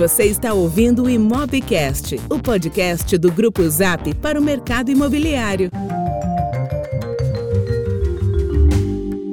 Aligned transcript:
Você 0.00 0.24
está 0.24 0.54
ouvindo 0.54 1.02
o 1.02 1.10
Imobcast, 1.10 2.18
o 2.30 2.38
podcast 2.38 3.18
do 3.18 3.30
Grupo 3.30 3.68
Zap 3.68 4.14
para 4.14 4.40
o 4.40 4.42
mercado 4.42 4.90
imobiliário. 4.90 5.68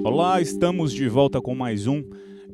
Olá, 0.04 0.42
estamos 0.42 0.92
de 0.92 1.08
volta 1.08 1.40
com 1.40 1.56
mais 1.56 1.88
um 1.88 2.04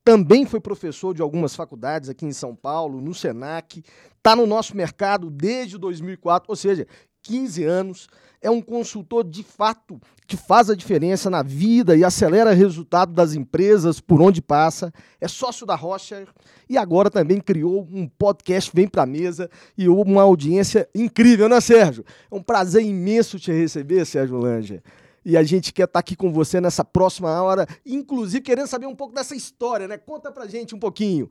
Também 0.05 0.45
foi 0.45 0.59
professor 0.61 1.15
de 1.15 1.23
algumas 1.23 1.55
faculdades 1.55 2.09
aqui 2.09 2.27
em 2.27 2.33
São 2.33 2.53
Paulo, 2.53 3.01
no 3.01 3.15
SENAC, 3.15 3.85
está 4.17 4.35
no 4.35 4.45
nosso 4.45 4.77
mercado 4.77 5.31
desde 5.31 5.79
2004, 5.79 6.51
ou 6.51 6.57
seja, 6.57 6.85
15 7.25 7.65
anos 7.65 8.09
é 8.41 8.51
um 8.51 8.61
consultor 8.61 9.25
de 9.25 9.43
fato 9.43 9.99
que 10.27 10.37
faz 10.37 10.69
a 10.69 10.75
diferença 10.75 11.31
na 11.31 11.43
vida 11.43 11.97
e 11.97 12.05
acelera 12.05 12.51
o 12.51 12.55
resultado 12.55 13.13
das 13.13 13.35
empresas 13.35 14.01
por 14.01 14.21
onde 14.21 14.43
passa. 14.43 14.93
É 15.19 15.27
sócio 15.27 15.67
da 15.67 15.75
Rocha 15.75 16.27
e 16.69 16.77
agora 16.77 17.11
também 17.11 17.41
criou 17.41 17.89
um 17.91 18.07
podcast 18.07 18.71
Vem 18.75 18.87
Pra 18.87 19.07
Mesa 19.07 19.51
e 19.77 19.89
uma 19.89 20.23
audiência 20.23 20.87
incrível, 20.95 21.49
né, 21.49 21.59
Sérgio? 21.61 22.05
É 22.31 22.35
um 22.35 22.43
prazer 22.43 22.83
imenso 22.83 23.39
te 23.39 23.51
receber, 23.51 24.05
Sérgio 24.05 24.39
Langer. 24.39 24.83
E 25.25 25.39
a 25.39 25.43
gente 25.43 25.73
quer 25.73 25.85
estar 25.85 25.95
tá 25.95 26.01
aqui 26.01 26.15
com 26.15 26.31
você 26.31 26.61
nessa 26.61 26.85
próxima 26.85 27.43
hora, 27.43 27.67
inclusive 27.87 28.43
querendo 28.43 28.67
saber 28.67 28.87
um 28.87 28.95
pouco 28.95 29.15
dessa 29.15 29.35
história, 29.35 29.89
né? 29.89 29.97
Conta 29.97 30.31
pra 30.31 30.47
gente 30.47 30.75
um 30.75 30.79
pouquinho. 30.79 31.31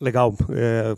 Legal. 0.00 0.34
É, 0.50 0.94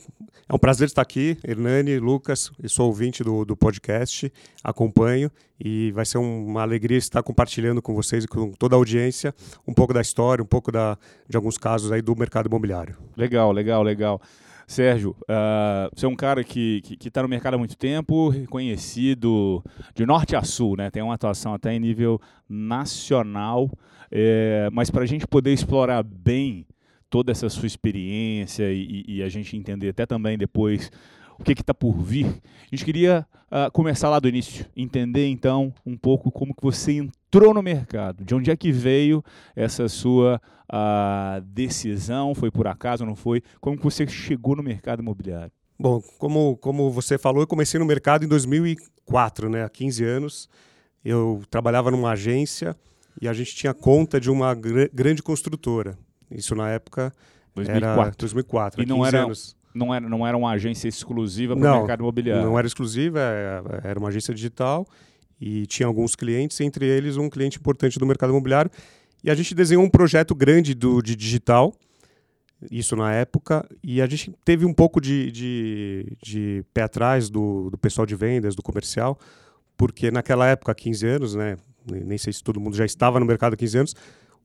é, 0.48 0.54
um 0.54 0.58
prazer 0.58 0.86
estar 0.86 1.02
aqui, 1.02 1.36
Hernani, 1.42 1.98
Lucas. 1.98 2.52
Eu 2.62 2.68
sou 2.68 2.86
ouvinte 2.86 3.24
do, 3.24 3.44
do 3.44 3.56
podcast, 3.56 4.32
acompanho 4.62 5.28
e 5.58 5.90
vai 5.90 6.06
ser 6.06 6.18
uma 6.18 6.62
alegria 6.62 6.98
estar 6.98 7.20
compartilhando 7.20 7.82
com 7.82 7.94
vocês 7.94 8.22
e 8.22 8.28
com 8.28 8.52
toda 8.52 8.76
a 8.76 8.78
audiência 8.78 9.34
um 9.66 9.74
pouco 9.74 9.92
da 9.92 10.00
história, 10.00 10.40
um 10.40 10.46
pouco 10.46 10.70
da, 10.70 10.96
de 11.28 11.36
alguns 11.36 11.58
casos 11.58 11.90
aí 11.90 12.00
do 12.00 12.14
mercado 12.14 12.46
imobiliário. 12.46 12.96
Legal, 13.16 13.50
legal, 13.50 13.82
legal. 13.82 14.22
Sérgio, 14.68 15.16
uh, 15.22 15.90
você 15.92 16.06
é 16.06 16.08
um 16.08 16.14
cara 16.14 16.44
que 16.44 16.80
está 17.04 17.22
no 17.22 17.28
mercado 17.28 17.54
há 17.54 17.58
muito 17.58 17.76
tempo, 17.76 18.28
reconhecido 18.28 19.64
de 19.96 20.06
norte 20.06 20.36
a 20.36 20.44
sul, 20.44 20.76
né? 20.76 20.90
tem 20.92 21.02
uma 21.02 21.14
atuação 21.14 21.52
até 21.52 21.74
em 21.74 21.80
nível 21.80 22.20
nacional, 22.48 23.68
é, 24.12 24.70
mas 24.72 24.90
para 24.90 25.02
a 25.02 25.06
gente 25.06 25.26
poder 25.26 25.52
explorar 25.52 26.04
bem 26.04 26.64
toda 27.12 27.30
essa 27.30 27.46
sua 27.50 27.66
experiência 27.66 28.72
e, 28.72 29.04
e, 29.06 29.22
a 29.22 29.28
gente 29.28 29.54
entender 29.54 29.90
até 29.90 30.06
também 30.06 30.38
depois 30.38 30.90
o 31.38 31.44
que 31.44 31.52
está 31.52 31.74
por 31.74 32.00
vir, 32.00 32.24
a 32.24 32.74
gente 32.74 32.86
queria 32.86 33.26
uh, 33.50 33.70
começar 33.70 34.08
lá 34.08 34.18
do 34.18 34.26
início, 34.26 34.64
entender 34.74 35.28
então 35.28 35.74
um 35.84 35.94
pouco 35.94 36.32
como 36.32 36.54
que 36.54 36.62
você 36.62 36.92
entrou 36.92 37.52
no 37.52 37.62
mercado, 37.62 38.24
de 38.24 38.34
onde 38.34 38.50
é 38.50 38.56
que 38.56 38.72
veio 38.72 39.22
essa 39.54 39.90
sua 39.90 40.40
uh, 40.72 41.42
decisão, 41.42 42.34
foi 42.34 42.50
por 42.50 42.66
acaso, 42.66 43.04
não 43.04 43.14
foi? 43.14 43.42
Como 43.60 43.76
que 43.76 43.84
você 43.84 44.06
chegou 44.06 44.56
no 44.56 44.62
mercado 44.62 45.02
imobiliário? 45.02 45.52
Bom, 45.78 46.00
como, 46.18 46.56
como 46.56 46.90
você 46.90 47.18
falou, 47.18 47.42
eu 47.42 47.46
comecei 47.46 47.78
no 47.78 47.84
mercado 47.84 48.24
em 48.24 48.28
2004, 48.28 49.50
né, 49.50 49.64
há 49.64 49.68
15 49.68 50.02
anos. 50.02 50.48
Eu 51.04 51.42
trabalhava 51.50 51.90
numa 51.90 52.12
agência 52.12 52.74
e 53.20 53.28
a 53.28 53.34
gente 53.34 53.54
tinha 53.54 53.74
conta 53.74 54.18
de 54.18 54.30
uma 54.30 54.54
gr 54.54 54.88
grande 54.94 55.22
construtora. 55.22 55.98
Isso 56.34 56.54
na 56.54 56.70
época 56.70 57.12
2004. 57.54 58.00
era 58.00 58.12
2004, 58.16 58.82
e 58.82 58.86
não 58.86 59.04
era, 59.04 59.24
anos. 59.24 59.56
Não 59.74 59.94
era, 59.94 60.08
não 60.08 60.26
era 60.26 60.36
uma 60.36 60.50
agência 60.50 60.88
exclusiva 60.88 61.56
para 61.56 61.74
o 61.74 61.78
mercado 61.78 62.00
imobiliário? 62.00 62.44
Não 62.44 62.58
era 62.58 62.66
exclusiva, 62.66 63.20
é, 63.20 63.88
era 63.90 63.98
uma 63.98 64.08
agência 64.08 64.34
digital 64.34 64.86
e 65.40 65.66
tinha 65.66 65.86
alguns 65.86 66.14
clientes, 66.14 66.60
entre 66.60 66.86
eles 66.86 67.16
um 67.16 67.28
cliente 67.28 67.58
importante 67.58 67.98
do 67.98 68.06
mercado 68.06 68.30
imobiliário. 68.30 68.70
E 69.24 69.30
a 69.30 69.34
gente 69.34 69.54
desenhou 69.54 69.82
um 69.84 69.90
projeto 69.90 70.34
grande 70.34 70.74
do, 70.74 71.02
de 71.02 71.16
digital, 71.16 71.74
isso 72.70 72.94
na 72.94 73.12
época, 73.12 73.68
e 73.82 74.00
a 74.00 74.06
gente 74.06 74.32
teve 74.44 74.64
um 74.64 74.72
pouco 74.72 75.00
de, 75.00 75.32
de, 75.32 76.16
de 76.22 76.64
pé 76.72 76.82
atrás 76.82 77.28
do, 77.28 77.70
do 77.70 77.78
pessoal 77.78 78.06
de 78.06 78.14
vendas, 78.14 78.54
do 78.54 78.62
comercial, 78.62 79.18
porque 79.76 80.12
naquela 80.12 80.46
época, 80.46 80.70
há 80.70 80.74
15 80.74 81.06
anos, 81.06 81.34
né, 81.34 81.56
nem 81.90 82.18
sei 82.18 82.32
se 82.32 82.42
todo 82.42 82.60
mundo 82.60 82.76
já 82.76 82.84
estava 82.84 83.18
no 83.18 83.26
mercado 83.26 83.54
há 83.54 83.56
15 83.56 83.78
anos, 83.78 83.96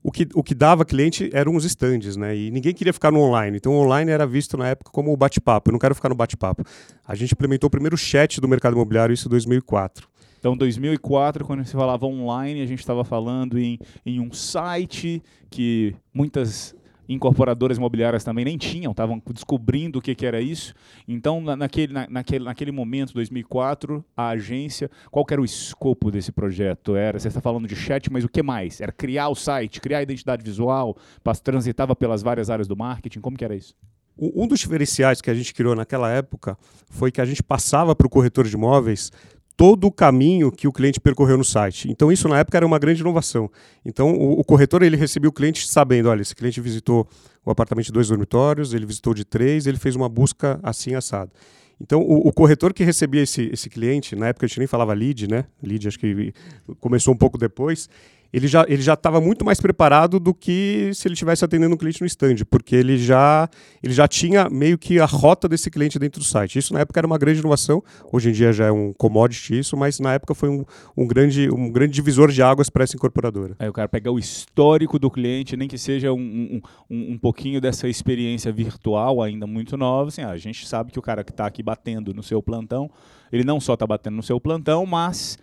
o 0.08 0.12
que, 0.12 0.26
o 0.34 0.42
que 0.42 0.56
dava 0.56 0.86
cliente 0.86 1.30
eram 1.34 1.54
os 1.54 1.66
estandes, 1.66 2.16
né? 2.16 2.34
E 2.34 2.50
ninguém 2.50 2.74
queria 2.74 2.94
ficar 2.94 3.12
no 3.12 3.20
online. 3.20 3.58
Então 3.58 3.74
o 3.74 3.76
online 3.76 4.10
era 4.10 4.26
visto 4.26 4.56
na 4.56 4.70
época 4.70 4.90
como 4.90 5.12
o 5.12 5.18
bate-papo. 5.18 5.70
Eu 5.70 5.74
não 5.74 5.80
quero 5.80 5.94
ficar 5.94 6.08
no 6.08 6.16
bate-papo. 6.16 6.64
A 7.06 7.14
gente 7.14 7.34
implementou 7.34 7.68
o 7.68 7.70
primeiro 7.70 7.98
chat 7.98 8.40
do 8.40 8.48
mercado 8.48 8.72
imobiliário, 8.72 9.14
isso 9.14 9.28
em 9.28 9.32
2004. 9.32 10.08
Então, 10.40 10.56
2004, 10.56 11.44
quando 11.44 11.66
se 11.66 11.74
falava 11.74 12.06
online, 12.06 12.62
a 12.62 12.66
gente 12.66 12.80
estava 12.80 13.04
falando 13.04 13.60
em, 13.60 13.78
em 14.06 14.22
um 14.22 14.32
site 14.32 15.22
que 15.50 15.94
muitas 16.14 16.74
incorporadoras 17.08 17.78
imobiliárias 17.78 18.24
também 18.24 18.46
nem 18.46 18.58
tinham, 18.58 18.92
estavam 18.92 19.22
descobrindo 19.34 20.00
o 20.00 20.02
que, 20.02 20.14
que 20.14 20.26
era 20.26 20.42
isso. 20.42 20.74
Então, 21.08 21.42
na, 21.42 21.56
naquele, 21.56 21.94
na, 21.94 22.08
naquele, 22.10 22.46
naquele 22.46 22.72
momento, 22.72 23.14
2004, 23.14 24.04
a 24.16 24.30
agência, 24.30 24.90
qual 25.12 25.26
era 25.30 25.42
o 25.42 25.46
escopo 25.46 26.12
desse 26.12 26.32
projeto? 26.32 26.96
Era, 26.96 27.20
você 27.20 27.28
está 27.28 27.42
falando 27.42 27.68
de 27.68 27.76
chat, 27.76 28.12
mas 28.12 28.24
o 28.24 28.30
que 28.30 28.44
mais? 28.44 28.82
Era 28.82 28.92
criar 28.92 29.30
o 29.30 29.36
site, 29.36 29.80
criar 29.80 30.00
a 30.00 30.04
identidade 30.04 30.44
visual, 30.44 30.98
transitava 31.44 31.96
pelas 31.96 32.22
várias 32.22 32.50
áreas 32.50 32.68
do 32.68 32.76
marketing, 32.76 33.22
como 33.22 33.38
que 33.38 33.46
era 33.46 33.56
isso? 33.56 33.76
Um 34.20 34.48
dos 34.48 34.60
diferenciais 34.60 35.22
que 35.22 35.30
a 35.30 35.34
gente 35.34 35.54
criou 35.54 35.76
naquela 35.76 36.10
época 36.10 36.58
foi 36.90 37.12
que 37.12 37.22
a 37.22 37.26
gente 37.26 37.44
passava 37.44 37.96
para 37.96 38.08
o 38.08 38.10
corretor 38.10 38.48
de 38.48 38.56
imóveis 38.56 39.12
todo 39.58 39.88
o 39.88 39.92
caminho 39.92 40.52
que 40.52 40.68
o 40.68 40.72
cliente 40.72 41.00
percorreu 41.00 41.36
no 41.36 41.44
site. 41.44 41.90
Então 41.90 42.12
isso 42.12 42.30
na 42.30 42.40
época 42.40 42.58
era 42.58 42.66
uma 42.66 42.78
grande 42.78 43.02
inovação. 43.02 43.50
Então 43.84 44.14
o, 44.14 44.40
o 44.40 44.44
corretor 44.44 44.84
ele 44.84 44.96
recebia 44.96 45.28
o 45.28 45.34
cliente 45.34 45.68
sabendo, 45.68 46.10
olha, 46.10 46.22
esse 46.22 46.36
cliente 46.36 46.62
visitou 46.62 47.08
o 47.44 47.50
apartamento 47.50 47.88
de 47.88 47.92
dois 47.92 48.08
dormitórios, 48.08 48.74
ele 48.74 48.86
visitou 48.86 49.16
de 49.16 49.26
três, 49.26 49.66
ele 49.66 49.78
fez 49.78 49.96
uma 49.96 50.08
busca 50.08 50.60
assim 50.62 50.94
assado. 50.94 51.32
Então, 51.80 52.02
o, 52.02 52.28
o, 52.28 52.34
corretor 52.34 52.74
que 52.74 52.84
recebia 52.84 53.22
esse, 53.22 53.50
esse 53.54 53.70
cliente, 53.70 54.16
na 54.16 54.28
época 54.28 54.46
a 54.46 54.50
gente 54.50 54.58
nem 54.58 54.68
falava 54.68 54.94
lead, 54.94 55.28
né? 55.28 55.46
Lead 55.62 55.88
acho 55.88 56.00
que 56.00 56.34
começou 56.80 57.14
um 57.14 57.18
pouco 57.18 57.38
depois 57.38 57.88
ele 58.32 58.48
já 58.48 58.66
ele 58.68 58.82
já 58.82 58.94
estava 58.94 59.20
muito 59.22 59.46
mais 59.46 59.60
preparado 59.60 60.20
do 60.20 60.34
que 60.34 60.92
se 60.94 61.08
ele 61.08 61.14
estivesse 61.14 61.44
atendendo 61.44 61.74
um 61.74 61.78
cliente 61.78 62.02
no 62.02 62.08
stand, 62.08 62.36
porque 62.50 62.76
ele 62.76 62.98
já 62.98 63.50
ele 63.82 63.94
já 63.94 64.08
tinha 64.08 64.50
meio 64.50 64.78
que 64.78 65.00
a 65.00 65.06
rota 65.06 65.48
desse 65.48 65.70
cliente 65.70 65.98
dentro 66.00 66.20
do 66.20 66.26
site. 66.26 66.60
Isso 66.60 66.74
na 66.74 66.82
época 66.82 67.00
era 67.00 67.08
uma 67.08 67.18
grande 67.18 67.40
inovação. 67.40 67.84
Hoje 68.12 68.30
em 68.30 68.32
dia 68.32 68.52
já 68.52 68.66
é 68.66 68.72
um 68.72 68.94
commodity 68.94 69.60
isso, 69.60 69.78
mas 69.78 70.00
na 70.00 70.14
época 70.14 70.34
foi 70.34 70.50
um, 70.50 70.66
um 70.96 71.08
grande 71.08 71.50
um 71.50 71.72
grande 71.72 71.94
divisor 71.94 72.32
de 72.32 72.42
águas 72.42 72.70
para 72.70 72.84
essa 72.84 72.96
incorporadora. 72.96 73.56
Aí 73.60 73.70
o 73.70 73.74
cara 73.74 73.88
pegar 73.88 74.12
o 74.12 74.20
histórico 74.20 75.00
do 75.00 75.10
cliente, 75.10 75.56
nem 75.56 75.68
que 75.68 75.78
seja 75.78 76.12
um, 76.14 76.62
um, 76.90 77.14
um 77.14 77.18
pouquinho 77.18 77.62
dessa 77.62 77.88
experiência 77.88 78.52
virtual 78.52 79.22
ainda 79.22 79.48
muito 79.48 79.78
nova, 79.78 80.10
assim, 80.10 80.22
ah, 80.22 80.32
a 80.32 80.38
gente 80.38 80.68
sabe 80.68 80.92
que 80.92 81.00
o 81.00 81.02
cara 81.02 81.24
que 81.24 81.32
está 81.32 81.46
aqui 81.46 81.64
batendo 81.64 82.14
no 82.14 82.24
seu 82.24 82.42
plantão, 82.42 82.90
ele 83.32 83.44
não 83.44 83.60
só 83.60 83.74
está 83.74 83.86
batendo 83.86 84.16
no 84.16 84.24
seu 84.24 84.40
plantão, 84.40 84.86
mas 84.86 85.38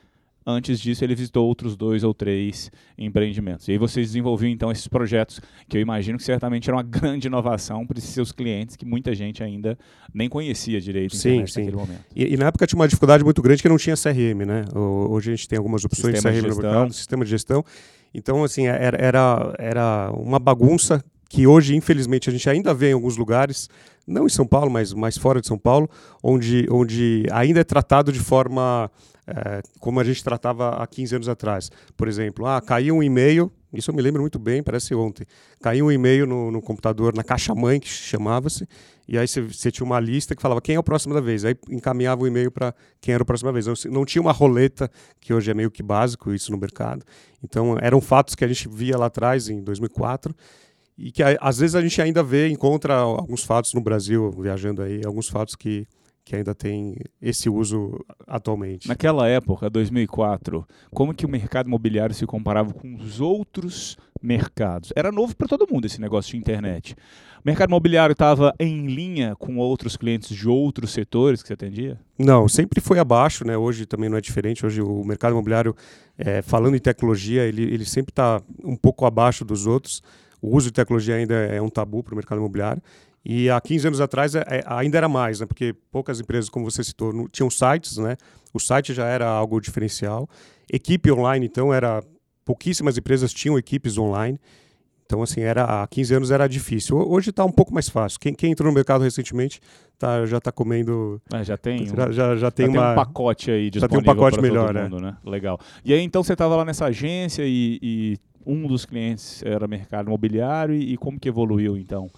Antes 0.46 0.78
disso, 0.78 1.02
ele 1.02 1.14
visitou 1.14 1.46
outros 1.46 1.74
dois 1.74 2.04
ou 2.04 2.12
três 2.12 2.70
empreendimentos. 2.98 3.66
E 3.66 3.72
aí 3.72 3.78
vocês 3.78 4.08
desenvolviam 4.08 4.50
então 4.50 4.70
esses 4.70 4.86
projetos 4.86 5.40
que 5.66 5.76
eu 5.76 5.80
imagino 5.80 6.18
que 6.18 6.24
certamente 6.24 6.68
era 6.68 6.76
uma 6.76 6.82
grande 6.84 7.28
inovação 7.28 7.86
para 7.86 7.98
esses 7.98 8.10
seus 8.10 8.30
clientes 8.30 8.76
que 8.76 8.84
muita 8.84 9.14
gente 9.14 9.42
ainda 9.42 9.78
nem 10.12 10.28
conhecia 10.28 10.80
direito 10.80 11.16
sim, 11.16 11.46
sim. 11.46 11.60
naquele 11.60 11.76
momento. 11.76 12.04
E, 12.14 12.34
e, 12.34 12.36
na 12.36 12.46
época 12.46 12.66
tinha 12.66 12.78
uma 12.78 12.86
dificuldade 12.86 13.24
muito 13.24 13.40
grande 13.40 13.62
que 13.62 13.68
não 13.68 13.78
tinha 13.78 13.96
CRM, 13.96 14.44
né? 14.46 14.64
Hoje 14.74 15.32
a 15.32 15.34
gente 15.36 15.48
tem 15.48 15.56
algumas 15.56 15.82
opções 15.84 16.16
sistema 16.16 16.34
de 16.34 16.40
CRM 16.40 16.50
de 16.50 16.56
no 16.56 16.62
mercado, 16.62 16.92
sistema 16.92 17.24
de 17.24 17.30
gestão. 17.30 17.64
Então, 18.12 18.44
assim, 18.44 18.66
era, 18.66 18.96
era, 19.00 19.54
era 19.58 20.12
uma 20.12 20.38
bagunça 20.38 21.02
que 21.28 21.46
hoje, 21.46 21.74
infelizmente, 21.74 22.28
a 22.28 22.32
gente 22.32 22.48
ainda 22.48 22.72
vê 22.72 22.90
em 22.90 22.92
alguns 22.92 23.16
lugares, 23.16 23.68
não 24.06 24.26
em 24.26 24.28
São 24.28 24.46
Paulo, 24.46 24.70
mas 24.70 24.92
mais 24.92 25.18
fora 25.18 25.40
de 25.40 25.46
São 25.48 25.58
Paulo, 25.58 25.88
onde, 26.22 26.66
onde 26.70 27.26
ainda 27.32 27.60
é 27.60 27.64
tratado 27.64 28.12
de 28.12 28.20
forma 28.20 28.88
é, 29.26 29.62
como 29.80 30.00
a 30.00 30.04
gente 30.04 30.22
tratava 30.22 30.70
há 30.70 30.86
15 30.86 31.16
anos 31.16 31.28
atrás. 31.28 31.70
Por 31.96 32.08
exemplo, 32.08 32.46
ah, 32.46 32.60
caiu 32.60 32.96
um 32.96 33.02
e-mail, 33.02 33.50
isso 33.72 33.90
eu 33.90 33.94
me 33.94 34.02
lembro 34.02 34.20
muito 34.20 34.38
bem, 34.38 34.62
parece 34.62 34.94
ontem. 34.94 35.26
Caiu 35.60 35.86
um 35.86 35.92
e-mail 35.92 36.26
no, 36.26 36.50
no 36.50 36.60
computador, 36.60 37.14
na 37.14 37.24
caixa-mãe, 37.24 37.80
que 37.80 37.88
chamava-se, 37.88 38.68
e 39.06 39.18
aí 39.18 39.26
você 39.26 39.70
tinha 39.70 39.84
uma 39.84 40.00
lista 40.00 40.34
que 40.34 40.40
falava 40.40 40.60
quem 40.60 40.76
é 40.76 40.78
o 40.78 40.82
próximo 40.82 41.14
da 41.14 41.20
vez. 41.20 41.44
Aí 41.44 41.54
encaminhava 41.70 42.22
o 42.22 42.26
e-mail 42.26 42.50
para 42.50 42.74
quem 43.00 43.14
era 43.14 43.22
o 43.22 43.26
próximo 43.26 43.48
da 43.48 43.52
vez. 43.52 43.66
Não, 43.66 43.74
não 43.92 44.04
tinha 44.04 44.22
uma 44.22 44.32
roleta, 44.32 44.90
que 45.20 45.32
hoje 45.32 45.50
é 45.50 45.54
meio 45.54 45.70
que 45.70 45.82
básico 45.82 46.32
isso 46.32 46.50
no 46.52 46.58
mercado. 46.58 47.04
Então, 47.42 47.76
eram 47.80 48.00
fatos 48.00 48.34
que 48.34 48.44
a 48.44 48.48
gente 48.48 48.68
via 48.68 48.96
lá 48.96 49.06
atrás, 49.06 49.48
em 49.48 49.62
2004, 49.62 50.34
e 50.96 51.10
que 51.10 51.22
às 51.22 51.58
vezes 51.58 51.74
a 51.74 51.82
gente 51.82 52.00
ainda 52.00 52.22
vê, 52.22 52.48
encontra 52.48 52.94
alguns 52.94 53.44
fatos 53.44 53.74
no 53.74 53.80
Brasil, 53.80 54.30
viajando 54.30 54.80
aí, 54.82 55.02
alguns 55.04 55.28
fatos 55.28 55.54
que 55.54 55.86
que 56.24 56.34
ainda 56.34 56.54
tem 56.54 56.96
esse 57.20 57.50
uso 57.50 58.02
atualmente. 58.26 58.88
Naquela 58.88 59.28
época, 59.28 59.68
2004, 59.68 60.66
como 60.90 61.14
que 61.14 61.26
o 61.26 61.28
mercado 61.28 61.66
imobiliário 61.66 62.14
se 62.14 62.24
comparava 62.24 62.72
com 62.72 62.94
os 62.94 63.20
outros 63.20 63.98
mercados? 64.22 64.90
Era 64.96 65.12
novo 65.12 65.36
para 65.36 65.46
todo 65.46 65.68
mundo 65.70 65.84
esse 65.84 66.00
negócio 66.00 66.32
de 66.32 66.38
internet. 66.38 66.96
O 67.44 67.46
mercado 67.46 67.68
imobiliário 67.68 68.14
estava 68.14 68.54
em 68.58 68.86
linha 68.86 69.36
com 69.36 69.58
outros 69.58 69.98
clientes 69.98 70.34
de 70.34 70.48
outros 70.48 70.92
setores 70.92 71.42
que 71.42 71.48
você 71.48 71.52
atendia? 71.52 72.00
Não, 72.18 72.48
sempre 72.48 72.80
foi 72.80 72.98
abaixo, 72.98 73.46
né? 73.46 73.54
Hoje 73.54 73.84
também 73.84 74.08
não 74.08 74.16
é 74.16 74.20
diferente. 74.20 74.64
Hoje 74.64 74.80
o 74.80 75.04
mercado 75.04 75.32
imobiliário, 75.32 75.76
é, 76.16 76.40
falando 76.40 76.74
em 76.74 76.80
tecnologia, 76.80 77.42
ele, 77.42 77.62
ele 77.64 77.84
sempre 77.84 78.12
está 78.12 78.40
um 78.64 78.76
pouco 78.76 79.04
abaixo 79.04 79.44
dos 79.44 79.66
outros. 79.66 80.02
O 80.40 80.56
uso 80.56 80.68
de 80.68 80.72
tecnologia 80.72 81.16
ainda 81.16 81.34
é 81.34 81.60
um 81.60 81.68
tabu 81.68 82.02
para 82.02 82.14
o 82.14 82.16
mercado 82.16 82.38
imobiliário. 82.38 82.82
E 83.24 83.48
há 83.48 83.60
15 83.60 83.86
anos 83.86 84.00
atrás 84.00 84.34
é, 84.34 84.40
é, 84.40 84.64
ainda 84.66 84.98
era 84.98 85.08
mais, 85.08 85.40
né? 85.40 85.46
porque 85.46 85.74
poucas 85.90 86.20
empresas, 86.20 86.50
como 86.50 86.70
você 86.70 86.84
citou, 86.84 87.12
não, 87.12 87.26
tinham 87.28 87.48
sites, 87.48 87.96
né? 87.96 88.16
o 88.52 88.60
site 88.60 88.94
já 88.94 89.06
era 89.06 89.26
algo 89.26 89.60
diferencial. 89.60 90.28
Equipe 90.72 91.10
online, 91.10 91.46
então, 91.46 91.74
era 91.74 92.02
pouquíssimas 92.44 92.96
empresas 92.96 93.32
tinham 93.32 93.58
equipes 93.58 93.98
online. 93.98 94.38
Então, 95.06 95.22
assim, 95.22 95.40
era, 95.40 95.82
há 95.82 95.86
15 95.86 96.14
anos 96.14 96.30
era 96.30 96.46
difícil. 96.46 96.96
Hoje 96.96 97.30
está 97.30 97.44
um 97.44 97.52
pouco 97.52 97.74
mais 97.74 97.88
fácil. 97.88 98.18
Quem, 98.18 98.32
quem, 98.32 98.52
entrou 98.52 98.68
no 98.68 98.74
mercado 98.74 99.02
recentemente 99.02 99.60
tá, 99.98 100.24
já 100.24 100.38
está 100.38 100.50
comendo. 100.50 101.20
É, 101.32 101.44
já 101.44 101.58
tem, 101.58 101.86
já, 101.86 102.10
já, 102.10 102.36
já 102.36 102.50
tem, 102.50 102.66
já 102.66 102.72
uma, 102.72 102.82
tem 102.82 102.92
um 102.92 102.94
pacote 102.94 103.50
aí 103.50 103.70
já 103.74 103.86
tem 103.86 103.98
um 103.98 104.02
pacote 104.02 104.40
melhor, 104.40 104.72
todo 104.72 104.82
mundo, 104.82 105.00
né? 105.00 105.10
né? 105.10 105.16
Legal. 105.30 105.60
E 105.84 105.92
aí, 105.92 106.00
então, 106.00 106.22
você 106.22 106.32
estava 106.32 106.56
lá 106.56 106.64
nessa 106.64 106.86
agência 106.86 107.42
e, 107.44 107.78
e, 107.82 108.18
um 108.46 108.66
dos 108.66 108.84
clientes 108.84 109.42
era 109.44 109.66
mercado 109.66 110.06
imobiliário. 110.06 110.74
E, 110.74 110.94
e 110.94 110.96
como 110.96 111.18
que 111.18 111.28
evoluiu, 111.28 111.76
então? 111.76 112.10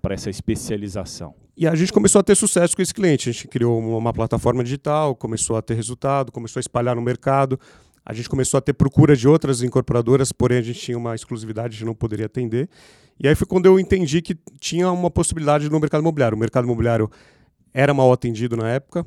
Para 0.00 0.14
essa 0.14 0.28
especialização. 0.28 1.34
E 1.56 1.66
a 1.66 1.74
gente 1.74 1.92
começou 1.92 2.20
a 2.20 2.22
ter 2.22 2.34
sucesso 2.34 2.74
com 2.74 2.82
esse 2.82 2.92
cliente. 2.92 3.28
A 3.28 3.32
gente 3.32 3.46
criou 3.46 3.78
uma, 3.78 4.12
plataforma 4.12 4.64
digital, 4.64 5.14
começou 5.14 5.56
a 5.56 5.62
ter 5.62 5.74
resultado, 5.74 6.32
começou 6.32 6.58
a 6.58 6.62
espalhar 6.62 6.96
no 6.96 7.02
mercado. 7.02 7.58
A 8.04 8.12
gente 8.12 8.28
começou 8.28 8.58
a 8.58 8.60
ter 8.60 8.72
procura 8.72 9.14
de 9.14 9.28
outras 9.28 9.62
incorporadoras, 9.62 10.32
porém 10.32 10.58
a 10.58 10.62
gente 10.62 10.80
tinha 10.80 10.96
uma 10.96 11.14
exclusividade, 11.14 11.74
a 11.74 11.78
gente 11.78 11.84
não 11.84 11.94
poderia 11.94 12.26
atender. 12.26 12.68
E 13.22 13.28
aí 13.28 13.34
foi 13.34 13.46
quando 13.46 13.66
eu 13.66 13.78
entendi 13.78 14.22
que 14.22 14.36
tinha 14.58 14.90
uma 14.90 15.10
possibilidade 15.10 15.68
no 15.68 15.78
mercado 15.78 16.00
imobiliário. 16.00 16.34
O 16.34 16.40
mercado 16.40 16.64
imobiliário 16.64 17.10
era 17.72 17.92
mal 17.92 18.10
atendido 18.10 18.56
na 18.56 18.68
época 18.70 19.06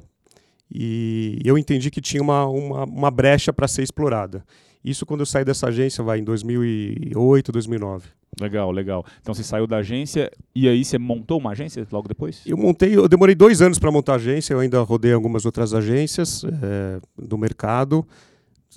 e 0.72 1.42
eu 1.44 1.58
entendi 1.58 1.92
que 1.92 2.00
tinha 2.00 2.22
uma, 2.22 2.46
uma, 2.48 2.84
uma 2.86 3.12
brecha 3.12 3.52
para 3.52 3.68
ser 3.68 3.82
explorada. 3.82 4.46
Isso 4.86 5.06
quando 5.06 5.22
eu 5.22 5.26
saí 5.26 5.44
dessa 5.44 5.68
agência, 5.68 6.04
vai 6.04 6.20
em 6.20 6.24
2008, 6.24 7.52
2009. 7.52 8.23
Legal, 8.40 8.72
legal. 8.72 9.06
Então 9.22 9.34
você 9.34 9.44
saiu 9.44 9.68
da 9.68 9.78
agência 9.78 10.32
e 10.56 10.68
aí 10.68 10.84
você 10.84 10.98
montou 10.98 11.40
uma 11.40 11.52
agência 11.52 11.86
logo 11.92 12.08
depois? 12.08 12.42
Eu 12.46 12.58
montei, 12.58 12.96
eu 12.96 13.08
demorei 13.08 13.36
dois 13.36 13.62
anos 13.62 13.80
para 13.80 13.92
montar 13.92 14.14
a 14.14 14.16
agência, 14.16 14.54
eu 14.54 14.60
ainda 14.60 14.82
rodei 14.82 15.14
algumas 15.14 15.46
outras 15.46 15.74
agências 15.74 16.44
é, 16.44 17.00
do 17.18 17.38
mercado, 17.38 18.06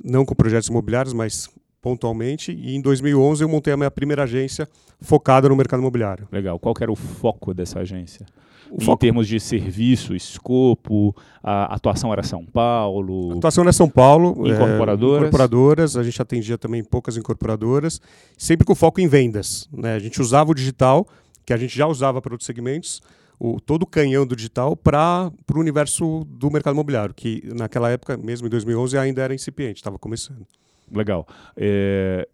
não 0.04 0.24
com 0.24 0.34
projetos 0.34 0.68
imobiliários, 0.68 1.14
mas 1.14 1.48
pontualmente. 1.80 2.52
E 2.52 2.74
em 2.74 2.80
2011 2.80 3.44
eu 3.44 3.48
montei 3.48 3.72
a 3.72 3.76
minha 3.76 3.90
primeira 3.90 4.24
agência 4.24 4.68
focada 5.00 5.48
no 5.48 5.56
mercado 5.56 5.80
imobiliário. 5.80 6.26
Legal. 6.32 6.58
Qual 6.58 6.74
era 6.80 6.90
o 6.90 6.96
foco 6.96 7.54
dessa 7.54 7.80
agência? 7.80 8.26
O 8.70 8.82
em 8.82 8.84
foco... 8.84 8.98
termos 8.98 9.28
de 9.28 9.38
serviço, 9.38 10.14
escopo, 10.14 11.14
a 11.42 11.74
atuação 11.74 12.12
era 12.12 12.22
São 12.22 12.44
Paulo? 12.44 13.32
A 13.32 13.36
atuação 13.36 13.62
era 13.62 13.72
São 13.72 13.88
Paulo. 13.88 14.46
Incorporadoras? 14.46 15.16
É, 15.16 15.26
incorporadoras, 15.26 15.96
a 15.96 16.02
gente 16.02 16.20
atendia 16.20 16.58
também 16.58 16.82
poucas 16.82 17.16
incorporadoras, 17.16 18.00
sempre 18.36 18.66
com 18.66 18.74
foco 18.74 19.00
em 19.00 19.08
vendas. 19.08 19.68
Né? 19.72 19.94
A 19.94 19.98
gente 19.98 20.20
usava 20.20 20.50
o 20.50 20.54
digital, 20.54 21.06
que 21.44 21.52
a 21.52 21.56
gente 21.56 21.76
já 21.76 21.86
usava 21.86 22.20
para 22.20 22.34
outros 22.34 22.46
segmentos, 22.46 23.00
o, 23.38 23.60
todo 23.60 23.82
o 23.82 23.86
canhão 23.86 24.26
do 24.26 24.34
digital 24.34 24.76
para 24.76 25.30
o 25.54 25.58
universo 25.58 26.24
do 26.28 26.50
mercado 26.50 26.74
imobiliário, 26.74 27.14
que 27.14 27.42
naquela 27.54 27.90
época, 27.90 28.16
mesmo 28.16 28.46
em 28.46 28.50
2011, 28.50 28.96
ainda 28.98 29.22
era 29.22 29.34
incipiente, 29.34 29.76
estava 29.76 29.98
começando. 29.98 30.46
Legal. 30.90 31.26
É, 31.56 32.28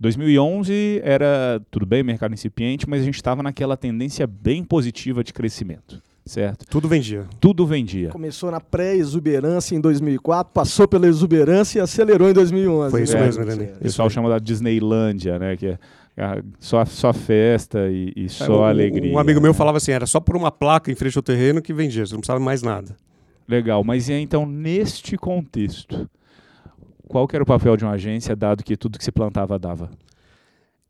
2011 0.00 1.02
era 1.04 1.60
tudo 1.70 1.84
bem, 1.84 2.02
mercado 2.02 2.32
incipiente, 2.32 2.88
mas 2.88 3.02
a 3.02 3.04
gente 3.04 3.16
estava 3.16 3.42
naquela 3.42 3.76
tendência 3.76 4.26
bem 4.26 4.64
positiva 4.64 5.22
de 5.22 5.32
crescimento. 5.32 6.02
Certo? 6.24 6.64
Tudo 6.66 6.88
vendia. 6.88 7.26
Tudo 7.40 7.66
vendia. 7.66 8.08
Começou 8.10 8.50
na 8.50 8.60
pré-exuberância 8.60 9.74
em 9.74 9.80
2004, 9.80 10.52
passou 10.52 10.86
pela 10.86 11.06
exuberância 11.06 11.80
e 11.80 11.82
acelerou 11.82 12.30
em 12.30 12.32
2011. 12.32 12.90
Foi 12.90 13.02
isso 13.02 13.14
né? 13.14 13.24
mesmo, 13.24 13.42
Helene. 13.42 13.72
O 13.72 13.78
pessoal 13.78 14.08
chama 14.08 14.28
da 14.28 14.38
Disneylândia, 14.38 15.38
né? 15.38 15.56
Que 15.56 15.78
é 16.16 16.42
só, 16.58 16.84
só 16.84 17.12
festa 17.12 17.88
e, 17.90 18.12
e 18.14 18.28
só 18.28 18.66
é, 18.66 18.70
alegria. 18.70 19.12
Um 19.12 19.18
amigo 19.18 19.40
meu 19.40 19.52
falava 19.54 19.78
assim, 19.78 19.92
era 19.92 20.06
só 20.06 20.20
por 20.20 20.36
uma 20.36 20.52
placa 20.52 20.90
em 20.90 20.94
frente 20.94 21.16
ao 21.16 21.22
terreno 21.22 21.60
que 21.60 21.72
vendia, 21.72 22.06
você 22.06 22.12
não 22.12 22.20
precisava 22.20 22.40
mais 22.40 22.62
nada. 22.62 22.96
Legal, 23.48 23.82
mas 23.82 24.08
e 24.08 24.12
então 24.12 24.46
neste 24.46 25.16
contexto, 25.16 26.08
qual 27.10 27.26
que 27.26 27.34
era 27.34 27.42
o 27.42 27.46
papel 27.46 27.76
de 27.76 27.84
uma 27.84 27.94
agência, 27.94 28.36
dado 28.36 28.62
que 28.62 28.76
tudo 28.76 28.96
que 28.96 29.04
se 29.04 29.10
plantava 29.10 29.58
dava? 29.58 29.90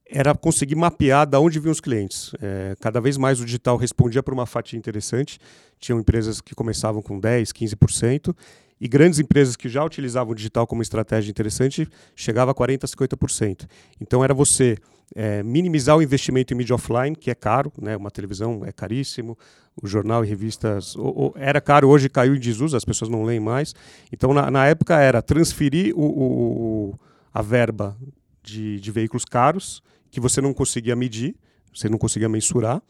Era 0.05 0.35
conseguir 0.35 0.77
mapear 0.77 1.27
de 1.27 1.39
onde 1.39 1.59
vinham 1.59 1.73
os 1.73 1.81
clientes. 1.81 2.33
É, 2.43 2.77
cada 2.79 3.01
vez 3.01 3.17
mais 3.17 3.41
o 3.41 3.45
digital 3.47 3.79
respondia 3.79 4.23
para 4.23 4.35
uma 4.35 4.45
fatia 4.45 4.79
interessante. 4.79 5.39
Tinham 5.79 5.99
empresas 5.99 6.43
que 6.43 6.55
começavam 6.55 7.01
com 7.01 7.19
10%, 7.19 7.55
15%, 7.55 8.37
e 8.79 8.87
grandes 8.87 9.19
empresas 9.19 9.57
que 9.57 9.67
já 9.67 9.83
utilizavam 9.83 10.33
o 10.33 10.35
digital 10.35 10.67
como 10.67 10.83
estratégia 10.83 11.31
interessante 11.31 11.89
chegava 12.15 12.51
a 12.51 12.55
40%, 12.55 12.81
50%. 12.85 13.67
Então 13.99 14.23
era 14.23 14.35
você 14.35 14.77
é, 15.15 15.43
minimizar 15.43 15.97
o 15.97 16.03
investimento 16.03 16.53
em 16.55 16.57
mídia 16.57 16.75
offline, 16.75 17.17
que 17.17 17.31
é 17.31 17.35
caro, 17.35 17.73
né? 17.81 17.97
uma 17.97 18.11
televisão 18.11 18.63
é 18.65 18.73
caríssimo, 18.73 19.37
o 19.81 19.87
jornal 19.87 20.25
e 20.25 20.29
revistas 20.29 20.95
o, 20.97 21.03
o, 21.03 21.33
era 21.37 21.61
caro, 21.61 21.89
hoje 21.89 22.09
caiu 22.09 22.35
em 22.35 22.39
desuso, 22.39 22.77
as 22.77 22.85
pessoas 22.85 23.11
não 23.11 23.25
leem 23.25 23.41
mais. 23.41 23.75
Então, 24.13 24.33
na, 24.33 24.51
na 24.51 24.67
época, 24.67 24.99
era 24.99 25.21
transferir 25.23 25.95
o, 25.97 26.99
a 27.33 27.43
verba 27.43 27.97
de, 28.43 28.81
de 28.81 28.91
veículos 28.91 29.25
caros, 29.25 29.83
que 30.11 30.21
você 30.21 30.41
não 30.41 30.53
conseguia 30.53 30.97
medir, 30.97 31.37
você 31.73 31.89
não 31.89 31.99
conseguia 31.99 32.29
mensurar, 32.29 32.83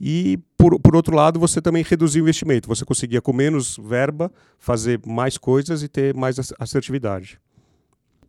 e, 0.00 0.38
por, 0.56 0.78
por 0.78 0.94
outro 0.94 1.14
lado, 1.14 1.40
você 1.40 1.60
também 1.60 1.82
reduzia 1.82 2.20
o 2.20 2.24
investimento. 2.24 2.68
Você 2.68 2.84
conseguia, 2.84 3.22
com 3.22 3.32
menos 3.32 3.78
verba, 3.82 4.30
fazer 4.58 5.00
mais 5.06 5.38
coisas 5.38 5.82
e 5.82 5.88
ter 5.88 6.14
mais 6.14 6.36
assertividade. 6.58 7.40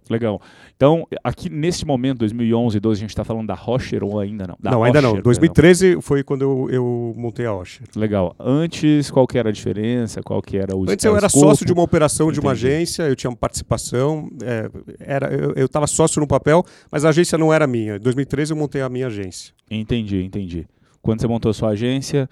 Legal. 0.09 0.41
Então, 0.75 1.07
aqui 1.23 1.49
nesse 1.49 1.85
momento, 1.85 2.19
2011, 2.19 2.79
12, 2.79 2.99
a 2.99 3.01
gente 3.01 3.09
está 3.09 3.23
falando 3.23 3.47
da 3.47 3.53
Rocher 3.53 4.03
ou 4.03 4.19
ainda 4.19 4.47
não? 4.47 4.55
Da 4.59 4.71
não, 4.71 4.83
ainda 4.83 5.01
não. 5.01 5.21
2013 5.21 5.85
perdão. 5.85 6.01
foi 6.01 6.23
quando 6.23 6.41
eu, 6.41 6.69
eu, 6.69 7.13
montei 7.17 7.45
a 7.45 7.51
Rocher. 7.51 7.87
Legal. 7.95 8.35
Antes, 8.39 9.09
qual 9.11 9.25
que 9.27 9.37
era 9.37 9.49
a 9.49 9.51
diferença? 9.51 10.21
Qual 10.21 10.41
que 10.41 10.57
era 10.57 10.75
o 10.75 10.89
Antes 10.89 11.05
eu 11.05 11.15
era 11.15 11.29
sócio 11.29 11.65
de 11.65 11.73
uma 11.73 11.83
operação 11.83 12.27
Entendi. 12.27 12.39
de 12.39 12.45
uma 12.45 12.51
agência, 12.51 13.03
eu 13.03 13.15
tinha 13.15 13.35
participação, 13.35 14.29
é, 14.43 14.69
era, 14.99 15.33
eu 15.55 15.65
estava 15.65 15.87
sócio 15.87 16.19
no 16.19 16.27
papel, 16.27 16.63
mas 16.91 17.05
a 17.05 17.09
agência 17.09 17.37
não 17.37 17.53
era 17.53 17.67
minha. 17.67 17.97
Em 17.97 17.99
2013 17.99 18.51
eu 18.51 18.57
montei 18.57 18.81
a 18.81 18.89
minha 18.89 19.07
agência. 19.07 19.53
Entendi, 19.69 20.23
entendi. 20.23 20.67
Quando 21.01 21.21
você 21.21 21.27
montou 21.27 21.49
a 21.49 21.53
sua 21.53 21.69
agência, 21.69 22.29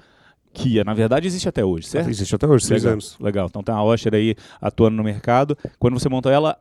que 0.55 0.82
na 0.84 0.94
verdade 0.94 1.27
existe 1.27 1.48
até 1.48 1.63
hoje, 1.63 1.88
certo? 1.88 2.10
Existe 2.10 2.34
até 2.34 2.48
hoje, 2.48 2.65
seis 2.65 2.84
Legal. 2.84 2.94
anos. 2.94 3.17
Legal. 3.20 3.48
Então 3.48 3.62
tem 3.62 3.75
a 3.75 3.77
Rocher 3.77 4.15
aí 4.15 4.36
atuando 4.60 4.96
no 4.96 5.03
mercado. 5.03 5.58
Quando 5.77 6.00
você 6.00 6.08
montou 6.08 6.32
ela, 6.32 6.58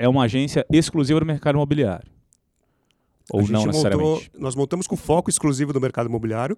é 0.00 0.08
uma 0.08 0.24
agência 0.24 0.64
exclusiva 0.72 1.20
do 1.20 1.26
mercado 1.26 1.56
imobiliário. 1.56 2.10
Ou 3.30 3.46
não 3.46 3.66
necessariamente? 3.66 4.08
Montou, 4.08 4.40
nós 4.40 4.56
montamos 4.56 4.86
com 4.86 4.96
foco 4.96 5.28
exclusivo 5.28 5.72
do 5.72 5.80
mercado 5.80 6.08
imobiliário, 6.08 6.56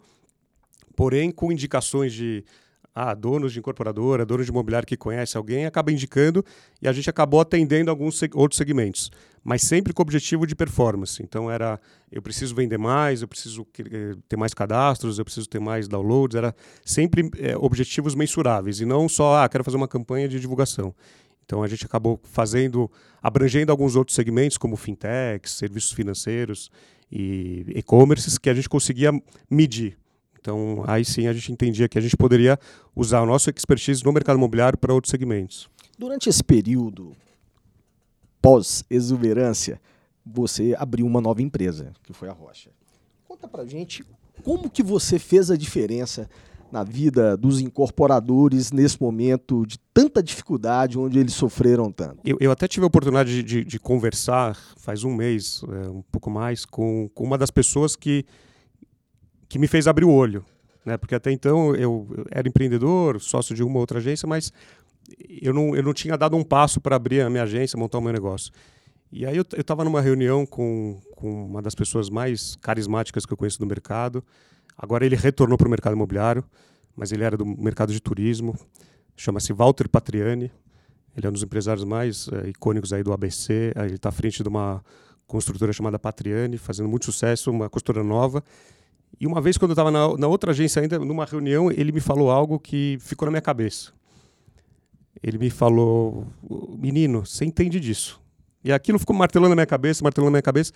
porém 0.96 1.30
com 1.30 1.50
indicações 1.50 2.12
de 2.12 2.44
ah, 2.94 3.14
donos 3.14 3.52
de 3.52 3.58
incorporadora, 3.58 4.24
donos 4.24 4.46
de 4.46 4.52
imobiliário 4.52 4.86
que 4.86 4.96
conhece 4.96 5.36
alguém, 5.36 5.66
acaba 5.66 5.90
indicando 5.90 6.44
e 6.80 6.86
a 6.86 6.92
gente 6.92 7.08
acabou 7.10 7.40
atendendo 7.40 7.90
alguns 7.90 8.18
seg 8.18 8.36
outros 8.36 8.58
segmentos, 8.58 9.10
mas 9.42 9.62
sempre 9.62 9.92
com 9.92 10.02
o 10.02 10.04
objetivo 10.04 10.46
de 10.46 10.54
performance. 10.54 11.22
Então 11.22 11.50
era, 11.50 11.80
eu 12.10 12.22
preciso 12.22 12.54
vender 12.54 12.78
mais, 12.78 13.22
eu 13.22 13.28
preciso 13.28 13.66
eh, 13.78 14.14
ter 14.28 14.36
mais 14.36 14.54
cadastros, 14.54 15.18
eu 15.18 15.24
preciso 15.24 15.48
ter 15.48 15.58
mais 15.58 15.88
downloads, 15.88 16.36
era 16.36 16.54
sempre 16.84 17.30
é, 17.38 17.56
objetivos 17.56 18.14
mensuráveis 18.14 18.80
e 18.80 18.84
não 18.84 19.08
só, 19.08 19.42
ah, 19.42 19.48
quero 19.48 19.64
fazer 19.64 19.76
uma 19.76 19.88
campanha 19.88 20.28
de 20.28 20.38
divulgação. 20.38 20.94
Então 21.44 21.62
a 21.62 21.68
gente 21.68 21.84
acabou 21.84 22.20
fazendo, 22.24 22.90
abrangendo 23.22 23.70
alguns 23.70 23.96
outros 23.96 24.14
segmentos, 24.14 24.56
como 24.56 24.76
fintechs, 24.76 25.52
serviços 25.52 25.92
financeiros 25.92 26.70
e 27.10 27.64
e-commerces, 27.68 28.38
que 28.38 28.48
a 28.48 28.54
gente 28.54 28.68
conseguia 28.68 29.10
medir. 29.50 29.98
Então 30.40 30.82
aí 30.86 31.04
sim 31.04 31.26
a 31.26 31.32
gente 31.32 31.52
entendia 31.52 31.88
que 31.88 31.98
a 31.98 32.00
gente 32.00 32.16
poderia 32.16 32.58
usar 32.96 33.20
o 33.22 33.26
nosso 33.26 33.50
expertise 33.50 34.04
no 34.04 34.12
mercado 34.12 34.36
imobiliário 34.36 34.78
para 34.78 34.92
outros 34.92 35.10
segmentos. 35.10 35.68
Durante 35.98 36.28
esse 36.28 36.42
período 36.42 37.14
pós-exuberância, 38.40 39.80
você 40.26 40.74
abriu 40.76 41.06
uma 41.06 41.20
nova 41.20 41.42
empresa, 41.42 41.92
que 42.02 42.12
foi 42.12 42.28
a 42.28 42.32
Rocha. 42.32 42.70
Conta 43.28 43.46
pra 43.46 43.64
gente 43.64 44.04
como 44.42 44.68
que 44.68 44.82
você 44.82 45.18
fez 45.18 45.50
a 45.50 45.56
diferença 45.56 46.28
na 46.72 46.82
vida 46.82 47.36
dos 47.36 47.60
incorporadores 47.60 48.72
nesse 48.72 49.00
momento 49.00 49.66
de 49.66 49.78
tanta 49.92 50.22
dificuldade, 50.22 50.98
onde 50.98 51.18
eles 51.18 51.34
sofreram 51.34 51.92
tanto? 51.92 52.18
Eu, 52.24 52.38
eu 52.40 52.50
até 52.50 52.66
tive 52.66 52.84
a 52.84 52.86
oportunidade 52.86 53.30
de, 53.30 53.42
de, 53.42 53.64
de 53.64 53.78
conversar 53.78 54.56
faz 54.78 55.04
um 55.04 55.14
mês, 55.14 55.62
é, 55.68 55.90
um 55.90 56.02
pouco 56.10 56.30
mais, 56.30 56.64
com, 56.64 57.10
com, 57.14 57.24
uma 57.24 57.36
das 57.36 57.50
pessoas 57.50 57.94
que, 57.94 58.24
que 59.50 59.58
me 59.58 59.68
fez 59.68 59.86
abrir 59.86 60.06
o 60.06 60.10
olho. 60.10 60.42
Né? 60.84 60.96
Porque 60.96 61.14
até 61.14 61.30
então 61.30 61.76
eu, 61.76 62.08
era 62.30 62.48
empreendedor, 62.48 63.20
sócio 63.20 63.54
de 63.54 63.62
uma 63.62 63.78
outra 63.78 63.98
agência, 63.98 64.26
mas 64.26 64.50
eu 65.42 65.52
não, 65.52 65.76
eu 65.76 65.82
não 65.82 65.92
tinha 65.92 66.16
dado 66.16 66.38
um 66.38 66.42
passo 66.42 66.80
para 66.80 66.96
abrir 66.96 67.20
a 67.20 67.28
minha 67.28 67.42
agência, 67.42 67.78
montar 67.78 67.98
o 67.98 68.00
meu 68.00 68.14
negócio. 68.14 68.50
E 69.12 69.26
aí 69.26 69.36
eu 69.36 69.44
estava 69.58 69.84
numa 69.84 70.00
reunião 70.00 70.46
com, 70.46 70.98
com 71.16 71.44
uma 71.44 71.60
das 71.60 71.74
pessoas 71.74 72.08
mais 72.08 72.56
carismáticas 72.56 73.26
que 73.26 73.32
eu 73.32 73.36
conheço 73.36 73.58
do 73.58 73.66
mercado, 73.66 74.24
Agora 74.82 75.06
ele 75.06 75.14
retornou 75.14 75.56
para 75.56 75.68
o 75.68 75.70
mercado 75.70 75.92
imobiliário, 75.92 76.42
mas 76.96 77.12
ele 77.12 77.22
era 77.22 77.36
do 77.36 77.46
mercado 77.46 77.92
de 77.92 78.00
turismo. 78.00 78.58
Chama-se 79.16 79.52
Walter 79.52 79.88
Patriani. 79.88 80.50
Ele 81.16 81.24
é 81.24 81.30
um 81.30 81.32
dos 81.32 81.44
empresários 81.44 81.84
mais 81.84 82.26
é, 82.26 82.48
icônicos 82.48 82.92
aí 82.92 83.04
do 83.04 83.12
ABC. 83.12 83.72
Ele 83.76 83.94
está 83.94 84.08
à 84.08 84.12
frente 84.12 84.42
de 84.42 84.48
uma 84.48 84.84
construtora 85.24 85.72
chamada 85.72 86.00
Patriani, 86.00 86.58
fazendo 86.58 86.88
muito 86.88 87.04
sucesso, 87.04 87.48
uma 87.48 87.70
construtora 87.70 88.04
nova. 88.04 88.42
E 89.20 89.26
uma 89.26 89.40
vez, 89.40 89.56
quando 89.56 89.70
eu 89.70 89.74
estava 89.74 89.92
na, 89.92 90.16
na, 90.16 90.26
outra 90.26 90.50
agência 90.50 90.82
ainda, 90.82 90.98
numa 90.98 91.26
reunião, 91.26 91.70
ele 91.70 91.92
me 91.92 92.00
falou 92.00 92.28
algo 92.28 92.58
que 92.58 92.98
ficou 93.00 93.26
na 93.26 93.30
minha 93.30 93.42
cabeça. 93.42 93.92
Ele 95.22 95.38
me 95.38 95.48
falou, 95.48 96.26
menino, 96.76 97.24
você 97.24 97.44
entende 97.44 97.78
disso. 97.78 98.20
E 98.64 98.72
aquilo 98.72 98.98
ficou 98.98 99.14
martelando 99.14 99.50
na 99.50 99.54
minha 99.54 99.66
cabeça, 99.66 100.02
martelando 100.02 100.30
na 100.30 100.36
minha 100.36 100.42
cabeça. 100.42 100.72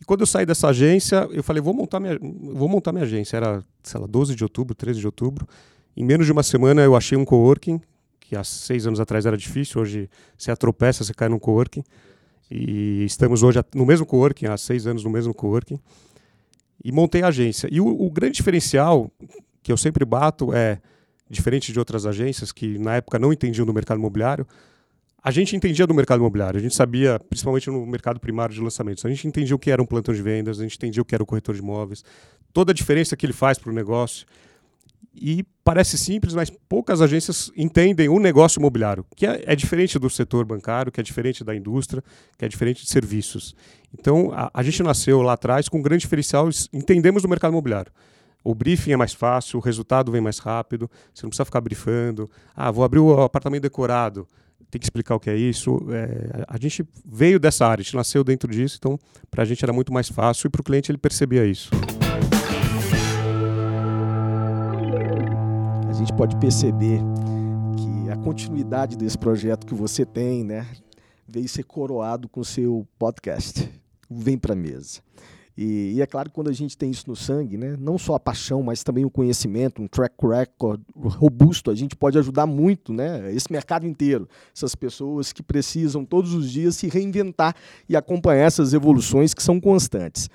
E 0.00 0.04
quando 0.04 0.20
eu 0.20 0.26
saí 0.26 0.46
dessa 0.46 0.68
agência, 0.68 1.28
eu 1.30 1.42
falei, 1.42 1.62
vou 1.62 1.74
montar 1.74 2.00
minha, 2.00 2.18
vou 2.20 2.68
montar 2.68 2.92
minha 2.92 3.04
agência. 3.04 3.36
Era, 3.36 3.62
sei 3.82 4.00
lá, 4.00 4.06
12 4.06 4.34
de 4.34 4.42
outubro, 4.42 4.74
13 4.74 4.98
de 4.98 5.06
outubro. 5.06 5.46
Em 5.96 6.04
menos 6.04 6.26
de 6.26 6.32
uma 6.32 6.42
semana 6.42 6.82
eu 6.82 6.96
achei 6.96 7.18
um 7.18 7.24
coworking, 7.24 7.80
que 8.18 8.34
há 8.34 8.42
seis 8.42 8.86
anos 8.86 9.00
atrás 9.00 9.26
era 9.26 9.36
difícil, 9.36 9.80
hoje 9.80 10.08
você 10.38 10.50
atropeça, 10.50 11.04
você 11.04 11.12
cai 11.12 11.28
num 11.28 11.38
coworking. 11.38 11.84
E 12.50 13.04
estamos 13.04 13.42
hoje 13.42 13.60
no 13.74 13.84
mesmo 13.84 14.06
coworking, 14.06 14.46
há 14.46 14.56
seis 14.56 14.86
anos 14.86 15.04
no 15.04 15.10
mesmo 15.10 15.34
coworking. 15.34 15.78
E 16.82 16.90
montei 16.90 17.22
a 17.22 17.28
agência. 17.28 17.68
E 17.70 17.80
o, 17.80 17.86
o 17.86 18.10
grande 18.10 18.36
diferencial 18.36 19.10
que 19.62 19.70
eu 19.70 19.76
sempre 19.76 20.04
bato 20.04 20.54
é, 20.54 20.80
diferente 21.28 21.72
de 21.72 21.78
outras 21.78 22.06
agências 22.06 22.50
que 22.50 22.78
na 22.78 22.96
época 22.96 23.18
não 23.18 23.32
entendiam 23.32 23.66
do 23.66 23.74
mercado 23.74 23.98
imobiliário, 23.98 24.46
a 25.22 25.30
gente 25.30 25.54
entendia 25.54 25.86
do 25.86 25.94
mercado 25.94 26.20
imobiliário, 26.20 26.58
a 26.58 26.62
gente 26.62 26.74
sabia, 26.74 27.20
principalmente 27.28 27.68
no 27.68 27.84
mercado 27.86 28.18
primário 28.18 28.54
de 28.54 28.60
lançamentos, 28.60 29.04
a 29.04 29.08
gente 29.08 29.26
entendia 29.26 29.54
o 29.54 29.58
que 29.58 29.70
era 29.70 29.82
um 29.82 29.86
plantão 29.86 30.14
de 30.14 30.22
vendas, 30.22 30.60
a 30.60 30.62
gente 30.62 30.76
entendia 30.76 31.02
o 31.02 31.04
que 31.04 31.14
era 31.14 31.22
o 31.22 31.26
corretor 31.26 31.54
de 31.54 31.60
imóveis, 31.60 32.02
toda 32.52 32.72
a 32.72 32.74
diferença 32.74 33.16
que 33.16 33.26
ele 33.26 33.32
faz 33.32 33.58
para 33.58 33.70
o 33.70 33.74
negócio. 33.74 34.26
E 35.14 35.44
parece 35.64 35.98
simples, 35.98 36.34
mas 36.34 36.50
poucas 36.50 37.02
agências 37.02 37.50
entendem 37.56 38.08
o 38.08 38.18
negócio 38.18 38.60
imobiliário, 38.60 39.04
que 39.16 39.26
é, 39.26 39.42
é, 39.44 39.56
diferente 39.56 39.98
do 39.98 40.08
setor 40.08 40.44
bancário, 40.44 40.90
que 40.90 41.00
é 41.00 41.02
diferente 41.02 41.42
da 41.42 41.54
indústria, 41.54 42.02
que 42.38 42.44
é 42.44 42.48
diferente 42.48 42.84
de 42.84 42.90
serviços. 42.90 43.54
Então, 43.92 44.30
a, 44.32 44.50
a 44.54 44.62
gente 44.62 44.82
nasceu 44.82 45.20
lá 45.20 45.32
atrás 45.32 45.68
com 45.68 45.78
um 45.78 45.82
grande 45.82 46.02
diferencial, 46.02 46.48
entendemos 46.72 47.22
do 47.22 47.28
mercado 47.28 47.50
imobiliário. 47.50 47.92
O 48.42 48.54
briefing 48.54 48.92
é 48.92 48.96
mais 48.96 49.12
fácil, 49.12 49.58
o 49.58 49.62
resultado 49.62 50.10
vem 50.10 50.20
mais 50.20 50.38
rápido, 50.38 50.90
você 51.12 51.24
não 51.26 51.30
precisa 51.30 51.44
ficar 51.44 51.60
briefando. 51.60 52.30
Ah, 52.56 52.70
vou 52.70 52.84
abrir 52.84 53.00
o 53.00 53.20
apartamento 53.20 53.62
decorado 53.62 54.26
tem 54.70 54.78
que 54.78 54.86
explicar 54.86 55.14
o 55.14 55.20
que 55.20 55.28
é 55.28 55.36
isso. 55.36 55.78
É, 55.90 56.44
a 56.48 56.58
gente 56.58 56.86
veio 57.04 57.38
dessa 57.40 57.66
área, 57.66 57.82
a 57.82 57.84
gente 57.84 57.96
nasceu 57.96 58.22
dentro 58.22 58.50
disso, 58.50 58.76
então 58.78 58.98
para 59.30 59.42
a 59.42 59.46
gente 59.46 59.64
era 59.64 59.72
muito 59.72 59.92
mais 59.92 60.08
fácil 60.08 60.46
e 60.46 60.50
para 60.50 60.60
o 60.60 60.64
cliente 60.64 60.90
ele 60.90 60.98
percebia 60.98 61.44
isso. 61.44 61.70
A 65.88 65.92
gente 65.92 66.12
pode 66.14 66.36
perceber 66.36 67.00
que 67.76 68.10
a 68.10 68.16
continuidade 68.16 68.96
desse 68.96 69.18
projeto 69.18 69.66
que 69.66 69.74
você 69.74 70.06
tem, 70.06 70.44
né, 70.44 70.66
veio 71.28 71.48
ser 71.48 71.64
coroado 71.64 72.28
com 72.28 72.40
o 72.40 72.44
seu 72.44 72.86
podcast. 72.98 73.68
Vem 74.08 74.38
para 74.38 74.54
mesa. 74.56 75.00
E, 75.62 75.92
e, 75.96 76.00
é 76.00 76.06
claro 76.06 76.30
que 76.30 76.34
quando 76.34 76.48
a 76.48 76.54
gente 76.54 76.74
tem 76.74 76.90
isso 76.90 77.04
no 77.06 77.14
sangue, 77.14 77.58
né, 77.58 77.76
não 77.78 77.98
só 77.98 78.14
a 78.14 78.18
paixão, 78.18 78.62
mas 78.62 78.82
também 78.82 79.04
o 79.04 79.10
conhecimento, 79.10 79.82
um 79.82 79.86
track 79.86 80.14
record 80.26 80.80
robusto, 80.96 81.70
a 81.70 81.74
gente 81.74 81.94
pode 81.94 82.16
ajudar 82.16 82.46
muito 82.46 82.94
né, 82.94 83.30
esse 83.34 83.52
mercado 83.52 83.86
inteiro, 83.86 84.26
essas 84.56 84.74
pessoas 84.74 85.34
que 85.34 85.42
precisam 85.42 86.02
todos 86.02 86.32
os 86.32 86.50
dias 86.50 86.76
se 86.76 86.88
reinventar 86.88 87.54
e 87.86 87.94
acompanhar 87.94 88.46
essas 88.46 88.72
evoluções 88.72 89.34
que 89.34 89.42
são 89.42 89.60
constantes. 89.60 90.30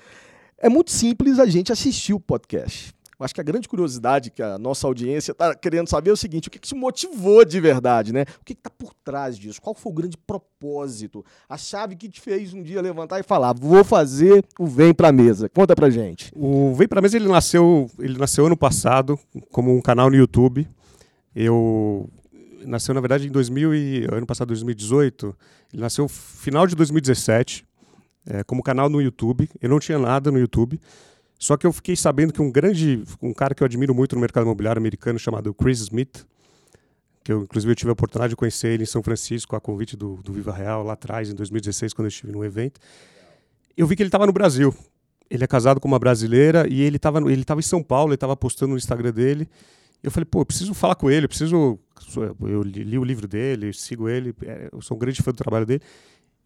É 0.58 0.68
muito 0.68 0.92
simples 0.92 1.40
a 1.40 1.46
gente 1.46 1.72
assistir 1.72 2.14
o 2.14 2.20
podcast. 2.20 2.94
Eu 3.18 3.24
acho 3.24 3.34
que 3.34 3.40
a 3.40 3.44
grande 3.44 3.66
curiosidade 3.66 4.30
que 4.30 4.42
a 4.42 4.58
nossa 4.58 4.86
audiência 4.86 5.32
está 5.32 5.54
querendo 5.54 5.88
saber 5.88 6.10
é 6.10 6.12
o 6.12 6.16
seguinte: 6.16 6.48
o 6.48 6.50
que, 6.50 6.58
que 6.58 6.68
te 6.68 6.74
motivou 6.74 7.44
de 7.46 7.58
verdade, 7.58 8.12
né? 8.12 8.26
O 8.40 8.44
que 8.44 8.52
está 8.52 8.68
por 8.68 8.92
trás 8.92 9.38
disso? 9.38 9.60
Qual 9.60 9.74
foi 9.74 9.90
o 9.90 9.94
grande 9.94 10.18
propósito? 10.18 11.24
A 11.48 11.56
chave 11.56 11.96
que 11.96 12.10
te 12.10 12.20
fez 12.20 12.52
um 12.52 12.62
dia 12.62 12.82
levantar 12.82 13.18
e 13.18 13.22
falar: 13.22 13.54
vou 13.54 13.82
fazer 13.82 14.44
o 14.58 14.66
Vem 14.66 14.92
Pra 14.92 15.10
Mesa. 15.12 15.48
Conta 15.48 15.74
pra 15.74 15.88
gente. 15.88 16.30
O 16.36 16.74
Vem 16.74 16.86
Pra 16.86 17.00
Mesa 17.00 17.16
ele 17.16 17.26
nasceu, 17.26 17.90
ele 17.98 18.18
nasceu 18.18 18.46
ano 18.46 18.56
passado 18.56 19.18
como 19.50 19.74
um 19.74 19.80
canal 19.80 20.10
no 20.10 20.16
YouTube. 20.16 20.68
Eu 21.34 22.10
nasceu 22.66 22.94
na 22.94 23.00
verdade 23.00 23.28
em 23.28 23.30
2000 23.30 23.74
e 23.74 24.06
ano 24.12 24.26
passado 24.26 24.48
2018. 24.48 25.34
Ele 25.72 25.80
nasceu 25.80 26.06
final 26.06 26.66
de 26.66 26.76
2017 26.76 27.66
é, 28.26 28.44
como 28.44 28.62
canal 28.62 28.90
no 28.90 29.00
YouTube. 29.00 29.48
Eu 29.60 29.70
não 29.70 29.78
tinha 29.78 29.98
nada 29.98 30.30
no 30.30 30.38
YouTube. 30.38 30.78
Só 31.38 31.56
que 31.56 31.66
eu 31.66 31.72
fiquei 31.72 31.94
sabendo 31.94 32.32
que 32.32 32.40
um 32.40 32.50
grande, 32.50 33.02
um 33.20 33.32
cara 33.32 33.54
que 33.54 33.62
eu 33.62 33.66
admiro 33.66 33.94
muito 33.94 34.14
no 34.14 34.20
mercado 34.20 34.44
imobiliário 34.44 34.80
americano 34.80 35.18
chamado 35.18 35.52
Chris 35.52 35.80
Smith, 35.80 36.26
que 37.22 37.32
eu 37.32 37.42
inclusive 37.42 37.72
eu 37.72 37.76
tive 37.76 37.90
a 37.90 37.92
oportunidade 37.92 38.30
de 38.30 38.36
conhecer 38.36 38.68
ele 38.68 38.84
em 38.84 38.86
São 38.86 39.02
Francisco 39.02 39.54
a 39.56 39.60
convite 39.60 39.96
do, 39.96 40.16
do 40.22 40.32
Viva 40.32 40.52
Real 40.52 40.82
lá 40.82 40.94
atrás, 40.94 41.28
em 41.28 41.34
2016, 41.34 41.92
quando 41.92 42.06
eu 42.06 42.08
estive 42.08 42.32
num 42.32 42.44
evento. 42.44 42.80
Eu 43.76 43.86
vi 43.86 43.96
que 43.96 44.02
ele 44.02 44.08
estava 44.08 44.26
no 44.26 44.32
Brasil. 44.32 44.74
Ele 45.28 45.42
é 45.42 45.46
casado 45.46 45.80
com 45.80 45.88
uma 45.88 45.98
brasileira 45.98 46.66
e 46.68 46.80
ele 46.80 46.96
estava 46.96 47.18
ele 47.30 47.44
tava 47.44 47.60
em 47.60 47.64
São 47.64 47.82
Paulo, 47.82 48.10
ele 48.10 48.14
estava 48.14 48.36
postando 48.36 48.70
no 48.70 48.78
Instagram 48.78 49.12
dele. 49.12 49.48
Eu 50.02 50.10
falei, 50.10 50.24
pô, 50.24 50.40
eu 50.40 50.46
preciso 50.46 50.72
falar 50.72 50.94
com 50.94 51.10
ele, 51.10 51.24
eu 51.24 51.28
preciso. 51.28 51.78
Eu 52.42 52.62
li, 52.62 52.96
o 52.96 53.02
livro 53.02 53.26
dele, 53.26 53.72
sigo 53.72 54.08
ele, 54.08 54.32
é, 54.44 54.68
eu 54.72 54.80
sou 54.80 54.96
um 54.96 55.00
grande 55.00 55.20
fã 55.20 55.32
do 55.32 55.36
trabalho 55.36 55.66
dele. 55.66 55.82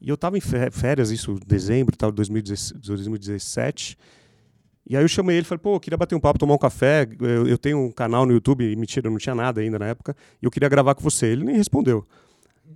E 0.00 0.08
eu 0.08 0.14
estava 0.14 0.38
em 0.38 0.40
férias, 0.40 1.10
isso, 1.10 1.38
dezembro, 1.46 1.94
tal, 1.94 2.10
2017. 2.10 3.98
E 4.90 4.96
aí 4.96 5.04
eu 5.04 5.08
chamei 5.08 5.36
ele 5.36 5.42
e 5.42 5.44
falei, 5.44 5.60
pô, 5.60 5.76
eu 5.76 5.78
queria 5.78 5.96
bater 5.96 6.16
um 6.16 6.20
papo, 6.20 6.36
tomar 6.36 6.54
um 6.54 6.58
café. 6.58 7.06
Eu, 7.20 7.46
eu 7.46 7.56
tenho 7.56 7.78
um 7.78 7.92
canal 7.92 8.26
no 8.26 8.32
YouTube, 8.32 8.74
mentira, 8.74 9.06
eu 9.06 9.12
não 9.12 9.18
tinha 9.18 9.36
nada 9.36 9.60
ainda 9.60 9.78
na 9.78 9.86
época, 9.86 10.16
e 10.42 10.44
eu 10.44 10.50
queria 10.50 10.68
gravar 10.68 10.96
com 10.96 11.00
você. 11.00 11.26
Ele 11.26 11.44
nem 11.44 11.54
respondeu. 11.54 12.04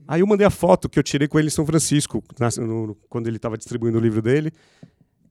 Aí 0.06 0.20
eu 0.20 0.26
mandei 0.28 0.46
a 0.46 0.50
foto 0.50 0.88
que 0.88 0.96
eu 0.96 1.02
tirei 1.02 1.26
com 1.26 1.40
ele 1.40 1.48
em 1.48 1.50
São 1.50 1.66
Francisco, 1.66 2.22
na, 2.38 2.50
no, 2.64 2.96
quando 3.08 3.26
ele 3.26 3.34
estava 3.34 3.58
distribuindo 3.58 3.98
o 3.98 4.00
livro 4.00 4.22
dele. 4.22 4.52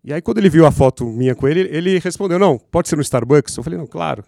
E 0.04 0.12
aí 0.12 0.22
quando 0.22 0.40
ele 0.40 0.50
viu 0.50 0.66
a 0.66 0.72
foto 0.72 1.06
minha 1.06 1.34
com 1.34 1.48
ele, 1.48 1.62
ele 1.72 2.00
respondeu, 2.00 2.38
não, 2.38 2.60
pode 2.60 2.90
ser 2.90 2.98
no 2.98 3.02
Starbucks? 3.02 3.56
Eu 3.56 3.64
falei, 3.64 3.80
não, 3.80 3.88
claro. 3.88 4.22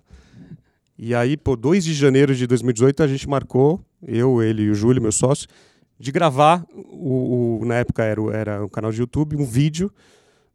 E 0.97 1.13
aí, 1.13 1.35
pô, 1.35 1.57
2 1.57 1.83
de 1.83 1.93
janeiro 1.93 2.33
de 2.33 2.47
2018, 2.47 3.03
a 3.03 3.07
gente 3.07 3.27
marcou, 3.27 3.81
eu, 4.01 4.41
ele 4.41 4.61
e 4.61 4.69
o 4.69 4.73
Júlio, 4.73 5.01
meu 5.01 5.11
sócio, 5.11 5.45
de 5.99 6.09
gravar, 6.09 6.65
o, 6.73 7.59
o 7.59 7.65
na 7.65 7.75
época 7.75 8.01
era, 8.01 8.21
era 8.31 8.65
um 8.65 8.69
canal 8.69 8.93
de 8.93 9.01
YouTube, 9.01 9.35
um 9.35 9.45
vídeo 9.45 9.91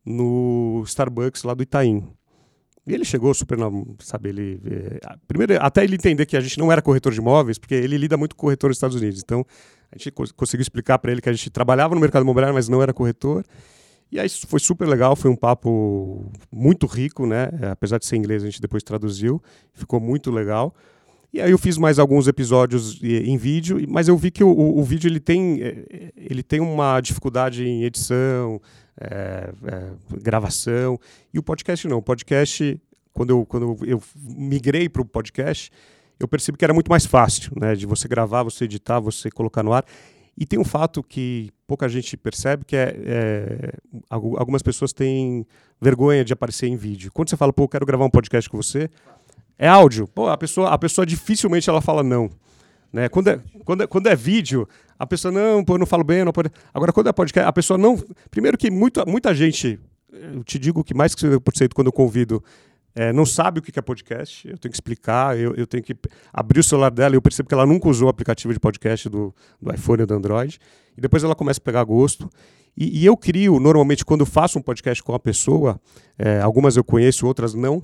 no 0.04 0.82
Starbucks 0.86 1.42
lá 1.42 1.54
do 1.54 1.62
Itaim. 1.62 2.08
E 2.86 2.94
ele 2.94 3.04
chegou 3.04 3.32
super, 3.34 3.58
sabe, 4.00 4.30
ele... 4.30 4.60
É, 4.64 5.16
primeiro, 5.28 5.58
até 5.60 5.84
ele 5.84 5.94
entender 5.94 6.26
que 6.26 6.36
a 6.36 6.40
gente 6.40 6.58
não 6.58 6.72
era 6.72 6.80
corretor 6.80 7.12
de 7.12 7.20
imóveis, 7.20 7.58
porque 7.58 7.74
ele 7.74 7.96
lida 7.96 8.16
muito 8.16 8.34
com 8.34 8.40
corretor 8.40 8.68
nos 8.68 8.76
Estados 8.76 8.96
Unidos. 8.96 9.20
Então, 9.22 9.44
a 9.92 9.98
gente 9.98 10.10
conseguiu 10.10 10.62
explicar 10.62 10.98
para 10.98 11.12
ele 11.12 11.20
que 11.20 11.28
a 11.28 11.32
gente 11.32 11.50
trabalhava 11.50 11.94
no 11.94 12.00
mercado 12.00 12.22
imobiliário, 12.22 12.54
mas 12.54 12.68
não 12.68 12.82
era 12.82 12.92
corretor. 12.92 13.44
E 14.10 14.18
aí 14.18 14.28
foi 14.28 14.58
super 14.58 14.88
legal, 14.88 15.14
foi 15.14 15.30
um 15.30 15.36
papo 15.36 16.32
muito 16.50 16.86
rico, 16.86 17.26
né? 17.26 17.48
Apesar 17.70 17.98
de 17.98 18.06
ser 18.06 18.16
inglês, 18.16 18.42
a 18.42 18.46
gente 18.46 18.60
depois 18.60 18.82
traduziu, 18.82 19.40
ficou 19.72 20.00
muito 20.00 20.30
legal. 20.30 20.74
E 21.32 21.40
aí 21.40 21.52
eu 21.52 21.58
fiz 21.58 21.78
mais 21.78 22.00
alguns 22.00 22.26
episódios 22.26 23.00
em 23.02 23.36
vídeo, 23.36 23.80
mas 23.88 24.08
eu 24.08 24.16
vi 24.16 24.32
que 24.32 24.42
o, 24.42 24.48
o, 24.48 24.80
o 24.80 24.82
vídeo 24.82 25.06
ele 25.06 25.20
tem, 25.20 25.62
é, 25.62 26.12
ele 26.16 26.42
tem 26.42 26.58
uma 26.58 27.00
dificuldade 27.00 27.64
em 27.64 27.84
edição, 27.84 28.60
é, 29.00 29.50
é, 29.66 29.90
gravação. 30.20 30.98
E 31.32 31.38
o 31.38 31.42
podcast 31.42 31.88
não. 31.88 31.98
O 31.98 32.02
podcast, 32.02 32.80
quando 33.12 33.30
eu, 33.30 33.46
quando 33.46 33.76
eu 33.86 34.02
migrei 34.16 34.88
para 34.88 35.02
o 35.02 35.04
podcast, 35.04 35.70
eu 36.18 36.28
percebi 36.28 36.58
que 36.58 36.64
era 36.64 36.74
muito 36.74 36.90
mais 36.90 37.06
fácil, 37.06 37.52
né? 37.56 37.74
De 37.74 37.86
você 37.86 38.06
gravar, 38.06 38.42
você 38.42 38.64
editar, 38.64 39.00
você 39.00 39.30
colocar 39.30 39.62
no 39.62 39.72
ar. 39.72 39.84
E 40.36 40.46
tem 40.46 40.58
um 40.58 40.64
fato 40.64 41.02
que 41.02 41.50
pouca 41.66 41.88
gente 41.88 42.16
percebe, 42.16 42.64
que 42.64 42.76
é, 42.76 42.94
é, 43.04 43.72
algumas 44.08 44.62
pessoas 44.62 44.92
têm 44.92 45.46
vergonha 45.80 46.24
de 46.24 46.32
aparecer 46.32 46.66
em 46.66 46.76
vídeo. 46.76 47.10
Quando 47.12 47.28
você 47.28 47.36
fala, 47.36 47.52
pô, 47.52 47.64
eu 47.64 47.68
quero 47.68 47.84
gravar 47.84 48.04
um 48.04 48.10
podcast 48.10 48.48
com 48.48 48.56
você, 48.56 48.88
é 49.58 49.68
áudio. 49.68 50.08
Pô, 50.08 50.28
a 50.28 50.38
pessoa, 50.38 50.70
a 50.70 50.78
pessoa 50.78 51.04
dificilmente 51.04 51.68
ela 51.68 51.80
fala 51.80 52.02
não. 52.02 52.30
Né? 52.92 53.08
Quando, 53.08 53.28
é, 53.28 53.40
quando, 53.64 53.82
é, 53.82 53.86
quando 53.86 54.06
é 54.08 54.16
vídeo, 54.16 54.68
a 54.98 55.06
pessoa, 55.06 55.32
não, 55.32 55.64
pô, 55.64 55.78
não 55.78 55.86
falo 55.86 56.04
bem, 56.04 56.24
não 56.24 56.32
pode. 56.32 56.50
Agora, 56.74 56.92
quando 56.92 57.08
é 57.08 57.12
podcast, 57.12 57.48
a 57.48 57.52
pessoa 57.52 57.78
não. 57.78 58.02
Primeiro 58.30 58.58
que 58.58 58.70
muita, 58.70 59.04
muita 59.04 59.34
gente, 59.34 59.78
eu 60.12 60.42
te 60.44 60.58
digo 60.58 60.82
que 60.82 60.94
mais 60.94 61.14
que 61.14 61.24
50% 61.24 61.72
quando 61.74 61.86
eu 61.86 61.92
convido, 61.92 62.42
é, 62.94 63.12
não 63.12 63.24
sabe 63.24 63.60
o 63.60 63.62
que 63.62 63.78
é 63.78 63.82
podcast, 63.82 64.48
eu 64.48 64.58
tenho 64.58 64.70
que 64.70 64.76
explicar, 64.76 65.38
eu, 65.38 65.54
eu 65.54 65.66
tenho 65.66 65.82
que 65.82 65.96
abrir 66.32 66.60
o 66.60 66.64
celular 66.64 66.90
dela 66.90 67.14
e 67.14 67.16
eu 67.16 67.22
percebo 67.22 67.48
que 67.48 67.54
ela 67.54 67.64
nunca 67.64 67.88
usou 67.88 68.08
o 68.08 68.10
aplicativo 68.10 68.52
de 68.52 68.58
podcast 68.58 69.08
do, 69.08 69.32
do 69.62 69.72
iPhone 69.72 70.00
ou 70.00 70.06
do 70.06 70.14
Android, 70.14 70.58
e 70.96 71.00
depois 71.00 71.22
ela 71.22 71.36
começa 71.36 71.60
a 71.60 71.62
pegar 71.62 71.84
gosto. 71.84 72.28
E, 72.76 73.02
e 73.02 73.06
eu 73.06 73.16
crio, 73.16 73.60
normalmente, 73.60 74.04
quando 74.04 74.26
faço 74.26 74.58
um 74.58 74.62
podcast 74.62 75.02
com 75.02 75.12
uma 75.12 75.20
pessoa, 75.20 75.80
é, 76.18 76.40
algumas 76.40 76.76
eu 76.76 76.84
conheço, 76.84 77.26
outras 77.26 77.54
não, 77.54 77.82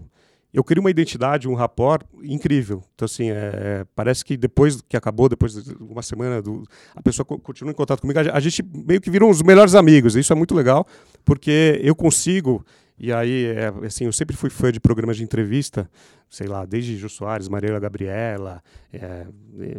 eu 0.56 0.64
crio 0.64 0.80
uma 0.80 0.90
identidade, 0.90 1.46
um 1.46 1.52
rapport 1.52 2.02
incrível. 2.22 2.82
Então, 2.94 3.04
assim, 3.04 3.30
é, 3.30 3.84
parece 3.94 4.24
que 4.24 4.38
depois 4.38 4.80
que 4.80 4.96
acabou, 4.96 5.28
depois 5.28 5.52
de 5.52 5.76
uma 5.78 6.00
semana, 6.00 6.40
do, 6.40 6.62
a 6.94 7.02
pessoa 7.02 7.26
continua 7.26 7.72
em 7.72 7.74
contato 7.74 8.00
comigo, 8.00 8.18
a, 8.18 8.22
a 8.34 8.40
gente 8.40 8.62
meio 8.62 8.98
que 8.98 9.10
virou 9.10 9.30
os 9.30 9.42
melhores 9.42 9.74
amigos. 9.74 10.16
Isso 10.16 10.32
é 10.32 10.36
muito 10.36 10.54
legal, 10.54 10.86
porque 11.26 11.78
eu 11.84 11.94
consigo 11.94 12.64
e 12.98 13.12
aí, 13.12 13.46
é, 13.46 13.86
assim, 13.86 14.04
eu 14.04 14.12
sempre 14.12 14.34
fui 14.34 14.48
fã 14.48 14.72
de 14.72 14.80
programas 14.80 15.18
de 15.18 15.22
entrevista, 15.22 15.88
sei 16.30 16.46
lá, 16.46 16.64
desde 16.64 16.96
Jô 16.96 17.10
Soares, 17.10 17.46
Mariela 17.46 17.78
Gabriela, 17.78 18.62
é, 18.90 19.26
é, 19.60 19.76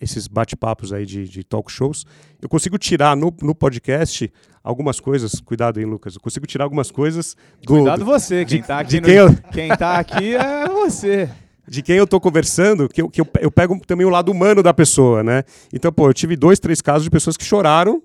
esses 0.00 0.26
bate-papos 0.26 0.92
aí 0.92 1.06
de, 1.06 1.28
de, 1.28 1.44
talk 1.44 1.70
shows. 1.70 2.04
Eu 2.42 2.48
consigo 2.48 2.76
tirar 2.76 3.16
no, 3.16 3.32
no 3.40 3.54
podcast 3.54 4.32
algumas 4.64 4.98
coisas, 4.98 5.40
cuidado 5.40 5.78
aí, 5.78 5.84
Lucas, 5.84 6.16
eu 6.16 6.20
consigo 6.20 6.44
tirar 6.44 6.64
algumas 6.64 6.90
coisas 6.90 7.36
do... 7.62 7.74
Cuidado 7.74 8.04
você, 8.04 8.44
quem 8.44 8.60
está 8.60 8.80
aqui, 8.80 9.00
quem, 9.00 9.14
no, 9.14 9.20
eu... 9.20 9.34
quem 9.52 9.68
tá 9.68 9.98
aqui 9.98 10.34
é 10.34 10.68
você. 10.68 11.30
De 11.68 11.82
quem 11.82 11.96
eu 11.96 12.04
estou 12.04 12.20
conversando, 12.20 12.88
que, 12.88 13.02
eu, 13.02 13.10
que 13.10 13.20
eu, 13.20 13.26
eu 13.40 13.50
pego 13.50 13.80
também 13.84 14.06
o 14.06 14.10
lado 14.10 14.30
humano 14.30 14.62
da 14.62 14.72
pessoa, 14.72 15.24
né? 15.24 15.42
Então, 15.72 15.92
pô, 15.92 16.08
eu 16.08 16.14
tive 16.14 16.36
dois, 16.36 16.60
três 16.60 16.80
casos 16.80 17.02
de 17.02 17.10
pessoas 17.10 17.36
que 17.36 17.44
choraram, 17.44 18.00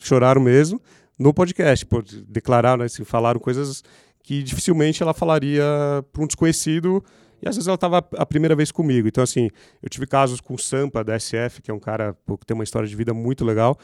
choraram 0.00 0.40
mesmo, 0.40 0.80
no 1.18 1.32
podcast, 1.32 1.84
por 1.86 2.02
declarar, 2.02 2.78
né, 2.78 2.84
assim, 2.84 3.04
falaram 3.04 3.38
coisas 3.38 3.82
que 4.22 4.42
dificilmente 4.42 5.02
ela 5.02 5.12
falaria 5.12 5.64
para 6.12 6.22
um 6.22 6.26
desconhecido 6.26 7.04
e 7.42 7.48
às 7.48 7.56
vezes 7.56 7.66
ela 7.66 7.74
estava 7.74 7.98
a 8.16 8.26
primeira 8.26 8.54
vez 8.54 8.70
comigo. 8.70 9.08
Então, 9.08 9.22
assim, 9.22 9.50
eu 9.82 9.88
tive 9.88 10.06
casos 10.06 10.40
com 10.40 10.54
o 10.54 10.58
Sampa, 10.58 11.02
da 11.02 11.18
SF, 11.18 11.60
que 11.60 11.70
é 11.70 11.74
um 11.74 11.80
cara 11.80 12.16
que 12.38 12.46
tem 12.46 12.54
uma 12.54 12.64
história 12.64 12.88
de 12.88 12.94
vida 12.94 13.12
muito 13.12 13.44
legal, 13.44 13.76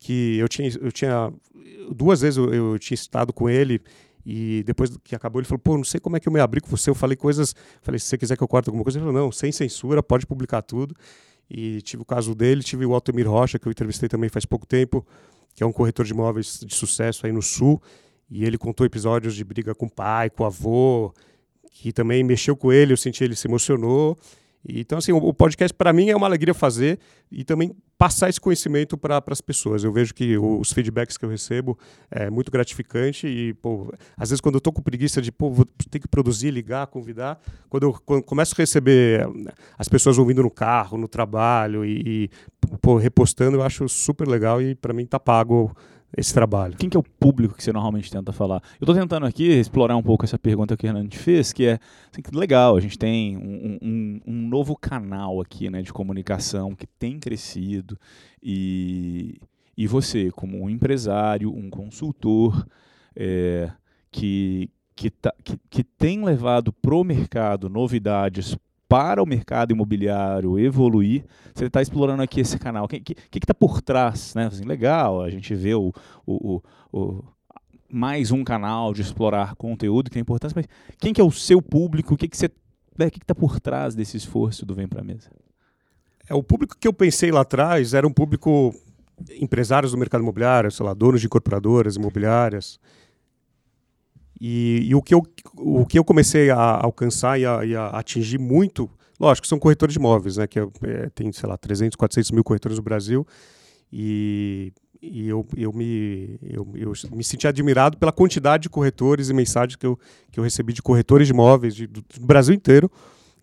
que 0.00 0.36
eu 0.38 0.48
tinha, 0.48 0.68
eu 0.80 0.90
tinha 0.90 1.32
duas 1.94 2.20
vezes 2.20 2.36
eu, 2.36 2.52
eu 2.52 2.78
tinha 2.78 2.94
estado 2.94 3.32
com 3.32 3.48
ele 3.48 3.80
e 4.30 4.62
depois 4.64 4.94
que 5.02 5.14
acabou, 5.14 5.40
ele 5.40 5.48
falou: 5.48 5.58
pô, 5.58 5.76
não 5.76 5.84
sei 5.84 5.98
como 5.98 6.16
é 6.16 6.20
que 6.20 6.28
eu 6.28 6.32
me 6.32 6.38
abri 6.38 6.60
com 6.60 6.68
você. 6.68 6.90
Eu 6.90 6.94
falei 6.94 7.16
coisas. 7.16 7.54
Falei: 7.80 7.98
se 7.98 8.06
você 8.06 8.18
quiser 8.18 8.36
que 8.36 8.42
eu 8.42 8.48
corte 8.48 8.68
alguma 8.68 8.84
coisa, 8.84 8.98
ele 8.98 9.06
falou: 9.06 9.22
não, 9.22 9.32
sem 9.32 9.50
censura, 9.50 10.02
pode 10.02 10.26
publicar 10.26 10.60
tudo. 10.60 10.94
E 11.50 11.80
tive 11.82 12.02
o 12.02 12.04
caso 12.04 12.34
dele, 12.34 12.62
tive 12.62 12.84
o 12.84 12.94
Altemir 12.94 13.28
Rocha, 13.28 13.58
que 13.58 13.66
eu 13.66 13.70
entrevistei 13.70 14.08
também 14.08 14.28
faz 14.28 14.44
pouco 14.44 14.66
tempo, 14.66 15.06
que 15.54 15.62
é 15.62 15.66
um 15.66 15.72
corretor 15.72 16.04
de 16.04 16.12
imóveis 16.12 16.60
de 16.60 16.74
sucesso 16.74 17.26
aí 17.26 17.32
no 17.32 17.42
Sul. 17.42 17.80
E 18.30 18.44
ele 18.44 18.58
contou 18.58 18.84
episódios 18.84 19.34
de 19.34 19.42
briga 19.42 19.74
com 19.74 19.86
o 19.86 19.90
pai, 19.90 20.28
com 20.28 20.42
o 20.42 20.46
avô, 20.46 21.14
que 21.72 21.92
também 21.92 22.22
mexeu 22.22 22.56
com 22.56 22.72
ele, 22.72 22.92
eu 22.92 22.96
senti 22.96 23.24
ele 23.24 23.34
se 23.34 23.48
emocionou. 23.48 24.18
Então, 24.66 24.98
assim, 24.98 25.12
o 25.12 25.32
podcast 25.32 25.72
para 25.74 25.92
mim 25.92 26.10
é 26.10 26.16
uma 26.16 26.26
alegria 26.26 26.52
fazer 26.52 26.98
e 27.30 27.44
também 27.44 27.74
passar 27.96 28.28
esse 28.28 28.40
conhecimento 28.40 28.96
para 28.96 29.22
as 29.28 29.40
pessoas. 29.40 29.82
Eu 29.82 29.92
vejo 29.92 30.14
que 30.14 30.38
os 30.38 30.72
feedbacks 30.72 31.16
que 31.16 31.24
eu 31.24 31.28
recebo 31.28 31.76
é 32.10 32.30
muito 32.30 32.50
gratificante 32.50 33.26
e, 33.26 33.54
pô, 33.54 33.92
às 34.16 34.30
vezes 34.30 34.40
quando 34.40 34.54
eu 34.54 34.58
estou 34.58 34.72
com 34.72 34.80
preguiça 34.80 35.20
de, 35.20 35.32
pô, 35.32 35.50
vou 35.50 35.66
ter 35.90 35.98
que 35.98 36.06
produzir, 36.06 36.50
ligar, 36.50 36.86
convidar, 36.86 37.40
quando 37.68 37.84
eu 37.84 37.92
quando 38.04 38.22
começo 38.22 38.54
a 38.56 38.62
receber 38.62 39.26
as 39.76 39.88
pessoas 39.88 40.16
ouvindo 40.16 40.42
no 40.42 40.50
carro, 40.50 40.96
no 40.96 41.08
trabalho 41.08 41.84
e, 41.84 42.02
e 42.06 42.30
pô, 42.80 42.96
repostando, 42.96 43.56
eu 43.56 43.62
acho 43.62 43.88
super 43.88 44.28
legal 44.28 44.62
e 44.62 44.74
para 44.74 44.92
mim 44.92 45.04
tá 45.04 45.18
pago 45.18 45.74
esse 46.16 46.32
trabalho. 46.32 46.76
Quem 46.76 46.88
que 46.88 46.96
é 46.96 47.00
o 47.00 47.02
público 47.02 47.54
que 47.54 47.62
você 47.62 47.72
normalmente 47.72 48.10
tenta 48.10 48.32
falar? 48.32 48.62
Eu 48.80 48.84
estou 48.84 48.94
tentando 48.94 49.26
aqui 49.26 49.44
explorar 49.44 49.96
um 49.96 50.02
pouco 50.02 50.24
essa 50.24 50.38
pergunta 50.38 50.76
que 50.76 50.86
o 50.86 51.08
te 51.08 51.18
fez, 51.18 51.52
que 51.52 51.66
é 51.66 51.78
assim, 52.10 52.22
legal, 52.32 52.76
a 52.76 52.80
gente 52.80 52.98
tem 52.98 53.36
um, 53.36 53.78
um, 53.82 54.20
um, 54.26 54.48
novo 54.48 54.76
canal 54.76 55.40
aqui 55.40 55.68
né, 55.68 55.82
de 55.82 55.92
comunicação 55.92 56.74
que 56.74 56.86
tem 56.86 57.18
crescido 57.18 57.98
e, 58.42 59.38
e 59.76 59.86
você, 59.86 60.30
como 60.30 60.62
um 60.62 60.70
empresário, 60.70 61.54
um 61.54 61.68
consultor 61.68 62.66
é, 63.14 63.70
que, 64.10 64.70
que, 64.96 65.10
tá, 65.10 65.34
que, 65.44 65.58
que 65.68 65.84
tem 65.84 66.24
levado 66.24 66.72
para 66.72 66.94
o 66.94 67.04
mercado 67.04 67.68
novidades 67.68 68.56
para 68.88 69.22
o 69.22 69.26
mercado 69.26 69.72
imobiliário 69.72 70.58
evoluir, 70.58 71.24
você 71.54 71.66
está 71.66 71.82
explorando 71.82 72.22
aqui 72.22 72.40
esse 72.40 72.58
canal. 72.58 72.86
O 72.86 72.88
que 72.88 73.14
está 73.34 73.52
por 73.52 73.82
trás? 73.82 74.34
Né? 74.34 74.46
Assim, 74.46 74.64
legal, 74.64 75.20
a 75.20 75.28
gente 75.28 75.54
vê 75.54 75.74
o, 75.74 75.92
o, 76.26 76.56
o, 76.56 76.62
o, 76.98 77.24
mais 77.90 78.30
um 78.30 78.42
canal 78.42 78.94
de 78.94 79.02
explorar 79.02 79.54
conteúdo 79.56 80.06
que 80.06 80.14
tem 80.14 80.22
importância, 80.22 80.54
mas 80.56 80.66
quem 80.98 81.12
que 81.12 81.20
é 81.20 81.24
o 81.24 81.30
seu 81.30 81.60
público? 81.60 82.14
O 82.14 82.16
que, 82.16 82.28
que 82.28 82.36
você 82.36 82.50
né, 82.98 83.10
que 83.10 83.18
está 83.18 83.34
por 83.34 83.60
trás 83.60 83.94
desse 83.94 84.16
esforço 84.16 84.64
do 84.64 84.74
Vem 84.74 84.88
para 84.88 85.00
a 85.00 85.04
Mesa? 85.04 85.30
É, 86.28 86.34
o 86.34 86.42
público 86.42 86.76
que 86.78 86.88
eu 86.88 86.92
pensei 86.92 87.30
lá 87.30 87.42
atrás 87.42 87.94
era 87.94 88.06
um 88.06 88.12
público 88.12 88.74
empresários 89.40 89.92
do 89.92 89.98
mercado 89.98 90.22
imobiliário, 90.22 90.70
sei 90.70 90.84
lá, 90.84 90.94
donos 90.94 91.20
de 91.20 91.26
incorporadoras 91.26 91.96
imobiliárias, 91.96 92.78
e, 94.40 94.86
e, 94.88 94.94
o, 94.94 95.02
que 95.02 95.14
eu, 95.14 95.22
o 95.56 95.84
que 95.84 95.98
eu 95.98 96.04
comecei 96.04 96.50
a 96.50 96.84
alcançar 96.84 97.38
e 97.38 97.46
a, 97.46 97.64
e 97.64 97.74
a 97.74 97.88
atingir 97.88 98.38
muito, 98.38 98.88
lógico, 99.18 99.46
são 99.46 99.58
corretores 99.58 99.94
de 99.94 99.98
imóveis, 99.98 100.36
né, 100.36 100.46
que 100.46 100.58
é, 100.58 100.68
é 100.84 101.10
tem, 101.14 101.32
sei 101.32 101.48
lá, 101.48 101.56
300, 101.56 101.96
400 101.96 102.30
mil 102.30 102.44
corretores 102.44 102.78
no 102.78 102.82
Brasil, 102.82 103.26
e, 103.92 104.72
e 105.00 105.28
eu, 105.28 105.46
eu, 105.56 105.72
me, 105.72 106.38
eu, 106.42 106.68
eu 106.74 106.92
me 107.12 107.24
senti 107.24 107.46
admirado 107.46 107.98
pela 107.98 108.12
quantidade 108.12 108.64
de 108.64 108.68
corretores 108.68 109.28
e 109.28 109.34
mensagens 109.34 109.76
que 109.76 109.86
eu, 109.86 109.98
que 110.30 110.38
eu 110.38 110.44
recebi 110.44 110.72
de 110.72 110.82
corretores 110.82 111.26
de 111.26 111.32
imóveis 111.32 111.74
de, 111.74 111.86
do, 111.86 112.02
do 112.02 112.26
Brasil 112.26 112.54
inteiro, 112.54 112.90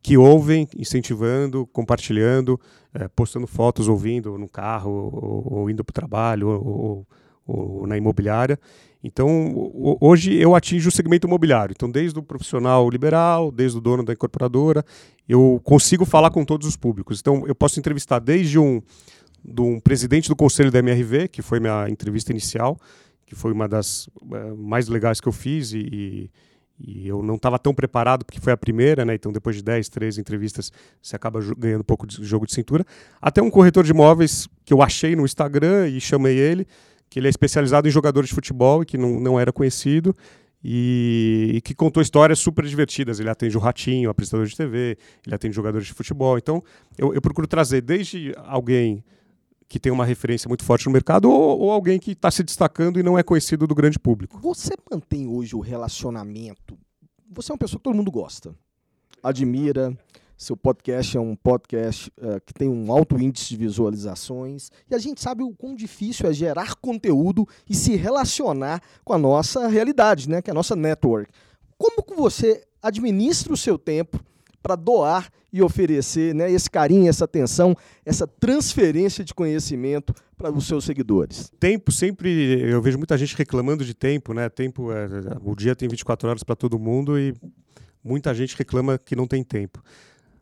que 0.01 0.17
ouvem, 0.17 0.67
incentivando, 0.77 1.65
compartilhando, 1.73 2.59
é, 2.93 3.07
postando 3.07 3.47
fotos, 3.47 3.87
ouvindo 3.87 4.37
no 4.37 4.47
carro, 4.47 4.91
ou, 4.91 5.59
ou 5.59 5.69
indo 5.69 5.83
para 5.83 5.91
o 5.91 5.93
trabalho, 5.93 6.47
ou, 6.47 7.07
ou, 7.47 7.77
ou 7.79 7.87
na 7.87 7.97
imobiliária. 7.97 8.59
Então, 9.07 9.71
hoje 10.01 10.33
eu 10.33 10.55
atingo 10.55 10.87
o 10.87 10.91
segmento 10.91 11.27
imobiliário. 11.27 11.73
Então, 11.73 11.91
desde 11.91 12.17
o 12.17 12.23
profissional 12.23 12.89
liberal, 12.89 13.51
desde 13.51 13.77
o 13.77 13.81
dono 13.81 14.03
da 14.03 14.13
incorporadora, 14.13 14.83
eu 15.29 15.61
consigo 15.63 16.05
falar 16.05 16.31
com 16.31 16.43
todos 16.43 16.67
os 16.67 16.75
públicos. 16.75 17.19
Então, 17.19 17.45
eu 17.45 17.53
posso 17.53 17.79
entrevistar 17.79 18.17
desde 18.17 18.57
um, 18.57 18.81
de 19.43 19.61
um 19.61 19.79
presidente 19.79 20.27
do 20.27 20.35
conselho 20.35 20.71
da 20.71 20.79
MRV, 20.79 21.27
que 21.27 21.43
foi 21.43 21.59
minha 21.59 21.87
entrevista 21.87 22.31
inicial, 22.31 22.79
que 23.27 23.35
foi 23.35 23.51
uma 23.51 23.67
das 23.67 24.07
uh, 24.07 24.57
mais 24.57 24.87
legais 24.87 25.21
que 25.21 25.27
eu 25.27 25.31
fiz 25.31 25.71
e, 25.71 26.31
e 26.79 27.07
eu 27.07 27.21
não 27.21 27.35
estava 27.35 27.59
tão 27.59 27.75
preparado 27.75 28.25
porque 28.25 28.39
foi 28.39 28.53
a 28.53 28.57
primeira, 28.57 29.05
né? 29.05 29.13
Então, 29.13 29.31
depois 29.31 29.55
de 29.55 29.61
10, 29.61 29.87
13 29.87 30.19
entrevistas, 30.19 30.71
você 30.99 31.15
acaba 31.15 31.39
ganhando 31.55 31.81
um 31.81 31.85
pouco 31.85 32.07
de 32.07 32.23
jogo 32.23 32.47
de 32.47 32.55
cintura. 32.55 32.83
Até 33.21 33.39
um 33.39 33.51
corretor 33.51 33.83
de 33.83 33.91
imóveis 33.91 34.47
que 34.65 34.73
eu 34.73 34.81
achei 34.81 35.15
no 35.15 35.25
Instagram 35.25 35.89
e 35.89 36.01
chamei 36.01 36.39
ele 36.39 36.65
que 37.15 37.19
ele 37.19 37.27
é 37.27 37.29
especializado 37.29 37.87
em 37.87 37.91
jogadores 37.91 38.27
de 38.27 38.35
futebol 38.35 38.83
e 38.83 38.85
que 38.85 38.97
não, 38.97 39.21
não 39.21 39.39
era 39.39 39.49
conhecido. 39.53 40.13
E, 40.61 41.51
e, 41.53 41.61
que 41.61 41.73
contou 41.73 42.03
histórias 42.03 42.39
super 42.39 42.65
divertidas. 42.65 43.21
Ele 43.21 43.29
atende 43.29 43.55
o 43.55 43.59
Ratinho, 43.61 44.09
apresentador 44.09 44.45
de 44.45 44.53
TV, 44.53 44.97
ele 45.25 45.33
atende 45.33 45.55
jogadores 45.55 45.87
de 45.87 45.93
futebol. 45.93 46.37
Então, 46.37 46.61
eu, 46.97 47.13
eu 47.13 47.21
procuro 47.21 47.47
trazer 47.47 47.79
desde 47.79 48.35
alguém 48.35 49.01
que 49.69 49.79
tem 49.79 49.93
uma 49.93 50.03
referência 50.03 50.49
muito 50.49 50.65
forte 50.65 50.87
no 50.87 50.91
mercado 50.91 51.31
ou, 51.31 51.59
ou 51.59 51.71
alguém 51.71 51.97
que 51.99 52.11
está 52.11 52.29
se 52.29 52.43
destacando 52.43 52.99
e 52.99 53.03
não 53.03 53.17
é 53.17 53.23
conhecido 53.23 53.65
do 53.65 53.73
grande 53.73 53.97
público. 53.97 54.37
Você 54.41 54.71
mantém 54.91 55.25
hoje 55.25 55.55
o 55.55 55.61
relacionamento? 55.61 56.77
Você 57.31 57.49
é 57.49 57.53
uma 57.53 57.59
pessoa 57.59 57.79
que 57.79 57.83
todo 57.83 57.95
mundo 57.95 58.11
gosta, 58.11 58.53
admira, 59.23 59.97
seu 60.37 60.57
podcast 60.57 61.15
é 61.15 61.19
um 61.19 61.35
podcast 61.35 62.11
uh, 62.17 62.41
que 62.45 62.53
tem 62.53 62.67
um 62.67 62.91
alto 62.91 63.17
índice 63.17 63.49
de 63.49 63.57
visualizações 63.57 64.69
e 64.89 64.95
a 64.95 64.97
gente 64.97 65.21
sabe 65.21 65.43
o 65.43 65.51
quão 65.51 65.75
difícil 65.75 66.29
é 66.29 66.33
gerar 66.33 66.75
conteúdo 66.75 67.47
e 67.69 67.73
se 67.73 67.95
relacionar 67.95 68.81
com 69.03 69.13
a 69.13 69.17
nossa 69.17 69.67
realidade, 69.67 70.29
né, 70.29 70.41
que 70.41 70.49
é 70.49 70.51
a 70.51 70.55
nossa 70.55 70.75
network. 70.75 71.31
Como 71.77 72.03
que 72.03 72.13
você 72.13 72.63
administra 72.81 73.53
o 73.53 73.57
seu 73.57 73.77
tempo 73.77 74.19
para 74.61 74.75
doar 74.75 75.31
e 75.53 75.61
oferecer 75.61 76.33
né, 76.35 76.51
esse 76.51 76.69
carinho, 76.69 77.07
essa 77.07 77.23
atenção, 77.23 77.75
essa 78.05 78.27
transferência 78.27 79.23
de 79.23 79.33
conhecimento 79.33 80.13
para 80.37 80.51
os 80.51 80.67
seus 80.67 80.83
seguidores? 80.83 81.51
Tempo 81.59 81.91
sempre, 81.91 82.61
eu 82.61 82.81
vejo 82.81 82.97
muita 82.97 83.17
gente 83.17 83.37
reclamando 83.37 83.85
de 83.85 83.93
tempo, 83.93 84.33
né? 84.33 84.49
Tempo, 84.49 84.91
é, 84.91 85.07
o 85.43 85.55
dia 85.55 85.75
tem 85.75 85.87
24 85.87 86.27
horas 86.27 86.43
para 86.43 86.55
todo 86.55 86.79
mundo 86.79 87.17
e 87.17 87.33
muita 88.03 88.33
gente 88.33 88.57
reclama 88.57 88.97
que 88.97 89.15
não 89.15 89.27
tem 89.27 89.43
tempo. 89.43 89.81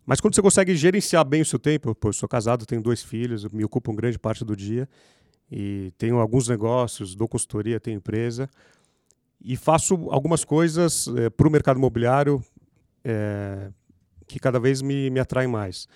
Mas 0.05 0.19
quando 0.19 0.35
você 0.35 0.41
consegue 0.41 0.75
gerenciar 0.75 1.23
bem 1.25 1.41
o 1.41 1.45
seu 1.45 1.59
tempo, 1.59 1.95
pô, 1.95 2.09
eu 2.09 2.13
sou 2.13 2.27
casado, 2.27 2.65
tenho 2.65 2.81
dois 2.81 3.01
filhos, 3.01 3.45
me 3.45 3.63
ocupam 3.63 3.95
grande 3.95 4.19
parte 4.19 4.43
do 4.43 4.55
dia 4.55 4.87
e 5.51 5.93
tenho 5.97 6.17
alguns 6.17 6.47
negócios, 6.47 7.15
dou 7.15 7.27
consultoria, 7.27 7.79
tenho 7.79 7.97
empresa 7.97 8.49
e 9.43 9.55
faço 9.55 9.95
algumas 10.09 10.45
coisas 10.45 11.07
é, 11.17 11.29
para 11.29 11.47
o 11.47 11.51
mercado 11.51 11.77
imobiliário 11.77 12.43
é, 13.03 13.69
que 14.27 14.39
cada 14.39 14.59
vez 14.59 14.81
me, 14.81 15.09
me 15.09 15.19
atraem 15.19 15.47
mais. 15.47 15.87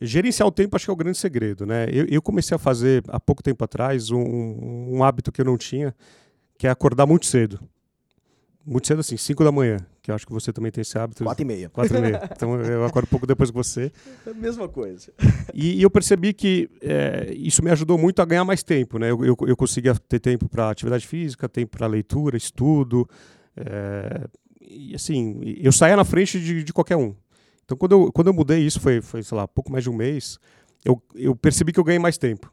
Gerenciar 0.00 0.48
o 0.48 0.52
tempo 0.52 0.74
acho 0.74 0.86
que 0.86 0.90
é 0.90 0.94
o 0.94 0.96
grande 0.96 1.18
segredo, 1.18 1.66
né? 1.66 1.86
Eu, 1.90 2.06
eu 2.06 2.22
comecei 2.22 2.54
a 2.54 2.58
fazer 2.58 3.02
há 3.08 3.20
pouco 3.20 3.42
tempo 3.42 3.62
atrás 3.62 4.10
um, 4.10 4.20
um, 4.20 5.04
hábito 5.04 5.30
que 5.30 5.40
eu 5.40 5.44
não 5.44 5.58
tinha, 5.58 5.94
que 6.56 6.66
é 6.66 6.70
acordar 6.70 7.04
muito 7.04 7.26
cedo. 7.26 7.60
Muito 8.64 8.86
cedo 8.86 9.00
assim, 9.00 9.16
5 9.16 9.42
da 9.42 9.50
manhã, 9.50 9.78
que 10.00 10.10
eu 10.10 10.14
acho 10.14 10.26
que 10.26 10.32
você 10.32 10.52
também 10.52 10.70
tem 10.70 10.82
esse 10.82 10.96
hábito. 10.96 11.24
4 11.24 11.42
e 11.42 11.44
meia. 11.44 11.68
4 11.68 11.96
e 11.96 12.00
meia. 12.00 12.30
Então 12.30 12.60
eu 12.60 12.84
acordo 12.84 13.06
um 13.06 13.10
pouco 13.10 13.26
depois 13.26 13.50
que 13.50 13.56
você. 13.56 13.90
É 14.26 14.30
a 14.30 14.34
mesma 14.34 14.68
coisa. 14.68 15.12
E, 15.52 15.78
e 15.78 15.82
eu 15.82 15.90
percebi 15.90 16.32
que 16.32 16.70
é, 16.80 17.32
isso 17.36 17.62
me 17.62 17.70
ajudou 17.70 17.98
muito 17.98 18.22
a 18.22 18.24
ganhar 18.24 18.44
mais 18.44 18.62
tempo, 18.62 18.98
né? 18.98 19.10
Eu, 19.10 19.24
eu, 19.24 19.36
eu 19.46 19.56
conseguia 19.56 19.94
ter 19.94 20.20
tempo 20.20 20.48
para 20.48 20.70
atividade 20.70 21.06
física, 21.06 21.48
tempo 21.48 21.76
para 21.76 21.86
leitura, 21.86 22.36
estudo. 22.36 23.08
É, 23.56 24.28
e 24.60 24.94
assim, 24.94 25.40
eu 25.58 25.72
saía 25.72 25.96
na 25.96 26.04
frente 26.04 26.40
de, 26.40 26.62
de 26.62 26.72
qualquer 26.72 26.96
um. 26.96 27.14
Então, 27.64 27.76
quando 27.76 27.92
eu, 27.92 28.12
quando 28.12 28.26
eu 28.28 28.32
mudei 28.34 28.60
isso, 28.60 28.80
foi, 28.80 29.00
foi, 29.00 29.22
sei 29.22 29.36
lá, 29.36 29.46
pouco 29.48 29.70
mais 29.72 29.84
de 29.84 29.90
um 29.90 29.94
mês, 29.94 30.38
eu, 30.84 31.02
eu 31.14 31.34
percebi 31.34 31.72
que 31.72 31.80
eu 31.80 31.84
ganhei 31.84 31.98
mais 31.98 32.18
tempo. 32.18 32.52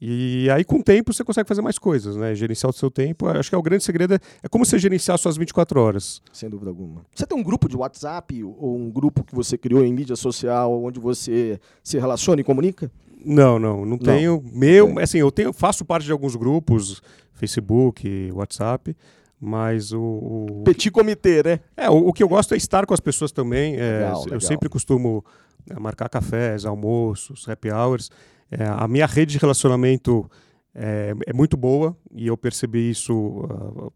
E 0.00 0.48
aí, 0.50 0.64
com 0.64 0.76
o 0.78 0.82
tempo, 0.82 1.12
você 1.12 1.24
consegue 1.24 1.48
fazer 1.48 1.62
mais 1.62 1.78
coisas, 1.78 2.16
né? 2.16 2.34
Gerenciar 2.34 2.68
o 2.68 2.72
seu 2.72 2.90
tempo. 2.90 3.26
Acho 3.28 3.48
que 3.48 3.54
é 3.54 3.58
o 3.58 3.62
grande 3.62 3.84
segredo. 3.84 4.14
É, 4.14 4.18
é 4.42 4.48
como 4.48 4.64
você 4.64 4.78
gerenciar 4.78 5.16
suas 5.18 5.36
24 5.36 5.80
horas. 5.80 6.20
Sem 6.32 6.50
dúvida 6.50 6.70
alguma. 6.70 7.06
Você 7.14 7.26
tem 7.26 7.38
um 7.38 7.42
grupo 7.42 7.68
de 7.68 7.76
WhatsApp 7.76 8.42
ou 8.42 8.76
um 8.76 8.90
grupo 8.90 9.24
que 9.24 9.34
você 9.34 9.56
criou 9.56 9.84
em 9.84 9.92
mídia 9.92 10.16
social 10.16 10.82
onde 10.82 11.00
você 11.00 11.58
se 11.82 11.98
relaciona 11.98 12.40
e 12.40 12.44
comunica? 12.44 12.90
Não, 13.24 13.58
não, 13.58 13.78
não, 13.78 13.86
não. 13.86 13.98
tenho. 13.98 14.44
Meu, 14.52 14.98
assim, 14.98 15.18
eu 15.18 15.32
tenho, 15.32 15.52
faço 15.52 15.84
parte 15.84 16.04
de 16.04 16.12
alguns 16.12 16.36
grupos, 16.36 17.00
Facebook, 17.32 18.30
WhatsApp, 18.32 18.94
mas 19.40 19.92
o, 19.92 20.02
o 20.02 20.62
petit 20.64 20.90
comitê, 20.90 21.42
né? 21.42 21.60
É, 21.76 21.88
o, 21.88 22.08
o, 22.08 22.12
que 22.12 22.22
eu 22.22 22.28
gosto 22.28 22.52
é 22.52 22.56
estar 22.56 22.84
com 22.84 22.92
as 22.92 23.00
pessoas 23.00 23.32
também. 23.32 23.76
É, 23.76 24.00
legal, 24.00 24.18
eu 24.18 24.24
legal. 24.24 24.40
sempre 24.40 24.68
costumo 24.68 25.24
é, 25.70 25.78
marcar 25.80 26.08
cafés, 26.10 26.66
almoços, 26.66 27.48
happy 27.48 27.70
hours. 27.70 28.10
É, 28.56 28.64
a 28.66 28.86
minha 28.86 29.06
rede 29.06 29.32
de 29.32 29.38
relacionamento 29.38 30.30
é, 30.74 31.12
é 31.26 31.32
muito 31.32 31.56
boa 31.56 31.96
e 32.14 32.26
eu 32.26 32.36
percebi 32.36 32.88
isso. 32.90 33.12
Uh, 33.12 33.92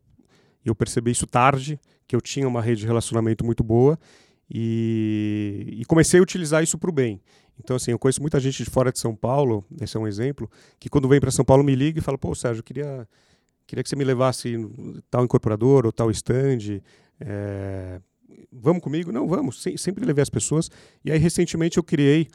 eu 0.64 0.74
percebi 0.74 1.12
isso 1.12 1.26
tarde, 1.26 1.80
que 2.06 2.14
eu 2.14 2.20
tinha 2.20 2.46
uma 2.46 2.60
rede 2.60 2.80
de 2.80 2.86
relacionamento 2.86 3.44
muito 3.44 3.62
boa 3.62 3.98
e, 4.50 5.76
e 5.78 5.84
comecei 5.84 6.20
a 6.20 6.22
utilizar 6.22 6.62
isso 6.62 6.76
para 6.76 6.90
o 6.90 6.92
bem. 6.92 7.22
Então, 7.58 7.76
assim, 7.76 7.92
eu 7.92 7.98
conheço 7.98 8.20
muita 8.20 8.38
gente 8.38 8.62
de 8.62 8.68
fora 8.68 8.92
de 8.92 8.98
São 8.98 9.14
Paulo, 9.14 9.64
esse 9.80 9.96
é 9.96 10.00
um 10.00 10.06
exemplo, 10.06 10.50
que 10.78 10.88
quando 10.88 11.08
vem 11.08 11.20
para 11.20 11.30
São 11.30 11.44
Paulo 11.44 11.62
me 11.64 11.74
liga 11.74 12.00
e 12.00 12.02
fala: 12.02 12.18
pô, 12.18 12.34
Sérgio, 12.34 12.60
eu 12.60 12.64
queria 12.64 13.08
queria 13.66 13.82
que 13.82 13.88
você 13.88 13.96
me 13.96 14.04
levasse 14.04 14.54
tal 15.10 15.24
incorporador 15.24 15.86
ou 15.86 15.92
tal 15.92 16.10
stand. 16.10 16.80
É, 17.20 18.00
vamos 18.50 18.82
comigo? 18.82 19.12
Não, 19.12 19.28
vamos. 19.28 19.62
sempre 19.76 20.04
levei 20.04 20.22
as 20.22 20.30
pessoas. 20.30 20.70
E 21.04 21.12
aí, 21.12 21.18
recentemente, 21.18 21.76
eu 21.76 21.82
criei, 21.82 22.28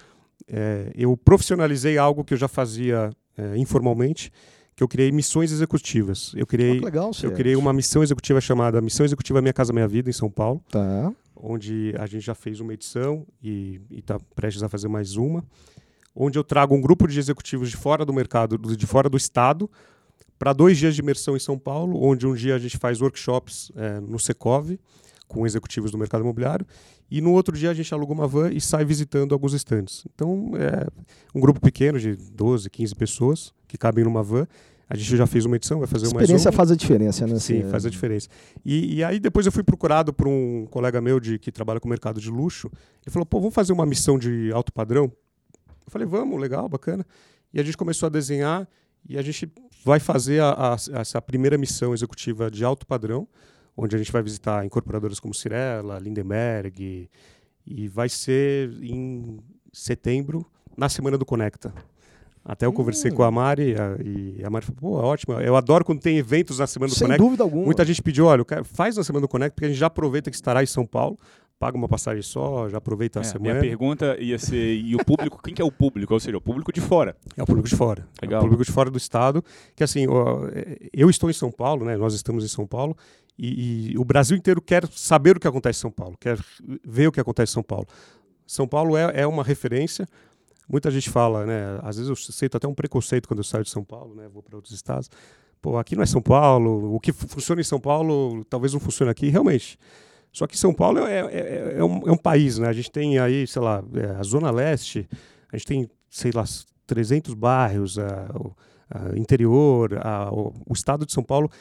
é, 0.47 0.91
eu 0.95 1.15
profissionalizei 1.15 1.97
algo 1.97 2.23
que 2.23 2.33
eu 2.33 2.37
já 2.37 2.47
fazia 2.47 3.11
é, 3.37 3.57
informalmente, 3.57 4.31
que 4.75 4.83
eu 4.83 4.87
criei 4.87 5.11
missões 5.11 5.51
executivas. 5.51 6.33
Eu 6.35 6.47
criei, 6.47 6.79
oh, 6.79 6.85
legal, 6.85 7.11
eu 7.21 7.31
criei 7.31 7.55
uma 7.55 7.73
missão 7.73 8.03
executiva 8.03 8.41
chamada 8.41 8.81
Missão 8.81 9.05
Executiva 9.05 9.41
Minha 9.41 9.53
Casa 9.53 9.71
Minha 9.71 9.87
Vida, 9.87 10.09
em 10.09 10.13
São 10.13 10.29
Paulo. 10.29 10.63
Tá. 10.69 11.13
Onde 11.35 11.93
a 11.97 12.05
gente 12.05 12.25
já 12.25 12.33
fez 12.33 12.59
uma 12.59 12.73
edição 12.73 13.25
e 13.41 13.81
está 13.91 14.17
prestes 14.35 14.63
a 14.63 14.69
fazer 14.69 14.87
mais 14.87 15.15
uma. 15.15 15.43
Onde 16.15 16.37
eu 16.37 16.43
trago 16.43 16.75
um 16.75 16.81
grupo 16.81 17.07
de 17.07 17.19
executivos 17.19 17.69
de 17.69 17.77
fora 17.77 18.05
do 18.05 18.13
mercado, 18.13 18.57
de 18.57 18.87
fora 18.87 19.09
do 19.09 19.17
estado, 19.17 19.69
para 20.37 20.53
dois 20.53 20.77
dias 20.77 20.95
de 20.95 21.01
imersão 21.01 21.35
em 21.35 21.39
São 21.39 21.57
Paulo, 21.57 22.01
onde 22.03 22.25
um 22.27 22.33
dia 22.33 22.55
a 22.55 22.59
gente 22.59 22.77
faz 22.77 23.01
workshops 23.01 23.71
é, 23.75 23.99
no 23.99 24.19
Secov, 24.19 24.77
com 25.27 25.45
executivos 25.45 25.91
do 25.91 25.97
mercado 25.97 26.21
imobiliário, 26.21 26.65
e 27.15 27.21
no 27.21 27.31
outro 27.31 27.55
dia 27.55 27.69
a 27.69 27.73
gente 27.75 27.93
aluga 27.93 28.11
uma 28.11 28.27
van 28.27 28.49
e 28.51 28.59
sai 28.59 28.83
visitando 28.83 29.33
alguns 29.33 29.53
estandes. 29.53 30.03
Então, 30.15 30.49
é 30.55 30.87
um 31.35 31.39
grupo 31.39 31.61
pequeno 31.61 31.99
de 31.99 32.15
12, 32.15 32.67
15 32.71 32.95
pessoas 32.95 33.53
que 33.67 33.77
cabem 33.77 34.03
numa 34.03 34.23
van. 34.23 34.47
A 34.89 34.97
gente 34.97 35.15
já 35.15 35.27
fez 35.27 35.45
uma 35.45 35.55
edição, 35.55 35.77
vai 35.77 35.87
fazer 35.87 36.07
uma 36.07 36.19
A 36.19 36.23
experiência 36.23 36.51
faz 36.51 36.71
a 36.71 36.75
diferença, 36.75 37.27
né? 37.27 37.37
Sim, 37.37 37.69
faz 37.69 37.85
a 37.85 37.89
diferença. 37.91 38.29
E, 38.65 38.95
e, 38.95 39.03
aí 39.03 39.19
depois 39.19 39.45
eu 39.45 39.51
fui 39.51 39.61
procurado 39.61 40.11
por 40.11 40.27
um 40.27 40.65
colega 40.71 40.99
meu 41.01 41.19
de 41.19 41.37
que 41.37 41.51
trabalha 41.51 41.79
com 41.79 41.87
o 41.87 41.89
mercado 41.89 42.19
de 42.19 42.31
luxo. 42.31 42.67
Ele 43.05 43.13
falou, 43.13 43.27
pô, 43.27 43.39
vamos 43.39 43.53
fazer 43.53 43.73
uma 43.73 43.85
missão 43.85 44.17
de 44.17 44.51
alto 44.51 44.73
padrão? 44.73 45.11
Eu 45.85 45.91
falei, 45.91 46.07
vamos, 46.07 46.41
legal, 46.41 46.67
bacana. 46.67 47.05
E 47.53 47.59
a 47.59 47.63
gente 47.63 47.77
começou 47.77 48.07
a 48.07 48.09
desenhar 48.09 48.67
e 49.07 49.19
a 49.19 49.21
gente 49.21 49.51
vai 49.85 49.99
fazer 49.99 50.41
a, 50.41 50.73
a, 50.73 50.99
essa 50.99 51.21
primeira 51.21 51.59
missão 51.59 51.93
executiva 51.93 52.49
de 52.49 52.65
alto 52.65 52.87
padrão, 52.87 53.27
onde 53.75 53.95
a 53.95 53.99
gente 53.99 54.11
vai 54.11 54.21
visitar 54.21 54.65
incorporadoras 54.65 55.19
como 55.19 55.33
Cirela, 55.33 55.99
Lindenberg, 55.99 57.09
e 57.65 57.87
vai 57.87 58.09
ser 58.09 58.69
em 58.81 59.39
setembro, 59.71 60.45
na 60.77 60.89
semana 60.89 61.17
do 61.17 61.25
Conecta. 61.25 61.73
Até 62.45 62.65
eu 62.65 62.71
hum. 62.71 62.73
conversei 62.73 63.09
com 63.09 63.23
a 63.23 63.31
Mari 63.31 63.73
a, 63.75 63.95
e 64.03 64.43
a 64.43 64.49
Mari 64.49 64.65
falou, 64.65 64.79
pô, 64.79 65.01
é 65.01 65.05
ótimo. 65.05 65.33
Eu 65.39 65.55
adoro 65.55 65.85
quando 65.85 66.01
tem 66.01 66.17
eventos 66.17 66.59
na 66.59 66.67
Semana 66.67 66.89
do 66.89 66.95
Sem 66.95 67.07
Conecta. 67.07 67.21
Sem 67.21 67.25
dúvida 67.25 67.43
alguma. 67.43 67.63
Muita 67.63 67.85
gente 67.85 68.01
pediu, 68.01 68.25
olha, 68.25 68.43
faz 68.65 68.97
na 68.97 69.03
Semana 69.03 69.21
do 69.21 69.29
Conecta, 69.29 69.55
porque 69.55 69.65
a 69.65 69.69
gente 69.69 69.77
já 69.77 69.87
aproveita 69.87 70.29
que 70.29 70.35
estará 70.35 70.61
em 70.61 70.67
São 70.67 70.85
Paulo 70.85 71.17
paga 71.63 71.77
uma 71.77 71.87
passagem 71.87 72.21
só, 72.21 72.67
já 72.67 72.77
aproveita 72.77 73.19
é, 73.19 73.21
a 73.21 73.23
semana. 73.23 73.53
Minha 73.53 73.61
pergunta 73.61 74.17
ia 74.19 74.37
ser, 74.37 74.75
e 74.75 74.95
o 74.95 75.05
público, 75.05 75.41
quem 75.41 75.53
que 75.53 75.61
é 75.61 75.65
o 75.65 75.71
público? 75.71 76.13
Ou 76.13 76.19
seja, 76.19 76.35
o 76.35 76.41
público 76.41 76.73
de 76.73 76.81
fora. 76.81 77.15
É 77.37 77.41
o 77.41 77.45
público 77.45 77.69
de 77.69 77.75
fora. 77.77 78.05
Legal. 78.21 78.37
É 78.37 78.39
o 78.39 78.43
público 78.43 78.65
de 78.65 78.71
fora 78.73 78.91
do 78.91 78.97
estado, 78.97 79.41
que 79.73 79.81
assim, 79.81 80.05
eu 80.91 81.09
estou 81.09 81.29
em 81.29 81.33
São 81.33 81.49
Paulo, 81.49 81.85
né, 81.85 81.95
nós 81.95 82.13
estamos 82.13 82.43
em 82.43 82.49
São 82.49 82.67
Paulo, 82.67 82.97
e, 83.37 83.91
e, 83.91 83.97
o 83.97 84.05
Brasil 84.05 84.37
inteiro 84.37 84.61
quer 84.61 84.87
saber 84.89 85.37
o 85.37 85.39
que 85.39 85.47
acontece 85.47 85.79
em 85.79 85.81
São 85.81 85.91
Paulo, 85.91 86.15
quer 86.19 86.37
ver 86.85 87.07
o 87.07 87.11
que 87.11 87.19
acontece 87.19 87.51
em 87.51 87.55
São 87.55 87.63
Paulo. 87.63 87.87
São 88.45 88.67
Paulo 88.67 88.95
é, 88.95 89.21
é 89.21 89.27
uma 89.27 89.43
referência, 89.43 90.07
muita 90.69 90.91
gente 90.91 91.09
fala, 91.09 91.45
né, 91.45 91.79
às 91.81 91.95
vezes 91.97 92.09
eu 92.09 92.15
sinto 92.15 92.57
até 92.57 92.67
um 92.67 92.75
preconceito 92.75 93.27
quando 93.27 93.39
eu 93.39 93.43
saio 93.43 93.63
de 93.63 93.69
São 93.69 93.83
Paulo, 93.83 94.15
né, 94.15 94.27
vou 94.27 94.43
para 94.43 94.55
outros 94.55 94.73
estados, 94.73 95.09
pô, 95.61 95.77
aqui 95.77 95.95
não 95.95 96.03
é 96.03 96.05
São 96.05 96.21
Paulo, 96.21 96.93
o 96.93 96.99
que 96.99 97.11
funciona 97.11 97.61
em 97.61 97.63
São 97.63 97.79
Paulo 97.79 98.43
talvez 98.49 98.73
não 98.73 98.79
funcione 98.79 99.09
aqui, 99.09 99.29
realmente. 99.29 99.79
Só 100.33 100.47
que 100.47 100.57
São 100.57 100.73
Paulo 100.73 101.05
é, 101.05 101.19
é, 101.19 101.25
é, 101.27 101.75
é, 101.77 101.83
um, 101.83 102.07
é 102.07 102.11
um, 102.11 102.17
país, 102.17 102.57
né? 102.57 102.67
A 102.67 102.73
gente 102.73 102.89
tem 102.89 103.19
aí, 103.19 103.45
sei 103.45 103.61
lá, 103.61 103.83
é, 103.93 104.19
a 104.19 104.23
Zona 104.23 104.49
Leste, 104.49 105.07
a 105.51 105.55
gente 105.55 105.67
tem, 105.67 105.89
sei 106.09 106.31
lá, 106.33 106.43
300 106.87 107.35
bairros, 107.35 107.99
a, 107.99 108.27
a 108.89 109.15
interior, 109.17 109.95
a, 110.03 110.33
o, 110.33 110.51
o, 110.67 110.73
estado 110.73 111.05
de 111.05 111.13
São 111.13 111.23
Paulo. 111.23 111.51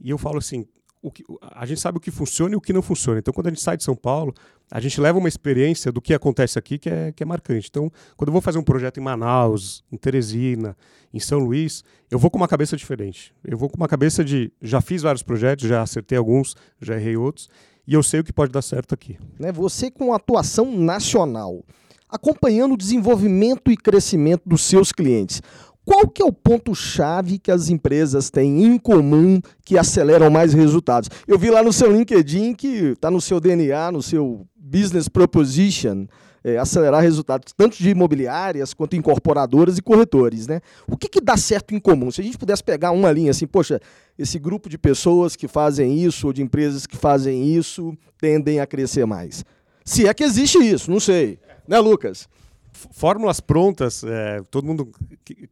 E 0.00 0.08
eu 0.08 0.16
falo 0.16 0.38
assim, 0.38 0.66
o 1.04 1.10
que, 1.10 1.22
a 1.54 1.66
gente 1.66 1.82
sabe 1.82 1.98
o 1.98 2.00
que 2.00 2.10
funciona 2.10 2.54
e 2.54 2.56
o 2.56 2.60
que 2.60 2.72
não 2.72 2.80
funciona. 2.80 3.18
Então, 3.18 3.34
quando 3.34 3.48
a 3.48 3.50
gente 3.50 3.60
sai 3.60 3.76
de 3.76 3.84
São 3.84 3.94
Paulo, 3.94 4.32
a 4.70 4.80
gente 4.80 4.98
leva 4.98 5.18
uma 5.18 5.28
experiência 5.28 5.92
do 5.92 6.00
que 6.00 6.14
acontece 6.14 6.58
aqui 6.58 6.78
que 6.78 6.88
é, 6.88 7.12
que 7.12 7.22
é 7.22 7.26
marcante. 7.26 7.68
Então, 7.70 7.92
quando 8.16 8.28
eu 8.28 8.32
vou 8.32 8.40
fazer 8.40 8.58
um 8.58 8.62
projeto 8.62 8.98
em 8.98 9.02
Manaus, 9.02 9.84
em 9.92 9.98
Teresina, 9.98 10.74
em 11.12 11.20
São 11.20 11.40
Luís, 11.40 11.84
eu 12.10 12.18
vou 12.18 12.30
com 12.30 12.38
uma 12.38 12.48
cabeça 12.48 12.74
diferente. 12.74 13.34
Eu 13.44 13.58
vou 13.58 13.68
com 13.68 13.76
uma 13.76 13.86
cabeça 13.86 14.24
de 14.24 14.50
já 14.62 14.80
fiz 14.80 15.02
vários 15.02 15.22
projetos, 15.22 15.68
já 15.68 15.82
acertei 15.82 16.16
alguns, 16.16 16.56
já 16.80 16.96
errei 16.96 17.18
outros 17.18 17.50
e 17.86 17.92
eu 17.92 18.02
sei 18.02 18.20
o 18.20 18.24
que 18.24 18.32
pode 18.32 18.50
dar 18.50 18.62
certo 18.62 18.94
aqui. 18.94 19.18
Né, 19.38 19.52
você 19.52 19.90
com 19.90 20.14
atuação 20.14 20.74
nacional, 20.74 21.62
acompanhando 22.08 22.72
o 22.72 22.78
desenvolvimento 22.78 23.70
e 23.70 23.76
crescimento 23.76 24.42
dos 24.46 24.62
seus 24.62 24.90
clientes, 24.90 25.42
qual 25.84 26.08
que 26.08 26.22
é 26.22 26.24
o 26.24 26.32
ponto-chave 26.32 27.38
que 27.38 27.50
as 27.50 27.68
empresas 27.68 28.30
têm 28.30 28.64
em 28.64 28.78
comum 28.78 29.40
que 29.64 29.76
aceleram 29.76 30.30
mais 30.30 30.54
resultados? 30.54 31.10
Eu 31.28 31.38
vi 31.38 31.50
lá 31.50 31.62
no 31.62 31.72
seu 31.72 31.92
LinkedIn 31.92 32.54
que 32.54 32.92
está 32.92 33.10
no 33.10 33.20
seu 33.20 33.38
DNA, 33.38 33.92
no 33.92 34.02
seu 34.02 34.46
Business 34.56 35.08
Proposition, 35.08 36.06
é, 36.42 36.58
acelerar 36.58 37.02
resultados, 37.02 37.52
tanto 37.56 37.76
de 37.76 37.90
imobiliárias 37.90 38.72
quanto 38.74 38.96
incorporadoras 38.96 39.78
e 39.78 39.82
corretores. 39.82 40.46
Né? 40.46 40.60
O 40.86 40.96
que, 40.96 41.08
que 41.08 41.20
dá 41.20 41.36
certo 41.36 41.74
em 41.74 41.78
comum? 41.78 42.10
Se 42.10 42.20
a 42.20 42.24
gente 42.24 42.38
pudesse 42.38 42.64
pegar 42.64 42.90
uma 42.90 43.10
linha 43.12 43.30
assim, 43.30 43.46
poxa, 43.46 43.80
esse 44.18 44.38
grupo 44.38 44.68
de 44.68 44.78
pessoas 44.78 45.36
que 45.36 45.48
fazem 45.48 46.02
isso, 46.02 46.26
ou 46.26 46.32
de 46.32 46.42
empresas 46.42 46.86
que 46.86 46.96
fazem 46.96 47.54
isso, 47.54 47.96
tendem 48.18 48.60
a 48.60 48.66
crescer 48.66 49.06
mais. 49.06 49.44
Se 49.84 50.06
é 50.06 50.14
que 50.14 50.24
existe 50.24 50.58
isso, 50.58 50.90
não 50.90 51.00
sei. 51.00 51.38
Né, 51.68 51.78
Lucas? 51.78 52.28
Fórmulas 52.74 53.40
prontas, 53.40 54.02
é, 54.02 54.42
todo 54.50 54.66
mundo 54.66 54.90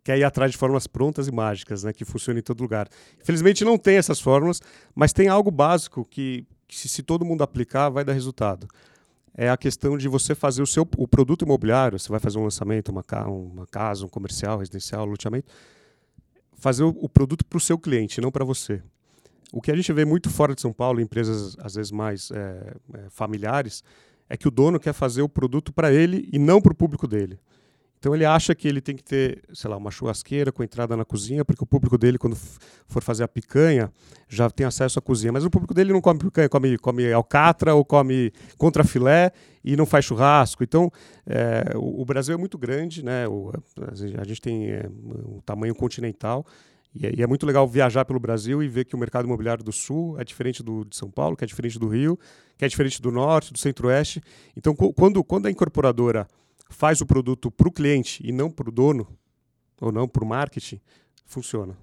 quer 0.03 0.19
ir 0.19 0.25
atrás 0.25 0.51
de 0.51 0.59
fórmulas 0.59 0.87
prontas 0.87 1.29
e 1.29 1.33
mágicas, 1.33 1.85
né, 1.85 1.93
que 1.93 2.05
funcionam 2.05 2.41
em 2.41 2.43
todo 2.43 2.61
lugar. 2.61 2.89
Infelizmente 3.21 3.65
não 3.65 3.79
tem 3.79 3.97
essas 3.97 4.21
fórmulas, 4.21 4.61
mas 4.95 5.13
tem 5.13 5.29
algo 5.29 5.51
básico 5.51 6.05
que, 6.05 6.45
que 6.67 6.77
se, 6.77 6.89
se 6.89 7.03
todo 7.03 7.25
mundo 7.25 7.43
aplicar, 7.43 7.89
vai 7.89 8.05
dar 8.05 8.13
resultado 8.13 8.67
é 9.35 9.49
a 9.49 9.57
questão 9.57 9.97
de 9.97 10.09
você 10.09 10.35
fazer 10.35 10.63
o 10.63 10.67
seu 10.67 10.87
o 10.97 11.09
produto 11.09 11.43
imobiliário, 11.45 11.99
você 11.99 12.09
vai 12.09 12.21
fazer 12.21 12.39
um 12.39 12.45
lançamento, 12.45 12.91
uma, 12.91 13.05
uma 13.27 13.67
casa, 13.67 14.05
um 14.05 14.09
comercial, 14.09 14.59
residencial, 14.59 15.07
loteamento, 15.07 15.51
fazer 16.55 16.85
o, 16.85 16.89
o 16.89 17.09
produto 17.09 17.45
para 17.45 17.57
o 17.57 17.61
seu 17.61 17.79
cliente, 17.79 18.21
não 18.21 18.31
para 18.31 18.45
você. 18.45 18.83
O 19.53 19.61
que 19.61 19.71
a 19.71 19.77
gente 19.77 19.93
vê 19.93 20.05
muito 20.05 20.31
fora 20.31 20.55
de 20.55 20.61
São 20.61 20.73
Paulo, 20.73 21.01
em 21.01 21.05
empresas 21.05 21.57
às 21.61 21.75
vezes 21.75 21.91
mais 21.91 22.31
é, 22.31 22.75
é, 22.95 23.11
familiares, 23.11 23.83
é 24.33 24.37
que 24.39 24.49
o 24.49 24.51
dono 24.51 24.81
quer 24.81 24.95
fazer 24.95 25.21
o 25.21 25.29
produto 25.29 25.75
para 25.75 25.93
ele 25.93 26.27
e 26.33 26.39
não 26.39 26.59
para 26.59 26.73
o 26.73 26.75
público 26.75 27.07
dele. 27.07 27.39
Então 27.99 28.15
ele 28.15 28.25
acha 28.25 28.55
que 28.55 28.67
ele 28.67 28.81
tem 28.81 28.97
que 28.97 29.05
ter, 29.05 29.43
sei 29.53 29.69
lá, 29.69 29.77
uma 29.77 29.91
churrasqueira 29.91 30.51
com 30.51 30.65
entrada 30.65 30.97
na 30.97 31.05
cozinha, 31.05 31.45
porque 31.45 31.63
o 31.63 31.67
público 31.67 31.99
dele, 31.99 32.17
quando 32.17 32.35
for 32.89 33.03
fazer 33.03 33.25
a 33.25 33.29
picanha, 33.29 33.93
já 34.27 34.49
tem 34.49 34.65
acesso 34.65 34.99
à 34.99 35.03
cozinha. 35.03 35.31
Mas 35.33 35.45
o 35.45 35.51
público 35.51 35.75
dele 35.75 35.93
não 35.93 36.01
come 36.01 36.19
picanha, 36.19 36.49
come, 36.49 36.79
come 36.79 37.13
alcatra 37.13 37.75
ou 37.75 37.85
come 37.85 38.33
contrafilé 38.57 39.33
e 39.63 39.77
não 39.77 39.85
faz 39.85 40.07
churrasco. 40.07 40.65
Então, 40.65 40.91
é, 41.27 41.77
o, 41.77 42.01
o, 42.01 42.05
Brasil 42.07 42.35
é 42.35 42.39
muito 42.39 42.57
grande, 42.57 43.05
né? 43.05 43.29
O, 43.29 43.53
a 44.19 44.25
gente 44.25 44.41
tem 44.41 44.71
é, 44.71 44.89
um 44.89 45.41
tamanho 45.45 45.75
continental. 45.75 46.47
E 46.95 47.07
é, 47.07 47.15
e 47.17 47.23
é, 47.23 47.27
muito 47.27 47.47
legal 47.47 47.67
viajar 47.67 48.05
pelo 48.05 48.21
Brasil 48.21 48.63
e 48.63 48.69
ver 48.69 48.85
que 48.85 48.95
o 48.95 48.99
mercado 48.99 49.25
imobiliário 49.25 49.65
do 49.65 49.73
Sul 49.73 50.19
é 50.21 50.25
diferente 50.25 50.63
do 50.63 50.85
de 50.85 50.97
São 50.97 51.11
Paulo, 51.11 51.37
que 51.37 51.45
é 51.45 51.47
diferente 51.47 51.79
do 51.79 51.89
Rio, 51.89 52.19
que 52.57 52.65
é 52.65 52.69
diferente 52.69 53.01
do 53.01 53.11
Norte, 53.11 53.53
do 53.53 53.59
Centro-Oeste. 53.59 54.21
Então, 54.57 54.75
quando, 54.75 55.25
quando 55.25 55.47
a 55.47 55.51
incorporadora 55.51 56.29
faz 56.69 57.01
o 57.01 57.07
produto 57.07 57.51
para 57.51 57.69
o 57.69 57.73
cliente 57.73 58.23
e 58.27 58.33
não 58.33 58.51
para 58.51 58.69
o 58.69 58.73
dono, 58.73 59.07
ou 59.81 59.91
não 59.91 60.07
para 60.07 60.23
o 60.23 60.27
marketing, 60.27 60.81
funciona. 61.25 61.77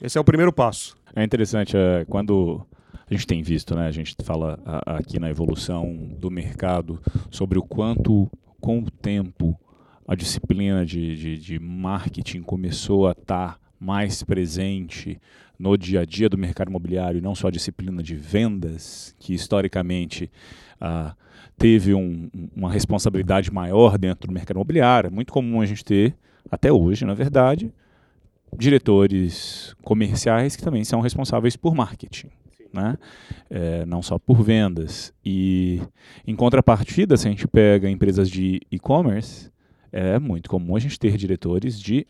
Esse 0.00 0.18
é 0.18 0.20
o 0.20 0.24
primeiro 0.24 0.52
passo. 0.52 0.96
É 1.14 1.22
interessante, 1.22 1.76
é, 1.76 2.04
quando 2.06 2.66
a 3.08 3.14
gente 3.14 3.26
tem 3.26 3.42
visto, 3.42 3.74
né, 3.74 3.86
a 3.86 3.92
gente 3.92 4.16
fala 4.24 4.58
aqui 4.86 5.18
na 5.18 5.30
evolução 5.30 5.94
do 6.18 6.30
mercado 6.30 7.00
sobre 7.30 7.58
o 7.58 7.62
quanto, 7.62 8.30
com 8.60 8.78
o 8.78 8.90
tempo, 8.90 9.58
a 10.08 10.14
disciplina 10.14 10.84
de, 10.84 11.16
de, 11.16 11.38
de 11.38 11.58
marketing 11.58 12.42
começou 12.42 13.06
a 13.06 13.12
estar 13.12 13.54
tá 13.54 13.61
mais 13.82 14.22
presente 14.22 15.20
no 15.58 15.76
dia 15.76 16.00
a 16.00 16.04
dia 16.04 16.28
do 16.28 16.38
mercado 16.38 16.68
imobiliário, 16.68 17.20
não 17.20 17.34
só 17.34 17.48
a 17.48 17.50
disciplina 17.50 18.02
de 18.02 18.14
vendas, 18.14 19.14
que 19.18 19.34
historicamente 19.34 20.30
ah, 20.80 21.14
teve 21.58 21.92
um, 21.92 22.30
uma 22.54 22.70
responsabilidade 22.70 23.52
maior 23.52 23.98
dentro 23.98 24.28
do 24.28 24.32
mercado 24.32 24.56
imobiliário. 24.56 25.08
É 25.08 25.10
muito 25.10 25.32
comum 25.32 25.60
a 25.60 25.66
gente 25.66 25.84
ter, 25.84 26.14
até 26.50 26.72
hoje, 26.72 27.04
na 27.04 27.14
verdade, 27.14 27.72
diretores 28.56 29.74
comerciais 29.82 30.54
que 30.54 30.62
também 30.62 30.84
são 30.84 31.00
responsáveis 31.00 31.56
por 31.56 31.74
marketing. 31.74 32.28
Né? 32.72 32.96
É, 33.50 33.84
não 33.84 34.00
só 34.00 34.18
por 34.18 34.42
vendas. 34.42 35.12
E 35.24 35.82
em 36.26 36.34
contrapartida, 36.34 37.16
se 37.16 37.26
a 37.26 37.30
gente 37.30 37.46
pega 37.46 37.90
empresas 37.90 38.30
de 38.30 38.60
e-commerce, 38.70 39.50
é 39.90 40.18
muito 40.18 40.48
comum 40.48 40.74
a 40.74 40.78
gente 40.80 40.98
ter 40.98 41.16
diretores 41.16 41.78
de 41.78 42.06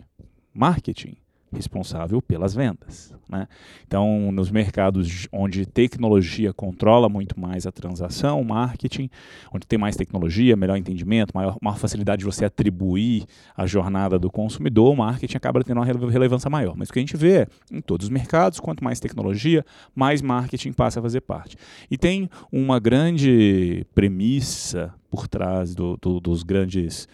marketing 0.54 1.16
responsável 1.52 2.20
pelas 2.22 2.54
vendas. 2.54 3.14
Né? 3.28 3.46
Então, 3.86 4.30
nos 4.32 4.50
mercados 4.50 5.28
onde 5.32 5.66
tecnologia 5.66 6.52
controla 6.52 7.08
muito 7.08 7.38
mais 7.38 7.66
a 7.66 7.72
transação, 7.72 8.42
marketing, 8.44 9.08
onde 9.52 9.66
tem 9.66 9.78
mais 9.78 9.96
tecnologia, 9.96 10.56
melhor 10.56 10.76
entendimento, 10.76 11.32
maior, 11.34 11.56
maior 11.60 11.78
facilidade 11.78 12.20
de 12.20 12.24
você 12.24 12.44
atribuir 12.44 13.24
a 13.56 13.66
jornada 13.66 14.18
do 14.18 14.30
consumidor, 14.30 14.92
o 14.92 14.96
marketing 14.96 15.36
acaba 15.36 15.62
tendo 15.62 15.78
uma 15.78 15.86
relevância 15.86 16.50
maior. 16.50 16.76
Mas 16.76 16.88
o 16.88 16.92
que 16.92 16.98
a 16.98 17.02
gente 17.02 17.16
vê 17.16 17.42
é, 17.42 17.46
em 17.70 17.80
todos 17.80 18.06
os 18.06 18.10
mercados, 18.10 18.60
quanto 18.60 18.84
mais 18.84 19.00
tecnologia, 19.00 19.64
mais 19.94 20.20
marketing 20.20 20.72
passa 20.72 21.00
a 21.00 21.02
fazer 21.02 21.22
parte. 21.22 21.56
E 21.90 21.96
tem 21.96 22.28
uma 22.50 22.78
grande 22.78 23.86
premissa 23.94 24.92
por 25.10 25.28
trás 25.28 25.74
do, 25.74 25.96
do, 26.00 26.20
dos 26.20 26.42
grandes 26.42 27.06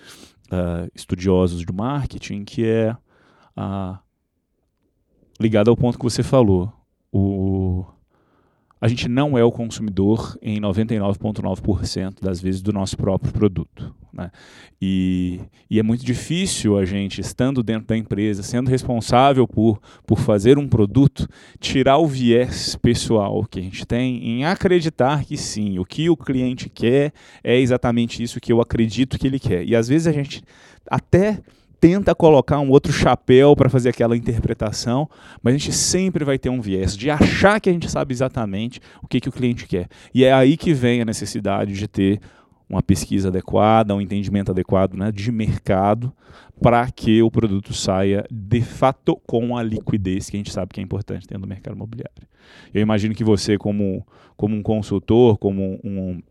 uh, 0.52 0.90
estudiosos 0.94 1.64
do 1.64 1.72
marketing, 1.72 2.44
que 2.44 2.64
é 2.64 2.96
a 3.56 3.98
ligado 5.40 5.70
ao 5.70 5.76
ponto 5.76 5.98
que 5.98 6.04
você 6.04 6.22
falou. 6.22 6.72
O, 7.12 7.84
a 8.80 8.86
gente 8.86 9.08
não 9.08 9.36
é 9.36 9.42
o 9.42 9.50
consumidor 9.50 10.38
em 10.40 10.60
99,9% 10.60 12.20
das 12.22 12.40
vezes 12.40 12.62
do 12.62 12.72
nosso 12.72 12.96
próprio 12.96 13.32
produto. 13.32 13.94
Né? 14.12 14.30
E, 14.80 15.40
e, 15.68 15.78
é 15.78 15.82
muito 15.82 16.04
difícil 16.04 16.78
a 16.78 16.84
gente, 16.84 17.20
estando 17.20 17.62
dentro 17.62 17.88
da 17.88 17.96
empresa, 17.96 18.42
sendo 18.42 18.70
responsável 18.70 19.46
por, 19.48 19.80
por 20.06 20.20
fazer 20.20 20.58
um 20.58 20.68
produto, 20.68 21.28
tirar 21.58 21.98
o 21.98 22.06
viés 22.06 22.76
pessoal 22.76 23.44
que 23.44 23.58
a 23.58 23.62
gente 23.62 23.84
tem 23.84 24.24
em 24.24 24.44
acreditar 24.44 25.24
que 25.24 25.36
sim, 25.36 25.78
o 25.78 25.84
que 25.84 26.08
o 26.08 26.16
cliente 26.16 26.68
quer 26.68 27.12
é 27.42 27.58
exatamente 27.58 28.22
isso 28.22 28.40
que 28.40 28.52
eu 28.52 28.60
acredito 28.60 29.18
que 29.18 29.26
ele 29.26 29.40
quer. 29.40 29.66
E 29.66 29.74
às 29.74 29.88
vezes 29.88 30.06
a 30.06 30.12
gente 30.12 30.42
até 30.88 31.40
tenta 31.80 32.14
colocar 32.14 32.58
um 32.60 32.70
outro 32.70 32.92
chapéu 32.92 33.54
para 33.54 33.68
fazer 33.68 33.90
aquela 33.90 34.16
interpretação, 34.16 35.08
mas 35.42 35.54
a 35.54 35.58
gente 35.58 35.72
sempre 35.72 36.24
vai 36.24 36.38
ter 36.38 36.48
um 36.48 36.60
viés 36.60 36.96
de 36.96 37.10
achar 37.10 37.60
que 37.60 37.68
a 37.70 37.72
gente 37.72 37.90
sabe 37.90 38.12
exatamente 38.12 38.80
o 39.02 39.06
que, 39.06 39.20
que 39.20 39.28
o 39.28 39.32
cliente 39.32 39.66
quer. 39.66 39.88
E 40.14 40.24
é 40.24 40.32
aí 40.32 40.56
que 40.56 40.72
vem 40.72 41.00
a 41.00 41.04
necessidade 41.04 41.72
de 41.74 41.86
ter 41.86 42.20
uma 42.68 42.82
pesquisa 42.82 43.28
adequada, 43.28 43.94
um 43.94 44.00
entendimento 44.00 44.50
adequado 44.50 44.94
né, 44.94 45.10
de 45.10 45.32
mercado, 45.32 46.12
para 46.60 46.90
que 46.90 47.22
o 47.22 47.30
produto 47.30 47.72
saia 47.72 48.26
de 48.30 48.60
fato 48.60 49.16
com 49.26 49.56
a 49.56 49.62
liquidez 49.62 50.28
que 50.28 50.36
a 50.36 50.38
gente 50.38 50.52
sabe 50.52 50.74
que 50.74 50.80
é 50.80 50.82
importante 50.82 51.26
dentro 51.26 51.42
do 51.42 51.48
mercado 51.48 51.74
imobiliário. 51.74 52.28
Eu 52.74 52.82
imagino 52.82 53.14
que 53.14 53.24
você, 53.24 53.56
como, 53.56 54.06
como 54.36 54.54
um 54.54 54.62
consultor, 54.62 55.38
como 55.38 55.62
um, 55.62 55.78
um 55.84 56.22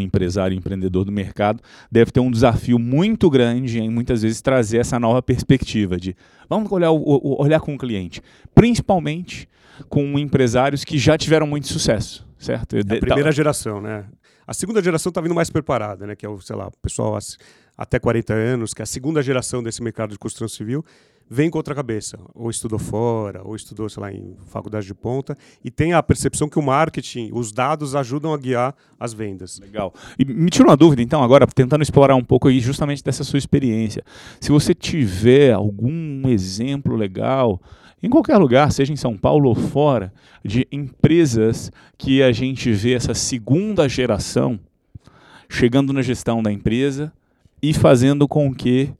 empresário 0.00 0.56
empreendedor 0.56 1.04
do 1.04 1.12
mercado 1.12 1.62
deve 1.90 2.10
ter 2.10 2.20
um 2.20 2.30
desafio 2.30 2.78
muito 2.78 3.30
grande 3.30 3.78
em 3.78 3.90
muitas 3.90 4.22
vezes 4.22 4.40
trazer 4.40 4.78
essa 4.78 4.98
nova 4.98 5.22
perspectiva 5.22 5.96
de 5.96 6.16
vamos 6.48 6.70
olhar, 6.70 6.90
olhar 6.90 7.60
com 7.60 7.74
o 7.74 7.78
cliente, 7.78 8.22
principalmente 8.54 9.48
com 9.88 10.18
empresários 10.18 10.84
que 10.84 10.98
já 10.98 11.18
tiveram 11.18 11.46
muito 11.46 11.66
sucesso, 11.68 12.26
certo? 12.38 12.76
É 12.76 12.80
a 12.80 13.00
primeira 13.00 13.32
geração, 13.32 13.80
né? 13.80 14.04
A 14.46 14.54
segunda 14.54 14.82
geração 14.82 15.10
está 15.10 15.20
vindo 15.20 15.34
mais 15.34 15.50
preparada, 15.50 16.06
né? 16.06 16.14
Que 16.14 16.24
é 16.24 16.28
o, 16.28 16.40
sei 16.40 16.54
lá, 16.54 16.68
o 16.68 16.72
pessoal 16.80 17.18
até 17.76 17.98
40 17.98 18.32
anos, 18.32 18.72
que 18.72 18.80
é 18.80 18.84
a 18.84 18.86
segunda 18.86 19.22
geração 19.22 19.62
desse 19.62 19.82
mercado 19.82 20.12
de 20.12 20.18
construção 20.18 20.48
civil 20.48 20.84
vem 21.28 21.50
com 21.50 21.58
outra 21.58 21.74
cabeça, 21.74 22.18
ou 22.34 22.48
estudou 22.50 22.78
fora, 22.78 23.42
ou 23.44 23.56
estudou, 23.56 23.88
sei 23.88 24.00
lá, 24.00 24.12
em 24.12 24.36
faculdade 24.46 24.86
de 24.86 24.94
ponta, 24.94 25.36
e 25.64 25.70
tem 25.70 25.92
a 25.92 26.02
percepção 26.02 26.48
que 26.48 26.58
o 26.58 26.62
marketing, 26.62 27.30
os 27.32 27.52
dados 27.52 27.94
ajudam 27.96 28.32
a 28.32 28.38
guiar 28.38 28.74
as 28.98 29.12
vendas. 29.12 29.58
Legal. 29.58 29.92
E 30.18 30.24
me 30.24 30.50
tira 30.50 30.68
uma 30.68 30.76
dúvida, 30.76 31.02
então, 31.02 31.22
agora, 31.22 31.46
tentando 31.46 31.82
explorar 31.82 32.14
um 32.14 32.24
pouco 32.24 32.48
aí 32.48 32.60
justamente 32.60 33.02
dessa 33.02 33.24
sua 33.24 33.38
experiência. 33.38 34.04
Se 34.40 34.50
você 34.50 34.74
tiver 34.74 35.52
algum 35.52 36.28
exemplo 36.28 36.94
legal, 36.94 37.60
em 38.02 38.08
qualquer 38.08 38.36
lugar, 38.36 38.70
seja 38.70 38.92
em 38.92 38.96
São 38.96 39.16
Paulo 39.16 39.48
ou 39.48 39.54
fora, 39.54 40.12
de 40.44 40.66
empresas 40.70 41.72
que 41.98 42.22
a 42.22 42.30
gente 42.30 42.70
vê 42.70 42.92
essa 42.92 43.14
segunda 43.14 43.88
geração 43.88 44.60
chegando 45.48 45.92
na 45.92 46.02
gestão 46.02 46.42
da 46.42 46.52
empresa 46.52 47.12
e 47.62 47.72
fazendo 47.72 48.28
com 48.28 48.54
que 48.54 48.92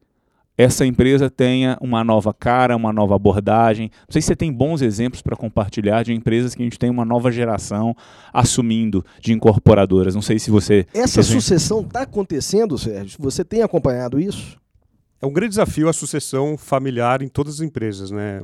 essa 0.57 0.87
empresa 0.87 1.29
tenha 1.29 1.77
uma 1.81 2.03
nova 2.03 2.33
cara, 2.33 2.77
uma 2.77 2.92
nova 2.92 3.14
abordagem. 3.14 3.90
Não 4.09 4.12
sei 4.12 4.23
se 4.23 4.29
você 4.29 4.37
tem 4.37 4.53
bons 4.53 4.81
exemplos 4.81 5.21
para 5.21 5.37
compartilhar 5.37 6.03
de 6.03 6.12
empresas 6.14 6.55
que 6.55 6.62
a 6.62 6.64
gente 6.64 6.79
tem 6.79 6.88
uma 6.88 7.05
nova 7.05 7.31
geração 7.31 7.95
assumindo 8.33 9.05
de 9.21 9.33
incorporadoras. 9.33 10.14
Não 10.14 10.23
sei 10.23 10.38
se 10.38 10.51
você. 10.51 10.87
Essa 10.95 11.23
sucessão 11.23 11.83
está 11.83 12.03
acontecendo, 12.03 12.79
Sérgio? 12.79 13.19
Você 13.21 13.45
tem 13.45 13.62
acompanhado 13.62 14.19
isso? 14.19 14.57
É 15.21 15.27
um 15.27 15.33
grande 15.33 15.51
desafio 15.51 15.88
a 15.88 15.92
sucessão 15.92 16.59
familiar 16.59 17.23
em 17.23 17.29
todas 17.29 17.55
as 17.55 17.61
empresas, 17.61 18.11
né? 18.11 18.42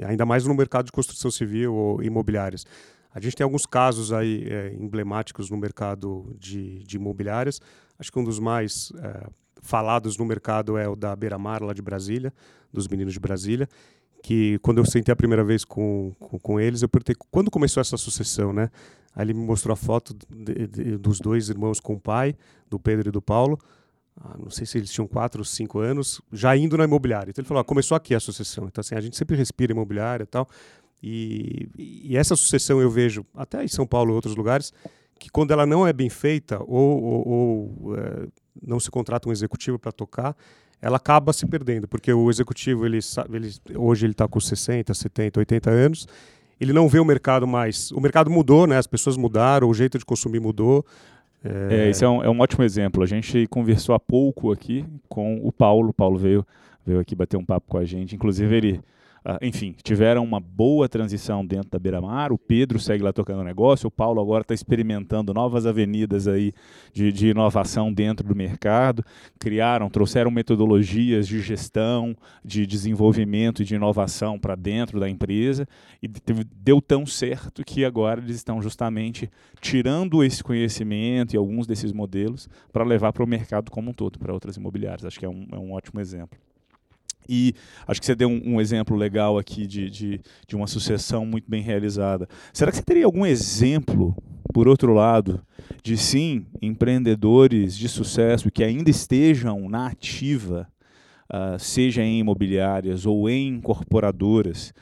É, 0.00 0.06
ainda 0.06 0.24
mais 0.24 0.44
no 0.44 0.54
mercado 0.54 0.86
de 0.86 0.92
construção 0.92 1.30
civil 1.30 1.74
ou 1.74 2.02
imobiliárias. 2.02 2.64
A 3.14 3.20
gente 3.20 3.36
tem 3.36 3.44
alguns 3.44 3.66
casos 3.66 4.12
aí 4.12 4.46
é, 4.48 4.74
emblemáticos 4.78 5.50
no 5.50 5.56
mercado 5.56 6.34
de, 6.38 6.82
de 6.84 6.96
imobiliárias. 6.96 7.60
Acho 7.98 8.12
que 8.12 8.18
um 8.18 8.24
dos 8.24 8.38
mais 8.38 8.92
é, 9.02 9.26
falados 9.68 10.16
no 10.16 10.24
mercado 10.24 10.78
é 10.78 10.88
o 10.88 10.96
da 10.96 11.14
Beira 11.14 11.36
Mar, 11.36 11.62
lá 11.62 11.74
de 11.74 11.82
Brasília, 11.82 12.32
dos 12.72 12.88
meninos 12.88 13.12
de 13.12 13.20
Brasília, 13.20 13.68
que 14.22 14.58
quando 14.60 14.78
eu 14.78 14.86
sentei 14.86 15.12
a 15.12 15.16
primeira 15.16 15.44
vez 15.44 15.62
com, 15.62 16.14
com, 16.18 16.38
com, 16.38 16.58
eles, 16.58 16.80
eu 16.80 16.88
perguntei 16.88 17.14
quando 17.30 17.50
começou 17.50 17.80
essa 17.82 17.98
sucessão, 17.98 18.50
né? 18.50 18.70
Aí 19.14 19.26
ele 19.26 19.34
me 19.34 19.44
mostrou 19.44 19.74
a 19.74 19.76
foto 19.76 20.16
de, 20.30 20.66
de, 20.66 20.96
dos 20.96 21.20
dois 21.20 21.50
irmãos 21.50 21.80
com 21.80 21.94
o 21.94 22.00
pai, 22.00 22.34
do 22.68 22.78
Pedro 22.78 23.10
e 23.10 23.12
do 23.12 23.20
Paulo, 23.20 23.58
ah, 24.16 24.36
não 24.38 24.50
sei 24.50 24.64
se 24.64 24.78
eles 24.78 24.90
tinham 24.90 25.06
quatro 25.06 25.42
ou 25.42 25.44
cinco 25.44 25.78
anos, 25.78 26.20
já 26.32 26.56
indo 26.56 26.76
na 26.76 26.84
imobiliária. 26.84 27.30
Então 27.30 27.42
ele 27.42 27.48
falou, 27.48 27.60
ah, 27.60 27.64
começou 27.64 27.94
aqui 27.94 28.14
a 28.14 28.20
sucessão. 28.20 28.66
Então 28.66 28.80
assim, 28.80 28.94
a 28.94 29.00
gente 29.00 29.16
sempre 29.16 29.36
respira 29.36 29.72
imobiliária 29.72 30.24
e 30.24 30.26
tal. 30.26 30.48
E, 31.02 31.68
e 31.76 32.16
essa 32.16 32.34
sucessão 32.34 32.80
eu 32.80 32.90
vejo, 32.90 33.24
até 33.34 33.62
em 33.62 33.68
São 33.68 33.86
Paulo 33.86 34.12
e 34.12 34.14
outros 34.14 34.34
lugares, 34.34 34.72
que 35.18 35.30
quando 35.30 35.50
ela 35.50 35.66
não 35.66 35.86
é 35.86 35.92
bem 35.92 36.08
feita 36.08 36.58
ou, 36.66 37.02
ou, 37.02 37.28
ou 37.28 37.96
é, 37.96 38.26
não 38.62 38.78
se 38.78 38.90
contrata 38.90 39.28
um 39.28 39.32
executivo 39.32 39.78
para 39.78 39.92
tocar, 39.92 40.36
ela 40.80 40.96
acaba 40.96 41.32
se 41.32 41.46
perdendo, 41.46 41.88
porque 41.88 42.12
o 42.12 42.30
executivo, 42.30 42.86
ele, 42.86 42.98
ele 43.32 43.76
hoje 43.76 44.06
ele 44.06 44.12
está 44.12 44.28
com 44.28 44.38
60, 44.38 44.94
70, 44.94 45.40
80 45.40 45.70
anos, 45.70 46.06
ele 46.60 46.72
não 46.72 46.88
vê 46.88 46.98
o 46.98 47.04
mercado 47.04 47.46
mais. 47.46 47.90
O 47.92 48.00
mercado 48.00 48.30
mudou, 48.30 48.66
né? 48.66 48.78
as 48.78 48.86
pessoas 48.86 49.16
mudaram, 49.16 49.68
o 49.68 49.74
jeito 49.74 49.98
de 49.98 50.04
consumir 50.04 50.40
mudou. 50.40 50.84
É, 51.44 51.86
é 51.86 51.90
esse 51.90 52.04
é 52.04 52.08
um, 52.08 52.22
é 52.22 52.28
um 52.28 52.40
ótimo 52.40 52.64
exemplo. 52.64 53.02
A 53.02 53.06
gente 53.06 53.46
conversou 53.46 53.94
há 53.94 54.00
pouco 54.00 54.52
aqui 54.52 54.84
com 55.08 55.40
o 55.42 55.52
Paulo. 55.52 55.90
O 55.90 55.92
Paulo 55.92 56.18
veio, 56.18 56.44
veio 56.84 56.98
aqui 56.98 57.14
bater 57.14 57.36
um 57.36 57.44
papo 57.44 57.66
com 57.68 57.78
a 57.78 57.84
gente. 57.84 58.14
Inclusive, 58.16 58.56
ele 58.56 58.80
enfim, 59.42 59.74
tiveram 59.82 60.24
uma 60.24 60.40
boa 60.40 60.88
transição 60.88 61.44
dentro 61.44 61.70
da 61.70 61.78
Beira-Mar. 61.78 62.32
O 62.32 62.38
Pedro 62.38 62.78
segue 62.78 63.02
lá 63.02 63.12
tocando 63.12 63.40
o 63.40 63.44
negócio, 63.44 63.88
o 63.88 63.90
Paulo 63.90 64.20
agora 64.20 64.40
está 64.40 64.54
experimentando 64.54 65.34
novas 65.34 65.66
avenidas 65.66 66.26
aí 66.26 66.54
de, 66.94 67.12
de, 67.12 67.28
inovação 67.28 67.92
dentro 67.92 68.26
do 68.26 68.34
mercado. 68.34 69.04
Criaram, 69.38 69.90
trouxeram 69.90 70.30
metodologias 70.30 71.28
de 71.28 71.40
gestão, 71.40 72.16
de 72.42 72.66
desenvolvimento 72.66 73.60
e 73.60 73.64
de 73.66 73.74
inovação 73.74 74.38
para 74.38 74.54
dentro 74.54 74.98
da 74.98 75.08
empresa 75.08 75.68
e 76.02 76.08
deu 76.56 76.80
tão 76.80 77.04
certo 77.04 77.62
que 77.64 77.84
agora 77.84 78.20
eles 78.20 78.36
estão 78.36 78.62
justamente 78.62 79.30
tirando 79.60 80.24
esse 80.24 80.42
conhecimento 80.42 81.34
e 81.34 81.36
alguns 81.36 81.66
desses 81.66 81.92
modelos 81.92 82.48
para 82.72 82.84
levar 82.84 83.12
para 83.12 83.24
o 83.24 83.26
mercado 83.26 83.70
como 83.70 83.90
um 83.90 83.94
todo, 83.94 84.18
para 84.18 84.32
outras 84.32 84.56
imobiliárias. 84.56 85.04
Acho 85.04 85.18
que 85.18 85.26
é 85.26 85.28
um, 85.28 85.46
é 85.52 85.58
um 85.58 85.72
ótimo 85.72 86.00
exemplo. 86.00 86.38
E 87.28 87.54
acho 87.86 88.00
que 88.00 88.06
você 88.06 88.14
deu 88.14 88.28
um, 88.28 88.54
um 88.54 88.60
exemplo 88.60 88.96
legal 88.96 89.36
aqui 89.36 89.66
de, 89.66 89.90
de, 89.90 90.20
de, 90.46 90.56
uma 90.56 90.66
sucessão 90.66 91.26
muito 91.26 91.48
bem 91.48 91.62
realizada. 91.62 92.26
Será 92.52 92.70
que 92.70 92.78
você 92.78 92.82
teria 92.82 93.04
algum 93.04 93.26
exemplo, 93.26 94.16
por 94.54 94.66
outro 94.66 94.94
lado, 94.94 95.44
de 95.82 95.96
sim, 95.96 96.46
empreendedores 96.62 97.76
de 97.76 97.88
sucesso 97.88 98.50
que 98.50 98.64
ainda 98.64 98.88
estejam 98.88 99.68
na 99.68 99.88
ativa, 99.88 100.66
uh, 101.30 101.58
seja 101.58 102.02
em 102.02 102.20
imobiliárias 102.20 103.04
ou 103.04 103.28
em 103.28 103.48
incorporadoras, 103.48 104.72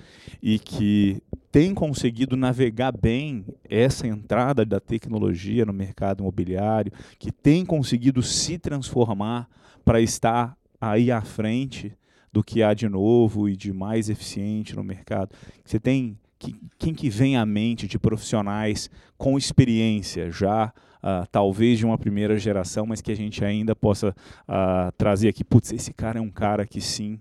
e 0.40 0.60
que 0.60 1.20
têm 1.50 1.74
conseguido 1.74 2.36
navegar 2.36 2.92
bem 2.92 3.44
essa 3.68 4.06
entrada 4.06 4.64
da 4.64 4.78
tecnologia 4.78 5.64
no 5.64 5.72
mercado 5.72 6.20
imobiliário, 6.20 6.92
que 7.18 7.32
têm 7.32 7.64
conseguido 7.64 8.22
se 8.22 8.56
transformar 8.56 9.48
para 9.84 10.00
estar 10.00 10.56
aí 10.80 11.10
à 11.10 11.22
frente 11.22 11.92
do 12.36 12.44
que 12.44 12.62
há 12.62 12.74
de 12.74 12.86
novo 12.86 13.48
e 13.48 13.56
de 13.56 13.72
mais 13.72 14.10
eficiente 14.10 14.76
no 14.76 14.84
mercado. 14.84 15.34
Você 15.64 15.80
tem 15.80 16.18
que, 16.38 16.54
quem 16.78 16.92
que 16.92 17.08
vem 17.08 17.34
à 17.34 17.46
mente 17.46 17.88
de 17.88 17.98
profissionais 17.98 18.90
com 19.16 19.38
experiência 19.38 20.30
já 20.30 20.70
uh, 20.98 21.26
talvez 21.32 21.78
de 21.78 21.86
uma 21.86 21.96
primeira 21.96 22.36
geração, 22.36 22.84
mas 22.84 23.00
que 23.00 23.10
a 23.10 23.16
gente 23.16 23.42
ainda 23.42 23.74
possa 23.74 24.10
uh, 24.10 24.92
trazer 24.98 25.28
aqui, 25.28 25.42
putz, 25.42 25.72
esse 25.72 25.94
cara 25.94 26.18
é 26.18 26.20
um 26.20 26.28
cara 26.28 26.66
que 26.66 26.78
sim 26.78 27.18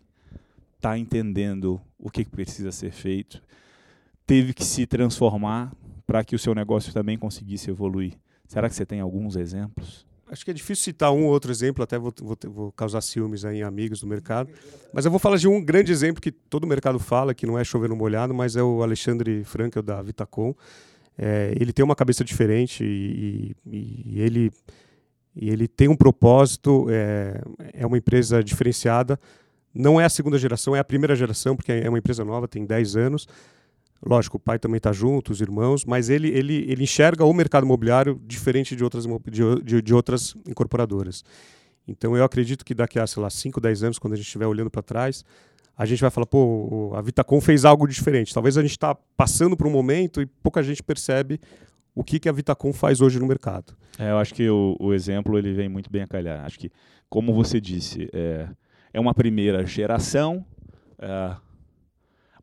está 0.75 0.99
entendendo 0.99 1.80
o 1.97 2.12
que 2.12 2.25
precisa 2.25 2.73
ser 2.73 2.91
feito, 2.91 3.41
teve 4.28 4.54
que 4.54 4.65
se 4.65 4.86
transformar 4.86 5.71
para 6.06 6.25
que 6.25 6.36
o 6.36 6.39
seu 6.39 6.54
negócio 6.54 6.91
também 6.91 7.17
conseguisse 7.17 7.69
evoluir. 7.69 8.15
Será 8.49 8.67
que 8.67 8.75
você 8.75 8.86
tem 8.86 8.99
alguns 8.99 9.38
exemplos? 9.38 10.06
Acho 10.28 10.44
que 10.44 10.52
é 10.52 10.54
difícil 10.54 10.84
citar 10.84 11.12
um 11.12 11.26
ou 11.26 11.32
outro 11.32 11.52
exemplo, 11.52 11.84
até 11.84 12.00
vou, 12.00 12.14
vou, 12.20 12.38
vou, 12.48 12.72
causar 12.72 13.02
ciúmes 13.02 13.46
aí 13.46 13.60
em 13.60 13.64
amigos 13.64 14.00
do 14.00 14.08
mercado. 14.08 14.50
Mas 14.92 15.06
eu 15.06 15.12
vou 15.12 15.20
falar 15.20 15.38
de 15.38 15.48
um 15.48 15.64
grande 15.64 15.92
exemplo 15.92 16.22
que 16.22 16.32
todo 16.32 16.66
mercado 16.66 16.98
fala, 16.98 17.34
que 17.34 17.46
não 17.46 17.60
é 17.60 17.64
chover 17.64 17.90
no 17.90 17.96
molhado, 17.96 18.34
mas 18.34 18.56
é 18.56 18.64
o 18.64 18.82
Alexandre 18.82 19.44
Frankel 19.44 19.84
da 19.84 20.02
Vitacom. 20.02 20.56
É, 21.18 21.54
ele 21.60 21.72
tem 21.72 21.86
uma 21.86 21.96
cabeça 21.96 22.24
diferente 22.24 22.84
e, 22.84 23.56
e, 23.68 24.16
e, 24.16 24.20
ele, 24.20 24.52
e 25.36 25.50
ele 25.50 25.68
tem 25.68 25.88
um 25.88 25.96
propósito, 25.96 26.88
é, 26.90 27.42
é 27.74 27.86
uma 27.86 27.98
empresa 27.98 28.44
diferenciada. 28.44 29.20
Não 29.74 30.02
é 30.02 30.06
a 30.06 30.10
segunda 30.10 30.40
geração, 30.40 30.76
é 30.76 30.80
a 30.80 30.84
primeira 30.84 31.16
geração, 31.16 31.56
porque 31.56 31.72
é 31.72 31.88
uma 31.88 32.00
empresa 32.00 32.26
nova, 32.26 32.48
tem 32.48 32.66
10 32.66 32.96
anos 32.96 33.28
Lógico, 34.04 34.38
o 34.38 34.40
pai 34.40 34.60
também 34.60 34.78
está 34.78 34.92
junto, 34.92 35.32
os 35.32 35.42
irmãos, 35.42 35.86
mas 35.86 36.10
ele, 36.10 36.30
ele, 36.30 36.66
ele 36.70 36.84
enxerga 36.84 37.26
o 37.26 37.34
mercado 37.34 37.66
imobiliário 37.66 38.20
diferente 38.26 38.76
de 38.76 38.84
outras, 38.84 39.06
de, 39.06 39.64
de, 39.64 39.82
de 39.82 39.94
outras 39.94 40.36
incorporadoras. 40.48 41.24
Então 41.88 42.16
eu 42.16 42.24
acredito 42.24 42.66
que 42.66 42.74
daqui 42.74 43.00
a, 43.00 43.08
sei 43.08 43.22
lá, 43.22 43.30
5, 43.30 43.60
10 43.62 43.84
anos, 43.84 44.00
quando 44.00 44.14
a 44.14 44.16
gente 44.16 44.26
estiver 44.26 44.48
olhando 44.48 44.70
para 44.70 44.82
trás, 44.82 45.24
a 45.78 45.86
gente 45.86 46.02
vai 46.02 46.10
falar, 46.10 46.26
pô, 46.26 46.94
a 46.96 47.02
Vitacom 47.02 47.42
fez 47.42 47.66
algo 47.66 47.88
diferente. 47.88 48.34
Talvez 48.34 48.58
a 48.58 48.62
gente 48.62 48.72
está 48.72 48.96
passando 49.18 49.58
por 49.58 49.68
um 49.68 49.72
momento 49.72 50.22
e 50.22 50.26
pouca 50.26 50.64
gente 50.64 50.82
percebe 50.82 51.40
o 51.94 52.04
que, 52.04 52.20
que 52.20 52.30
a 52.30 52.32
Vitacom 52.32 52.72
faz 52.74 53.02
hoje 53.02 53.20
no 53.20 53.28
mercado. 53.28 53.74
É, 53.98 54.12
eu 54.12 54.18
acho 54.18 54.34
que 54.34 54.50
o, 54.50 54.76
o, 54.80 54.94
exemplo 54.94 55.38
ele 55.38 55.54
vem 55.54 55.70
muito 55.70 55.90
bem 55.90 56.02
a 56.02 56.08
calhar. 56.08 56.46
Acho 56.46 56.60
que, 56.60 56.72
como 57.10 57.34
você 57.34 57.60
disse, 57.60 58.10
é, 58.14 58.48
é 58.94 59.00
uma 59.00 59.14
primeira 59.14 59.66
geração, 59.66 60.46
é, 61.00 61.36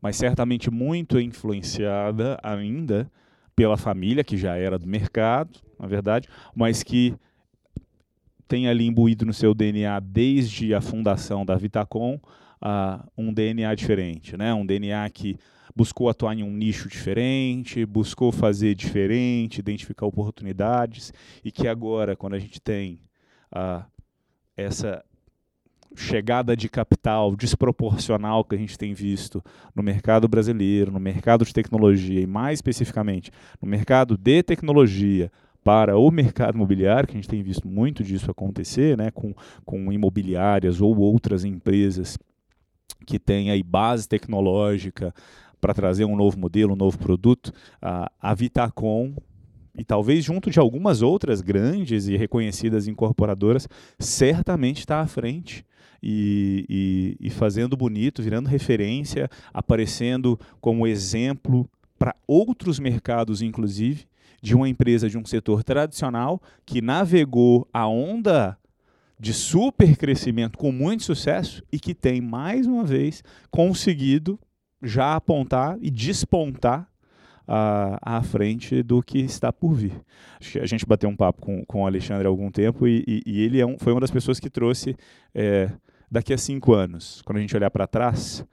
mas 0.03 0.17
certamente 0.17 0.69
muito 0.69 1.17
influenciada 1.17 2.37
ainda 2.43 3.09
pela 3.55 3.77
família, 3.77 4.21
que 4.21 4.35
já 4.35 4.57
era 4.57 4.77
do 4.77 4.85
mercado, 4.85 5.61
na 5.79 5.87
verdade, 5.87 6.27
mas 6.53 6.83
que 6.83 7.15
tem 8.45 8.67
ali 8.67 8.85
imbuído 8.85 9.25
no 9.25 9.33
seu 9.33 9.53
DNA 9.53 9.97
desde 10.01 10.75
a 10.75 10.81
fundação 10.81 11.45
da 11.45 11.55
Vitacom 11.55 12.15
uh, 12.15 13.09
um 13.17 13.31
DNA 13.31 13.73
diferente, 13.75 14.35
né? 14.35 14.53
um 14.53 14.65
DNA 14.65 15.09
que 15.09 15.37
buscou 15.73 16.09
atuar 16.09 16.37
em 16.37 16.43
um 16.43 16.51
nicho 16.51 16.89
diferente, 16.89 17.85
buscou 17.85 18.29
fazer 18.29 18.75
diferente, 18.75 19.59
identificar 19.59 20.05
oportunidades 20.05 21.13
e 21.45 21.49
que 21.49 21.65
agora, 21.65 22.13
quando 22.13 22.33
a 22.33 22.39
gente 22.39 22.59
tem 22.59 22.99
uh, 23.55 23.81
essa 24.57 25.01
chegada 25.95 26.55
de 26.55 26.67
capital 26.67 27.35
desproporcional 27.35 28.43
que 28.43 28.55
a 28.55 28.57
gente 28.57 28.77
tem 28.77 28.93
visto 28.93 29.43
no 29.75 29.83
mercado 29.83 30.27
brasileiro, 30.27 30.91
no 30.91 30.99
mercado 30.99 31.45
de 31.45 31.53
tecnologia 31.53 32.19
e 32.19 32.27
mais 32.27 32.57
especificamente 32.57 33.31
no 33.61 33.67
mercado 33.67 34.17
de 34.17 34.43
tecnologia 34.43 35.31
para 35.63 35.97
o 35.97 36.11
mercado 36.11 36.55
imobiliário, 36.55 37.07
que 37.07 37.13
a 37.13 37.17
gente 37.21 37.29
tem 37.29 37.41
visto 37.41 37.67
muito 37.67 38.03
disso 38.03 38.29
acontecer, 38.29 38.97
né, 38.97 39.11
com, 39.11 39.33
com 39.63 39.91
imobiliárias 39.91 40.81
ou 40.81 40.97
outras 40.97 41.45
empresas 41.45 42.17
que 43.05 43.17
têm 43.17 43.49
aí 43.49 43.63
base 43.63 44.07
tecnológica 44.07 45.13
para 45.61 45.73
trazer 45.73 46.03
um 46.03 46.15
novo 46.15 46.37
modelo, 46.37 46.73
um 46.73 46.77
novo 46.77 46.97
produto, 46.97 47.53
a, 47.81 48.11
a 48.19 48.33
Vitacom 48.33 49.15
e 49.75 49.83
talvez 49.83 50.23
junto 50.23 50.51
de 50.51 50.59
algumas 50.59 51.01
outras 51.01 51.41
grandes 51.41 52.07
e 52.07 52.17
reconhecidas 52.17 52.87
incorporadoras, 52.87 53.67
certamente 53.97 54.79
está 54.79 54.99
à 54.99 55.07
frente 55.07 55.65
e, 56.03 56.65
e, 56.69 57.27
e 57.27 57.29
fazendo 57.29 57.77
bonito, 57.77 58.21
virando 58.21 58.49
referência, 58.49 59.29
aparecendo 59.53 60.37
como 60.59 60.85
exemplo 60.85 61.69
para 61.97 62.13
outros 62.27 62.79
mercados, 62.79 63.41
inclusive, 63.41 64.05
de 64.41 64.53
uma 64.53 64.67
empresa 64.67 65.09
de 65.09 65.17
um 65.17 65.25
setor 65.25 65.63
tradicional 65.63 66.41
que 66.65 66.81
navegou 66.81 67.65
a 67.71 67.87
onda 67.87 68.57
de 69.17 69.33
super 69.33 69.95
crescimento 69.95 70.57
com 70.57 70.69
muito 70.69 71.03
sucesso 71.03 71.63
e 71.71 71.79
que 71.79 71.95
tem, 71.95 72.19
mais 72.19 72.67
uma 72.67 72.83
vez, 72.83 73.23
conseguido 73.49 74.37
já 74.81 75.15
apontar 75.15 75.77
e 75.81 75.89
despontar 75.89 76.89
à 77.47 78.21
frente 78.23 78.81
do 78.83 79.01
que 79.01 79.19
está 79.19 79.51
por 79.51 79.73
vir. 79.73 79.93
A 80.61 80.65
gente 80.65 80.85
bateu 80.85 81.09
um 81.09 81.15
papo 81.15 81.41
com, 81.41 81.65
com 81.65 81.83
o 81.83 81.87
Alexandre 81.87 82.25
há 82.25 82.29
algum 82.29 82.49
tempo 82.51 82.87
e, 82.87 83.03
e, 83.07 83.23
e 83.25 83.41
ele 83.41 83.59
é 83.59 83.65
um, 83.65 83.77
foi 83.77 83.93
uma 83.93 84.01
das 84.01 84.11
pessoas 84.11 84.39
que 84.39 84.49
trouxe. 84.49 84.95
É, 85.33 85.69
daqui 86.13 86.31
a 86.31 86.37
cinco 86.37 86.73
anos, 86.73 87.23
quando 87.25 87.39
a 87.39 87.41
gente 87.41 87.55
olhar 87.57 87.71
para 87.71 87.87
trás, 87.87 88.45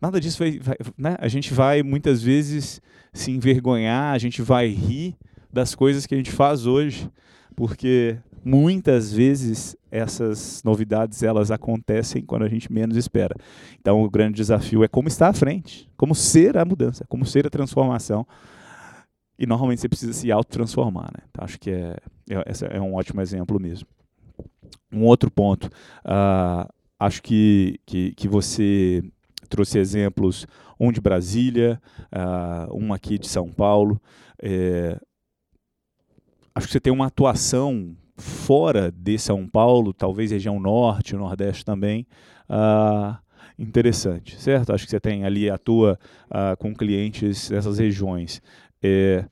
nada 0.00 0.18
disso 0.18 0.38
vai, 0.38 0.58
vai 0.58 0.76
né? 0.96 1.14
A 1.18 1.28
gente 1.28 1.52
vai 1.52 1.82
muitas 1.82 2.22
vezes 2.22 2.80
se 3.12 3.30
envergonhar, 3.30 4.14
a 4.14 4.18
gente 4.18 4.40
vai 4.40 4.68
rir 4.68 5.14
das 5.52 5.74
coisas 5.74 6.06
que 6.06 6.14
a 6.14 6.16
gente 6.16 6.32
faz 6.32 6.64
hoje, 6.64 7.10
porque 7.54 8.16
muitas 8.42 9.12
vezes 9.12 9.76
essas 9.90 10.62
novidades 10.64 11.22
elas 11.22 11.50
acontecem 11.50 12.24
quando 12.24 12.44
a 12.44 12.48
gente 12.48 12.72
menos 12.72 12.96
espera. 12.96 13.36
Então 13.78 14.02
o 14.02 14.08
grande 14.08 14.36
desafio 14.36 14.82
é 14.82 14.88
como 14.88 15.06
estar 15.06 15.28
à 15.28 15.34
frente, 15.34 15.90
como 15.98 16.14
ser 16.14 16.56
a 16.56 16.64
mudança, 16.64 17.04
como 17.10 17.26
ser 17.26 17.46
a 17.46 17.50
transformação. 17.50 18.26
E 19.38 19.44
normalmente 19.44 19.82
você 19.82 19.88
precisa 19.88 20.14
se 20.14 20.32
autotransformar, 20.32 21.10
né? 21.12 21.24
Então, 21.30 21.44
acho 21.44 21.58
que 21.58 21.70
é, 21.70 21.96
é, 22.30 22.76
é 22.76 22.80
um 22.80 22.94
ótimo 22.94 23.20
exemplo 23.20 23.60
mesmo. 23.60 23.86
Um 24.90 25.04
outro 25.04 25.30
ponto, 25.30 25.66
uh, 25.66 26.72
Acho 27.02 27.20
que, 27.20 27.80
que, 27.84 28.12
que 28.14 28.28
você 28.28 29.02
trouxe 29.48 29.76
exemplos, 29.76 30.46
um 30.78 30.92
de 30.92 31.00
Brasília, 31.00 31.82
uh, 32.12 32.72
um 32.72 32.92
aqui 32.92 33.18
de 33.18 33.26
São 33.26 33.50
Paulo. 33.50 34.00
É, 34.40 34.96
acho 36.54 36.68
que 36.68 36.72
você 36.72 36.78
tem 36.78 36.92
uma 36.92 37.06
atuação 37.06 37.96
fora 38.16 38.92
de 38.92 39.18
São 39.18 39.48
Paulo, 39.48 39.92
talvez 39.92 40.30
região 40.30 40.60
norte, 40.60 41.16
nordeste 41.16 41.64
também, 41.64 42.06
uh, 42.48 43.18
interessante, 43.58 44.40
certo? 44.40 44.72
Acho 44.72 44.84
que 44.84 44.90
você 44.92 45.00
tem 45.00 45.24
ali, 45.24 45.50
atua 45.50 45.98
uh, 46.26 46.56
com 46.56 46.72
clientes 46.72 47.50
nessas 47.50 47.80
regiões. 47.80 48.40
É, 48.80 49.24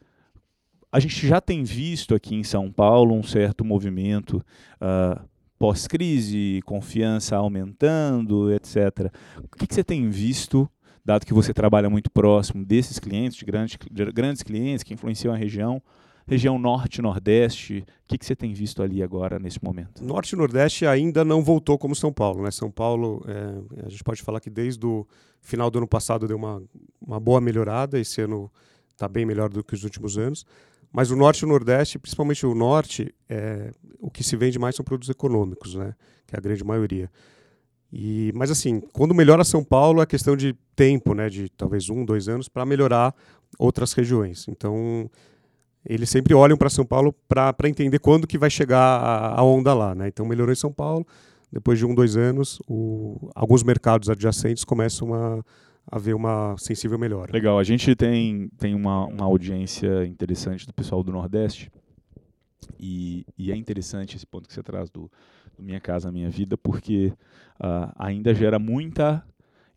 a 0.90 0.98
gente 0.98 1.24
já 1.24 1.40
tem 1.40 1.62
visto 1.62 2.16
aqui 2.16 2.34
em 2.34 2.42
São 2.42 2.72
Paulo 2.72 3.14
um 3.14 3.22
certo 3.22 3.64
movimento 3.64 4.44
uh, 4.80 5.29
pós-crise, 5.60 6.62
confiança 6.64 7.36
aumentando, 7.36 8.50
etc. 8.50 9.12
O 9.44 9.58
que, 9.58 9.66
que, 9.66 9.74
você 9.74 9.84
tem 9.84 10.08
visto, 10.08 10.66
dado 11.04 11.26
que 11.26 11.34
você 11.34 11.52
trabalha 11.52 11.90
muito 11.90 12.10
próximo 12.10 12.64
desses 12.64 12.98
clientes, 12.98 13.36
de 13.36 13.44
grandes, 13.44 13.76
de 13.90 14.06
grandes 14.06 14.42
clientes 14.42 14.82
que 14.82 14.94
influenciam 14.94 15.34
a 15.34 15.36
região, 15.36 15.82
região 16.26 16.58
norte, 16.58 17.02
nordeste, 17.02 17.84
o 18.04 18.08
que, 18.08 18.16
que 18.16 18.24
você 18.24 18.34
tem 18.34 18.54
visto 18.54 18.82
ali 18.82 19.02
agora 19.02 19.38
nesse 19.38 19.62
momento? 19.62 20.02
Norte 20.02 20.34
nordeste 20.34 20.86
ainda 20.86 21.26
não 21.26 21.44
voltou 21.44 21.76
como 21.76 21.94
São 21.94 22.10
Paulo, 22.10 22.42
né? 22.42 22.50
São 22.50 22.70
Paulo, 22.70 23.22
é, 23.28 23.84
a 23.84 23.88
gente 23.90 24.02
pode 24.02 24.22
falar 24.22 24.40
que 24.40 24.48
desde 24.48 24.86
o 24.86 25.06
Final 25.42 25.70
do 25.70 25.78
ano 25.78 25.86
passado 25.86 26.26
deu 26.26 26.38
uma, 26.38 26.62
uma 27.06 27.20
boa 27.20 27.40
melhorada, 27.40 27.98
esse 27.98 28.22
ano 28.22 28.50
está 28.92 29.06
bem 29.06 29.26
melhor 29.26 29.50
do 29.50 29.62
que 29.62 29.74
os 29.74 29.84
últimos 29.84 30.16
anos. 30.16 30.46
Mas 30.92 31.10
o 31.10 31.16
norte 31.16 31.40
e 31.40 31.44
o 31.44 31.48
nordeste, 31.48 31.98
principalmente 31.98 32.44
o 32.44 32.54
norte, 32.54 33.14
é, 33.28 33.70
o 34.00 34.10
que 34.10 34.24
se 34.24 34.36
vende 34.36 34.58
mais 34.58 34.74
são 34.74 34.84
produtos 34.84 35.08
econômicos, 35.08 35.74
né? 35.74 35.94
que 36.26 36.34
é 36.34 36.38
a 36.38 36.40
grande 36.40 36.64
maioria. 36.64 37.10
E, 37.92 38.32
mas 38.34 38.50
assim, 38.50 38.80
quando 38.92 39.14
melhora 39.14 39.44
São 39.44 39.62
Paulo, 39.62 40.02
é 40.02 40.06
questão 40.06 40.36
de 40.36 40.54
tempo, 40.74 41.14
né? 41.14 41.28
de 41.28 41.48
talvez 41.50 41.88
um, 41.88 42.04
dois 42.04 42.28
anos, 42.28 42.48
para 42.48 42.66
melhorar 42.66 43.14
outras 43.58 43.92
regiões. 43.92 44.46
Então, 44.48 45.08
eles 45.84 46.10
sempre 46.10 46.34
olham 46.34 46.56
para 46.56 46.68
São 46.68 46.84
Paulo 46.84 47.14
para 47.28 47.68
entender 47.68 48.00
quando 48.00 48.26
que 48.26 48.38
vai 48.38 48.50
chegar 48.50 48.78
a, 48.78 49.40
a, 49.40 49.44
onda 49.44 49.72
lá. 49.72 49.94
Né? 49.94 50.08
Então, 50.08 50.26
melhorou 50.26 50.52
em 50.52 50.56
São 50.56 50.72
Paulo, 50.72 51.06
depois 51.52 51.78
de 51.78 51.86
um, 51.86 51.94
dois 51.94 52.16
anos, 52.16 52.60
o, 52.68 53.30
alguns 53.34 53.62
mercados 53.62 54.10
adjacentes 54.10 54.64
começam 54.64 55.14
a, 55.14 55.44
a 55.90 55.98
ver 55.98 56.14
uma 56.14 56.54
sensível 56.58 56.98
melhora. 56.98 57.32
Legal, 57.32 57.58
a 57.58 57.64
gente 57.64 57.94
tem, 57.96 58.48
tem 58.58 58.74
uma, 58.74 59.06
uma 59.06 59.24
audiência 59.24 60.06
interessante 60.06 60.66
do 60.66 60.72
pessoal 60.72 61.02
do 61.02 61.10
Nordeste, 61.10 61.70
e, 62.78 63.26
e, 63.36 63.50
é 63.50 63.56
interessante 63.56 64.16
esse 64.16 64.26
ponto 64.26 64.48
que 64.48 64.54
você 64.54 64.62
traz 64.62 64.90
do, 64.90 65.10
do 65.56 65.62
Minha 65.62 65.80
Casa 65.80 66.12
Minha 66.12 66.30
Vida, 66.30 66.56
porque 66.56 67.12
uh, 67.58 67.92
ainda 67.96 68.34
gera 68.34 68.58
muita 68.58 69.24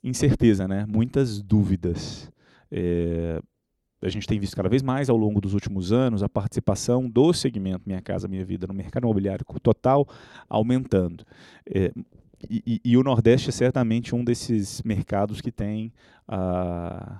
incerteza, 0.03 0.68
né? 0.68 0.86
muitas 0.88 1.41
dúvidas. 1.41 2.32
É, 2.72 3.41
a 4.01 4.09
gente 4.09 4.28
tem 4.28 4.39
visto 4.39 4.55
cada 4.55 4.68
vez 4.68 4.82
mais 4.82 5.09
ao 5.09 5.16
longo 5.16 5.39
dos 5.39 5.53
últimos 5.53 5.93
anos 5.93 6.24
a 6.24 6.30
participação 6.30 7.09
do 7.09 7.32
segmento 7.34 7.84
Minha 7.86 8.01
Casa 8.01 8.28
Minha 8.28 8.43
Vida 8.43 8.68
no 8.68 8.74
mercado 8.74 9.03
imobiliário 9.03 9.45
total 9.61 10.07
aumentando. 10.49 11.26
É, 11.66 11.93
e, 12.50 12.82
e, 12.84 12.98
o 12.98 13.04
Nordeste 13.04 13.50
é 13.50 13.52
certamente 13.52 14.16
um 14.16 14.24
desses 14.24 14.82
mercados 14.84 15.41
que 15.41 15.52
tem, 15.52 15.91
uh, 16.28 17.18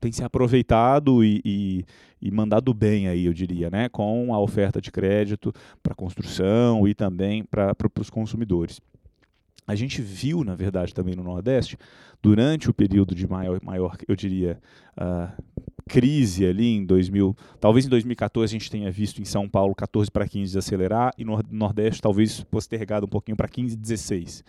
tem 0.00 0.12
se 0.12 0.22
aproveitado 0.22 1.24
e, 1.24 1.40
e, 1.44 1.84
e, 2.20 2.30
mandado 2.30 2.72
bem 2.72 3.08
aí, 3.08 3.26
eu 3.26 3.32
diria, 3.32 3.70
né, 3.70 3.88
com 3.88 4.32
a 4.34 4.40
oferta 4.40 4.80
de 4.80 4.90
crédito 4.90 5.52
para 5.82 5.94
construção 5.94 6.86
e 6.86 6.94
também 6.94 7.44
para 7.44 7.74
os 8.00 8.10
consumidores. 8.10 8.80
A 9.66 9.74
gente 9.74 10.00
viu, 10.00 10.44
na 10.44 10.54
verdade, 10.54 10.94
também 10.94 11.16
no 11.16 11.24
Nordeste, 11.24 11.76
durante 12.22 12.70
o 12.70 12.74
período 12.74 13.14
de 13.14 13.26
maior, 13.26 13.60
maior 13.62 13.96
eu 14.06 14.14
diria, 14.14 14.60
uh, 14.96 15.42
crise 15.88 16.44
ali 16.44 16.76
em 16.76 16.84
2000, 16.84 17.36
talvez 17.60 17.86
em 17.86 17.88
2014 17.88 18.50
a 18.50 18.58
gente 18.58 18.70
tenha 18.70 18.90
visto 18.90 19.20
em 19.22 19.24
São 19.24 19.48
Paulo 19.48 19.74
14 19.74 20.10
para 20.10 20.26
15 20.26 20.58
acelerar 20.58 21.12
e 21.16 21.24
no 21.24 21.40
Nordeste 21.50 22.02
talvez 22.02 22.42
postergado 22.44 23.06
um 23.06 23.08
pouquinho 23.08 23.36
para 23.36 23.48
15 23.48 23.76
16. 23.76 24.44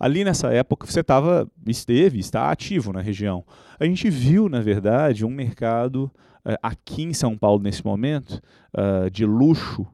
Ali 0.00 0.24
nessa 0.24 0.52
época 0.52 0.86
você 0.86 1.00
estava 1.00 1.48
esteve, 1.66 2.18
está 2.18 2.50
ativo 2.50 2.92
na 2.92 3.00
região. 3.00 3.44
A 3.78 3.84
gente 3.84 4.10
viu, 4.10 4.48
na 4.48 4.60
verdade, 4.60 5.24
um 5.24 5.30
mercado 5.30 6.10
uh, 6.44 6.56
aqui 6.62 7.02
em 7.02 7.12
São 7.12 7.36
Paulo 7.36 7.62
nesse 7.62 7.84
momento 7.84 8.42
uh, 8.74 9.10
de 9.10 9.24
luxo 9.24 9.86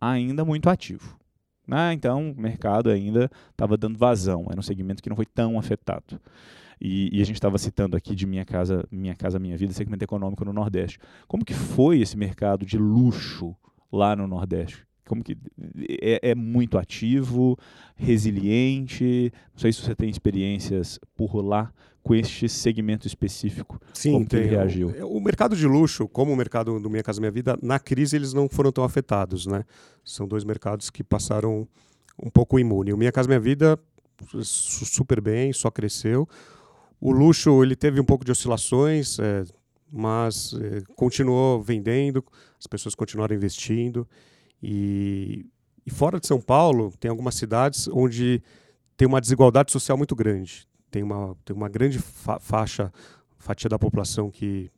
ainda 0.00 0.44
muito 0.44 0.68
ativo. 0.68 1.18
Ah, 1.70 1.92
então 1.92 2.32
o 2.32 2.40
mercado 2.40 2.90
ainda 2.90 3.30
estava 3.50 3.76
dando 3.76 3.96
vazão, 3.96 4.46
era 4.50 4.58
um 4.58 4.62
segmento 4.62 5.02
que 5.02 5.08
não 5.08 5.16
foi 5.16 5.26
tão 5.26 5.58
afetado. 5.58 6.20
E, 6.80 7.18
e 7.18 7.20
a 7.20 7.24
gente 7.26 7.36
estava 7.36 7.58
citando 7.58 7.96
aqui 7.96 8.14
de 8.14 8.26
Minha 8.26 8.44
Casa, 8.44 8.86
Minha 8.90 9.14
Casa 9.14 9.38
Minha 9.38 9.56
Vida, 9.56 9.72
segmento 9.72 10.02
econômico 10.02 10.44
no 10.44 10.52
Nordeste. 10.52 10.98
Como 11.28 11.44
que 11.44 11.52
foi 11.52 12.00
esse 12.00 12.16
mercado 12.16 12.64
de 12.64 12.78
luxo 12.78 13.54
lá 13.92 14.16
no 14.16 14.26
Nordeste? 14.26 14.86
Como 15.06 15.22
que 15.24 15.36
é, 16.00 16.30
é 16.30 16.34
muito 16.34 16.78
ativo, 16.78 17.58
resiliente? 17.96 19.32
Não 19.52 19.58
sei 19.58 19.72
se 19.72 19.82
você 19.82 19.94
tem 19.94 20.08
experiências 20.08 20.98
por 21.16 21.34
lá 21.44 21.72
com 22.02 22.14
este 22.14 22.48
segmento 22.48 23.06
específico. 23.06 23.78
Sim, 23.92 24.12
como 24.12 24.26
tem. 24.26 24.46
reagiu? 24.46 24.88
O, 25.02 25.18
o, 25.18 25.20
mercado 25.20 25.54
de 25.54 25.66
luxo, 25.66 26.08
como 26.08 26.32
o 26.32 26.36
mercado 26.36 26.78
do 26.80 26.88
Minha 26.88 27.02
Casa 27.02 27.20
Minha 27.20 27.30
Vida, 27.30 27.58
na 27.62 27.78
crise 27.78 28.16
eles 28.16 28.32
não 28.32 28.48
foram 28.48 28.72
tão 28.72 28.84
afetados, 28.84 29.46
né? 29.46 29.64
São 30.04 30.26
dois 30.26 30.44
mercados 30.44 30.88
que 30.90 31.04
passaram 31.04 31.68
um 32.22 32.30
pouco 32.30 32.58
imune. 32.58 32.92
O 32.92 32.96
Minha 32.96 33.12
Casa 33.12 33.28
Minha 33.28 33.40
Vida 33.40 33.78
super 34.42 35.20
bem, 35.20 35.52
só 35.52 35.70
cresceu. 35.70 36.28
O 37.00 37.12
luxo 37.12 37.62
ele 37.62 37.74
teve 37.74 38.00
um 38.00 38.04
pouco 38.04 38.24
de 38.24 38.30
oscilações, 38.30 39.18
é, 39.18 39.44
mas 39.90 40.52
é, 40.54 40.82
continuou 40.94 41.62
vendendo, 41.62 42.24
as 42.58 42.66
pessoas 42.66 42.94
continuaram 42.94 43.34
investindo. 43.34 44.06
E, 44.62 45.46
e, 45.86 45.90
fora 45.90 46.20
de 46.20 46.26
São 46.26 46.40
Paulo, 46.40 46.92
tem 47.00 47.10
algumas 47.10 47.34
cidades 47.34 47.88
onde 47.88 48.42
tem 48.96 49.08
uma 49.08 49.20
desigualdade 49.20 49.72
social 49.72 49.96
muito 49.96 50.14
grande. 50.14 50.68
Tem 50.90 51.02
uma, 51.02 51.34
tem 51.44 51.56
uma 51.56 51.68
grande 51.68 51.98
fa 51.98 52.38
faixa, 52.38 52.92
fatia 53.38 53.70
da 53.70 53.78
população 53.78 54.30
que 54.30 54.70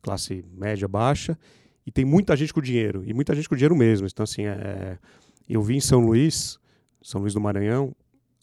classe 0.00 0.44
média, 0.52 0.86
baixa, 0.86 1.38
e 1.86 1.90
tem 1.90 2.04
muita 2.04 2.36
gente 2.36 2.52
com 2.52 2.60
dinheiro, 2.60 3.02
e 3.06 3.14
muita 3.14 3.34
gente 3.34 3.48
com 3.48 3.56
dinheiro 3.56 3.74
mesmo. 3.74 4.06
Então, 4.06 4.24
assim, 4.24 4.46
é, 4.46 4.98
eu 5.48 5.62
vi 5.62 5.76
em 5.76 5.80
São 5.80 6.00
Luís, 6.00 6.58
São 7.02 7.20
Luís 7.20 7.34
do 7.34 7.40
Maranhão, 7.40 7.94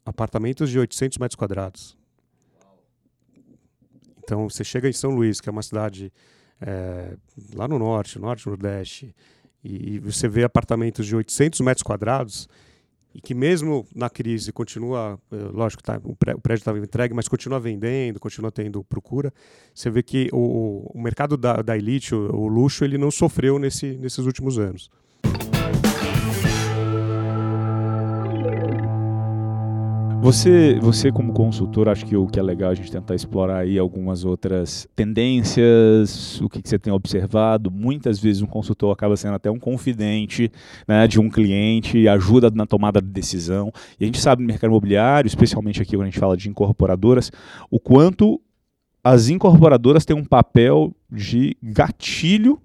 apartamentos 0.05 0.69
de 0.69 0.79
800 0.79 1.17
metros 1.17 1.35
quadrados. 1.35 1.98
Então, 4.29 4.47
você 4.47 4.63
chega 4.63 4.87
em 4.87 4.93
São 4.93 5.09
Luís, 5.09 5.41
que 5.41 5.49
é 5.49 5.51
uma 5.51 5.63
cidade 5.63 6.13
é, 6.61 7.17
lá 7.55 7.67
no 7.67 7.79
norte, 7.79 8.19
norte, 8.19 8.45
nordeste, 8.45 9.15
e, 9.63 9.95
e 9.95 9.99
você 9.99 10.27
vê 10.27 10.43
apartamentos 10.43 11.07
de 11.07 11.15
800 11.15 11.59
metros 11.61 11.81
quadrados 11.81 12.47
e 13.11 13.19
que 13.19 13.33
mesmo 13.33 13.87
na 13.95 14.07
crise 14.07 14.51
continua, 14.53 15.19
é, 15.31 15.35
lógico, 15.35 15.81
tá, 15.81 15.99
o, 16.03 16.15
prédio 16.15 16.61
estava 16.61 16.77
entregue, 16.77 17.11
mas 17.11 17.27
continua 17.27 17.59
vendendo, 17.59 18.19
continua 18.19 18.51
tendo 18.51 18.83
procura. 18.83 19.33
Você 19.73 19.89
vê 19.89 20.03
que 20.03 20.29
o, 20.31 20.91
o 20.93 21.01
mercado 21.01 21.35
da, 21.35 21.63
da 21.63 21.75
elite, 21.75 22.13
o, 22.13 22.31
o, 22.35 22.47
luxo, 22.47 22.85
ele 22.85 22.99
não 22.99 23.09
sofreu 23.09 23.57
nesse, 23.57 23.97
nesses 23.97 24.27
últimos 24.27 24.59
anos. 24.59 24.91
Você, 30.21 30.77
você 30.81 31.13
como 31.13 31.31
consultor, 31.31 31.87
acho 31.87 32.05
que 32.05 32.15
o 32.15 32.27
que 32.27 32.37
é 32.37 32.43
legal 32.43 32.71
a 32.71 32.75
gente 32.75 32.91
tentar 32.91 33.15
explorar 33.15 33.59
aí 33.59 33.79
algumas 33.79 34.25
outras 34.25 34.85
tendências, 34.93 36.41
o 36.41 36.49
que, 36.49 36.61
que 36.61 36.67
você 36.67 36.77
tem 36.77 36.91
observado. 36.91 37.71
Muitas 37.71 38.19
vezes 38.19 38.41
um 38.41 38.45
consultor 38.45 38.91
acaba 38.91 39.15
sendo 39.15 39.35
até 39.35 39.49
um 39.49 39.57
confidente 39.57 40.51
né, 40.85 41.07
de 41.07 41.21
um 41.21 41.29
cliente, 41.29 42.07
ajuda 42.07 42.51
na 42.53 42.65
tomada 42.65 43.01
de 43.01 43.07
decisão. 43.07 43.71
E 43.97 44.03
a 44.03 44.05
gente 44.07 44.19
sabe 44.19 44.41
no 44.41 44.47
mercado 44.47 44.69
imobiliário, 44.69 45.27
especialmente 45.27 45.81
aqui 45.81 45.95
quando 45.95 46.03
a 46.03 46.09
gente 46.11 46.19
fala 46.19 46.35
de 46.35 46.49
incorporadoras, 46.49 47.31
o 47.71 47.79
quanto 47.79 48.41
as 49.01 49.29
incorporadoras 49.29 50.03
têm 50.03 50.17
um 50.17 50.25
papel 50.25 50.93
de 51.09 51.55
gatilho 51.63 52.59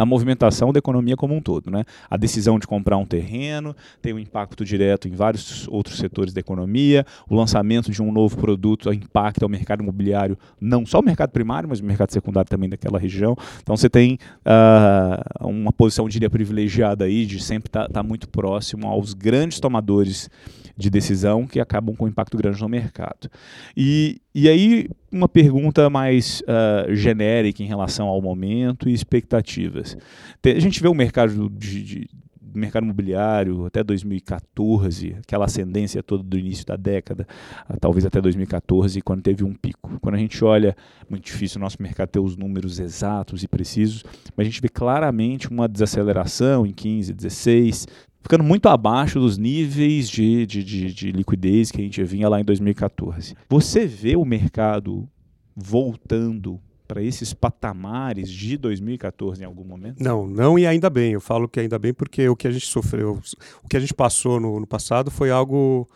na 0.00 0.06
movimentação 0.06 0.72
da 0.72 0.78
economia 0.78 1.14
como 1.14 1.36
um 1.36 1.42
todo. 1.42 1.70
Né? 1.70 1.84
A 2.08 2.16
decisão 2.16 2.58
de 2.58 2.66
comprar 2.66 2.96
um 2.96 3.04
terreno 3.04 3.76
tem 4.00 4.14
um 4.14 4.18
impacto 4.18 4.64
direto 4.64 5.06
em 5.06 5.10
vários 5.10 5.68
outros 5.68 5.98
setores 5.98 6.32
da 6.32 6.40
economia, 6.40 7.04
o 7.28 7.34
lançamento 7.34 7.90
de 7.90 8.00
um 8.00 8.10
novo 8.10 8.34
produto 8.38 8.90
impacta 8.90 9.44
o 9.44 9.48
mercado 9.48 9.82
imobiliário, 9.82 10.38
não 10.58 10.86
só 10.86 11.00
o 11.00 11.02
mercado 11.02 11.32
primário, 11.32 11.68
mas 11.68 11.80
o 11.80 11.84
mercado 11.84 12.12
secundário 12.12 12.48
também 12.48 12.70
daquela 12.70 12.98
região. 12.98 13.36
Então 13.62 13.76
você 13.76 13.90
tem 13.90 14.16
uh, 14.46 15.46
uma 15.46 15.70
posição, 15.70 16.08
diria, 16.08 16.30
privilegiada 16.30 17.04
aí 17.04 17.26
de 17.26 17.38
sempre 17.38 17.68
estar 17.68 17.86
tá, 17.86 17.92
tá 17.92 18.02
muito 18.02 18.26
próximo 18.26 18.88
aos 18.88 19.12
grandes 19.12 19.60
tomadores 19.60 20.30
de 20.76 20.90
decisão 20.90 21.46
que 21.46 21.60
acabam 21.60 21.94
com 21.94 22.08
impacto 22.08 22.36
grande 22.36 22.60
no 22.60 22.68
mercado. 22.68 23.30
E, 23.76 24.20
e 24.34 24.48
aí, 24.48 24.88
uma 25.10 25.28
pergunta 25.28 25.88
mais 25.90 26.42
uh, 26.42 26.94
genérica 26.94 27.62
em 27.62 27.66
relação 27.66 28.06
ao 28.06 28.20
momento 28.20 28.88
e 28.88 28.92
expectativas. 28.92 29.96
A 30.44 30.60
gente 30.60 30.80
vê 30.80 30.88
o 30.88 30.94
mercado 30.94 31.48
de, 31.50 31.82
de 31.82 32.10
mercado 32.54 32.84
imobiliário 32.84 33.66
até 33.66 33.82
2014, 33.82 35.16
aquela 35.20 35.44
ascendência 35.44 36.02
toda 36.02 36.22
do 36.22 36.38
início 36.38 36.66
da 36.66 36.76
década, 36.76 37.26
ah, 37.68 37.76
talvez 37.80 38.04
até 38.04 38.20
2014, 38.20 39.00
quando 39.02 39.22
teve 39.22 39.44
um 39.44 39.54
pico. 39.54 39.98
Quando 40.00 40.14
a 40.14 40.18
gente 40.18 40.42
olha, 40.44 40.76
muito 41.08 41.24
difícil 41.24 41.58
o 41.58 41.60
nosso 41.60 41.80
mercado 41.80 42.08
ter 42.08 42.20
os 42.20 42.36
números 42.36 42.78
exatos 42.78 43.42
e 43.42 43.48
precisos, 43.48 44.04
mas 44.36 44.46
a 44.46 44.50
gente 44.50 44.60
vê 44.60 44.68
claramente 44.68 45.48
uma 45.48 45.68
desaceleração 45.68 46.66
em 46.66 46.72
15, 46.72 47.12
16, 47.12 47.86
ficando 48.22 48.44
muito 48.44 48.68
abaixo 48.68 49.18
dos 49.18 49.36
níveis 49.38 50.08
de, 50.08 50.46
de, 50.46 50.64
de, 50.64 50.92
de 50.92 51.12
liquidez 51.12 51.70
que 51.70 51.80
a 51.80 51.84
gente 51.84 52.02
vinha 52.04 52.28
lá 52.28 52.40
em 52.40 52.44
2014. 52.44 53.34
Você 53.48 53.86
vê 53.86 54.16
o 54.16 54.24
mercado 54.24 55.08
voltando 55.56 56.60
para 56.86 57.02
esses 57.02 57.32
patamares 57.32 58.28
de 58.28 58.56
2014 58.56 59.42
em 59.42 59.46
algum 59.46 59.64
momento? 59.64 60.02
Não, 60.02 60.26
não 60.26 60.58
e 60.58 60.66
ainda 60.66 60.90
bem. 60.90 61.12
Eu 61.12 61.20
falo 61.20 61.48
que 61.48 61.60
ainda 61.60 61.78
bem 61.78 61.94
porque 61.94 62.28
o 62.28 62.34
que 62.34 62.48
a 62.48 62.50
gente 62.50 62.66
sofreu, 62.66 63.20
o 63.62 63.68
que 63.68 63.76
a 63.76 63.80
gente 63.80 63.94
passou 63.94 64.40
no, 64.40 64.58
no 64.58 64.66
passado 64.66 65.10
foi 65.10 65.30
algo 65.30 65.88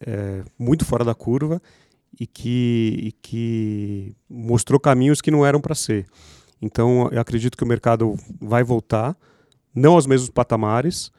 é, 0.00 0.42
muito 0.58 0.84
fora 0.84 1.04
da 1.04 1.14
curva 1.14 1.60
e 2.20 2.26
que, 2.26 2.98
e 3.02 3.12
que 3.12 4.14
mostrou 4.28 4.78
caminhos 4.78 5.20
que 5.20 5.30
não 5.30 5.44
eram 5.44 5.60
para 5.60 5.74
ser. 5.74 6.06
Então, 6.60 7.08
eu 7.12 7.20
acredito 7.20 7.56
que 7.56 7.64
o 7.64 7.66
mercado 7.66 8.14
vai 8.40 8.62
voltar, 8.62 9.16
não 9.74 9.94
aos 9.94 10.06
mesmos 10.06 10.30
patamares, 10.30 11.10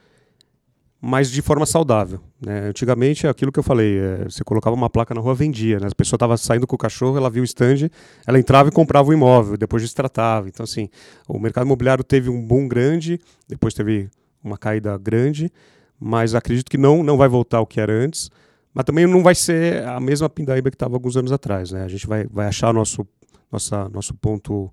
mas 1.02 1.30
de 1.30 1.42
forma 1.42 1.66
saudável. 1.66 2.20
Né? 2.42 2.68
Antigamente, 2.70 3.28
aquilo 3.28 3.52
que 3.52 3.60
eu 3.60 3.64
falei, 3.64 3.98
é, 4.00 4.24
você 4.26 4.44
colocava 4.44 4.76
uma 4.76 4.90
placa 4.90 5.14
na 5.14 5.22
rua, 5.22 5.36
vendia. 5.36 5.80
Né? 5.80 5.88
A 5.88 5.96
pessoa 5.96 6.18
estava 6.18 6.36
saindo 6.38 6.66
com 6.66 6.76
o 6.76 6.80
cachorro, 6.80 7.18
ela 7.18 7.30
viu 7.30 7.42
o 7.42 7.46
stand, 7.46 7.90
ela 8.26 8.40
entrava 8.40 8.70
e 8.70 8.72
comprava 8.72 9.10
o 9.10 9.14
imóvel, 9.14 9.58
depois 9.58 9.84
destratava. 9.84 10.48
Então, 10.48 10.64
assim, 10.64 10.90
o 11.28 11.40
mercado 11.40 11.66
imobiliário 11.66 12.04
teve 12.04 12.30
um 12.30 12.46
boom 12.46 12.68
grande, 12.68 13.20
depois 13.48 13.74
teve 13.74 14.10
uma 14.44 14.58
caída 14.58 14.98
grande, 14.98 15.52
mas 16.00 16.34
acredito 16.34 16.70
que 16.70 16.78
não, 16.78 17.04
não 17.04 17.18
vai 17.18 17.28
voltar 17.28 17.58
ao 17.58 17.68
que 17.68 17.80
era 17.80 17.94
antes, 17.94 18.32
mas 18.74 18.86
também 18.86 19.06
não 19.06 19.22
vai 19.24 19.36
ser 19.36 19.84
a 19.88 20.00
mesma 20.00 20.30
pindaíba 20.30 20.70
que 20.70 20.76
estava 20.76 20.96
alguns 20.96 21.16
anos 21.16 21.32
atrás. 21.32 21.72
Né? 21.72 21.84
A 21.84 21.88
gente 21.88 22.08
vai, 22.08 22.26
vai 22.26 22.48
achar 22.48 22.74
nosso, 22.74 23.06
nossa, 23.52 23.88
nosso 23.90 24.14
ponto, 24.16 24.72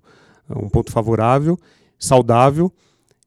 um 0.49 0.69
ponto 0.69 0.91
favorável, 0.91 1.57
saudável, 1.99 2.71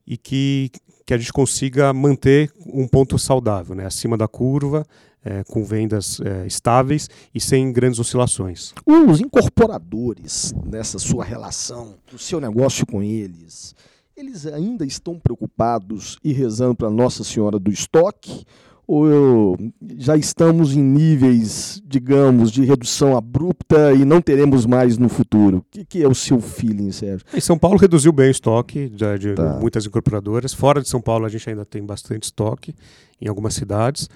e 0.07 0.17
que 0.17 0.71
que 1.09 1.15
a 1.15 1.17
gente 1.17 1.33
consiga 1.33 1.91
manter 1.91 2.53
um 2.67 2.87
ponto 2.87 3.19
saudável, 3.19 3.75
né, 3.75 3.87
acima 3.87 4.15
da 4.15 4.29
curva, 4.29 4.85
é, 5.25 5.43
com 5.43 5.65
vendas 5.65 6.21
é, 6.21 6.47
estáveis 6.47 7.09
e 7.35 7.41
sem 7.41 7.73
grandes 7.73 7.99
oscilações. 7.99 8.75
Os 8.85 9.19
incorporadores 9.19 10.53
nessa 10.67 10.99
sua 10.99 11.25
relação, 11.25 11.95
o 12.13 12.19
seu 12.19 12.39
negócio 12.43 12.87
com 12.87 13.03
eles, 13.03 13.75
eles 14.15 14.45
ainda 14.45 14.85
estão 14.85 15.19
preocupados 15.19 16.19
e 16.23 16.31
rezando 16.31 16.75
para 16.75 16.91
Nossa 16.91 17.25
Senhora 17.25 17.59
do 17.59 17.71
Estoque? 17.71 18.45
Ou 18.89 19.55
já 19.99 20.17
estamos 20.17 20.75
em 20.75 20.83
níveis, 20.83 21.83
digamos, 21.87 22.51
de 22.51 22.65
redução 22.65 23.15
abrupta 23.15 23.93
e 23.93 24.03
não 24.03 24.23
teremos 24.23 24.65
mais 24.65 24.97
no 24.97 25.11
futuro? 25.11 25.59
O 25.59 25.65
que, 25.71 25.85
que 25.85 26.03
é 26.03 26.09
o 26.09 26.15
seu 26.15 26.41
feeling, 26.41 26.91
Sérgio? 26.91 27.27
Em 27.35 27.41
São 27.41 27.59
Paulo 27.59 27.77
reduziu 27.77 28.11
bem 28.13 28.29
o 28.29 28.31
estoque 28.31 28.89
de, 28.89 29.19
de 29.19 29.35
tá. 29.35 29.59
muitas 29.61 29.85
incorporadoras. 29.85 30.55
Fora 30.55 30.81
de 30.81 30.89
São 30.89 31.03
Paulo 31.03 31.27
a 31.27 31.29
gente 31.29 31.51
ainda 31.51 31.67
tem 31.67 31.85
bastante 31.85 32.23
estoque 32.23 32.75
em 33.21 33.29
algumas 33.29 33.53
cidades. 33.53 34.09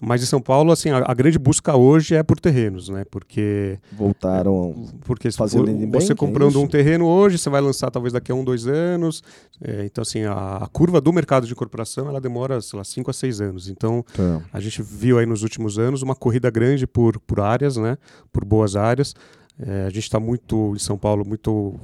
Mas 0.00 0.22
em 0.22 0.26
São 0.26 0.40
Paulo, 0.40 0.72
assim, 0.72 0.88
a, 0.88 1.04
a, 1.06 1.12
grande 1.12 1.38
busca 1.38 1.76
hoje 1.76 2.14
é 2.14 2.22
por 2.22 2.40
terrenos, 2.40 2.88
né? 2.88 3.04
Porque 3.10 3.78
voltaram 3.92 4.88
porque 5.04 5.30
fazer 5.30 5.60
você 5.88 6.14
comprando 6.14 6.58
é 6.58 6.62
um 6.62 6.66
terreno 6.66 7.06
hoje, 7.06 7.36
você 7.36 7.50
vai 7.50 7.60
lançar 7.60 7.90
talvez 7.90 8.14
daqui 8.14 8.32
a 8.32 8.34
um, 8.34 8.42
dois 8.42 8.66
anos. 8.66 9.22
É, 9.62 9.84
então, 9.84 10.00
assim, 10.00 10.22
a, 10.24 10.56
a, 10.62 10.66
curva 10.68 11.02
do 11.02 11.12
mercado 11.12 11.46
de 11.46 11.52
incorporação 11.52 12.08
ela 12.08 12.20
demora, 12.20 12.62
sei 12.62 12.78
lá, 12.78 12.84
cinco 12.84 13.10
a 13.10 13.12
seis 13.12 13.42
anos. 13.42 13.68
Então, 13.68 14.02
tá. 14.14 14.40
a 14.50 14.58
gente 14.58 14.80
viu 14.82 15.18
aí 15.18 15.26
nos 15.26 15.42
últimos 15.42 15.78
anos 15.78 16.00
uma 16.00 16.14
corrida 16.14 16.50
grande 16.50 16.86
por, 16.86 17.20
por 17.20 17.40
áreas, 17.40 17.76
né? 17.76 17.98
Por 18.32 18.42
boas 18.42 18.76
áreas. 18.76 19.14
É, 19.58 19.82
a 19.82 19.90
gente 19.90 20.04
está 20.04 20.18
muito 20.18 20.72
em 20.74 20.78
São 20.78 20.96
Paulo 20.96 21.26
muito 21.26 21.78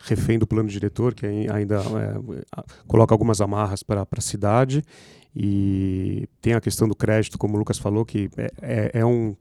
refém 0.00 0.38
do 0.38 0.46
plano 0.46 0.68
diretor, 0.68 1.14
que 1.14 1.24
ainda 1.26 1.76
é, 1.76 2.62
coloca 2.86 3.14
algumas 3.14 3.40
amarras 3.40 3.82
para 3.82 4.06
a 4.10 4.20
cidade 4.20 4.84
e 5.34 6.28
tem 6.40 6.54
a 6.54 6.60
questão 6.60 6.86
do 6.86 6.94
crédito, 6.94 7.38
como 7.38 7.54
o 7.54 7.58
Lucas 7.58 7.78
falou, 7.78 8.04
que 8.04 8.30
é, 8.36 8.52
é, 8.60 8.90
é 9.00 9.06
um, 9.06 9.34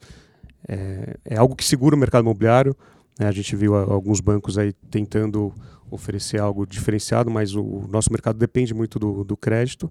é, 0.67 1.17
é, 1.25 1.37
algo 1.37 1.55
que 1.55 1.65
segura 1.65 1.95
o 1.95 1.99
mercado 1.99 2.23
imobiliário. 2.23 2.75
Né? 3.19 3.27
A 3.27 3.31
gente 3.31 3.55
viu 3.55 3.75
alguns 3.75 4.21
bancos 4.21 4.57
aí 4.57 4.73
tentando 4.89 5.53
oferecer 5.89 6.39
algo 6.39 6.65
diferenciado, 6.65 7.29
mas 7.29 7.53
o 7.53 7.85
nosso 7.89 8.11
mercado 8.11 8.37
depende 8.37 8.73
muito 8.73 8.97
do, 8.97 9.23
do 9.23 9.35
crédito. 9.35 9.89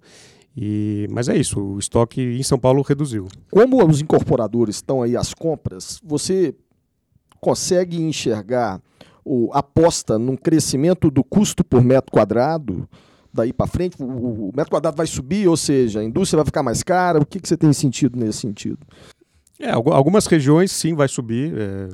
E, 0.56 1.06
mas 1.10 1.28
é 1.28 1.36
isso, 1.36 1.60
o 1.60 1.78
estoque 1.78 2.20
em 2.20 2.42
São 2.42 2.58
Paulo 2.58 2.82
reduziu. 2.82 3.28
Como 3.50 3.86
os 3.86 4.00
incorporadores 4.00 4.76
estão 4.76 5.02
aí 5.02 5.16
às 5.16 5.32
compras, 5.34 6.00
você 6.02 6.54
consegue 7.40 8.00
enxergar 8.02 8.80
o 9.24 9.50
aposta 9.52 10.18
num 10.18 10.36
crescimento 10.36 11.10
do 11.10 11.22
custo 11.22 11.62
por 11.62 11.82
metro 11.82 12.10
quadrado? 12.10 12.88
Daí 13.32 13.52
para 13.52 13.66
frente? 13.66 13.96
O, 14.00 14.04
o, 14.04 14.52
metro 14.54 14.70
quadrado 14.70 14.96
vai 14.96 15.06
subir, 15.06 15.48
ou 15.48 15.56
seja, 15.56 16.00
a 16.00 16.04
indústria 16.04 16.38
vai 16.38 16.46
ficar 16.46 16.62
mais 16.62 16.82
cara? 16.82 17.18
O 17.20 17.26
que, 17.26 17.40
que 17.40 17.48
você 17.48 17.56
tem 17.56 17.72
sentido 17.72 18.18
nesse 18.18 18.38
sentido? 18.38 18.78
É, 19.58 19.70
algumas 19.70 20.26
regiões 20.26 20.72
sim 20.72 20.94
vai 20.94 21.06
subir, 21.06 21.52
é, 21.56 21.88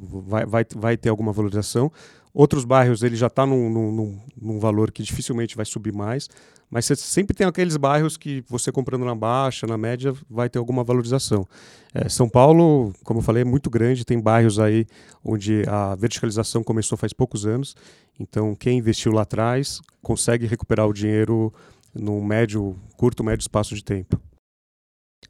vai, 0.00 0.46
vai, 0.46 0.66
vai 0.74 0.96
ter 0.96 1.08
alguma 1.10 1.32
valorização. 1.32 1.92
Outros 2.34 2.64
bairros 2.64 3.02
ele 3.02 3.14
já 3.14 3.26
está 3.26 3.44
num, 3.44 3.68
num, 3.68 4.20
num, 4.40 4.58
valor 4.58 4.90
que 4.90 5.02
dificilmente 5.02 5.54
vai 5.54 5.66
subir 5.66 5.92
mais, 5.92 6.28
mas 6.72 6.86
você 6.86 6.96
sempre 6.96 7.36
tem 7.36 7.46
aqueles 7.46 7.76
bairros 7.76 8.16
que 8.16 8.42
você 8.48 8.72
comprando 8.72 9.04
na 9.04 9.14
baixa, 9.14 9.66
na 9.66 9.76
média, 9.76 10.14
vai 10.28 10.48
ter 10.48 10.58
alguma 10.58 10.82
valorização. 10.82 11.46
É, 11.92 12.08
São 12.08 12.26
Paulo, 12.26 12.94
como 13.04 13.20
eu 13.20 13.22
falei, 13.22 13.42
é 13.42 13.44
muito 13.44 13.68
grande, 13.68 14.06
tem 14.06 14.18
bairros 14.18 14.58
aí 14.58 14.86
onde 15.22 15.64
a 15.68 15.94
verticalização 15.94 16.64
começou 16.64 16.96
faz 16.96 17.12
poucos 17.12 17.44
anos, 17.44 17.76
então 18.18 18.54
quem 18.54 18.78
investiu 18.78 19.12
lá 19.12 19.20
atrás 19.20 19.82
consegue 20.00 20.46
recuperar 20.46 20.88
o 20.88 20.94
dinheiro 20.94 21.52
num 21.94 22.24
médio, 22.24 22.74
curto, 22.96 23.22
médio 23.22 23.42
espaço 23.42 23.74
de 23.74 23.84
tempo. 23.84 24.18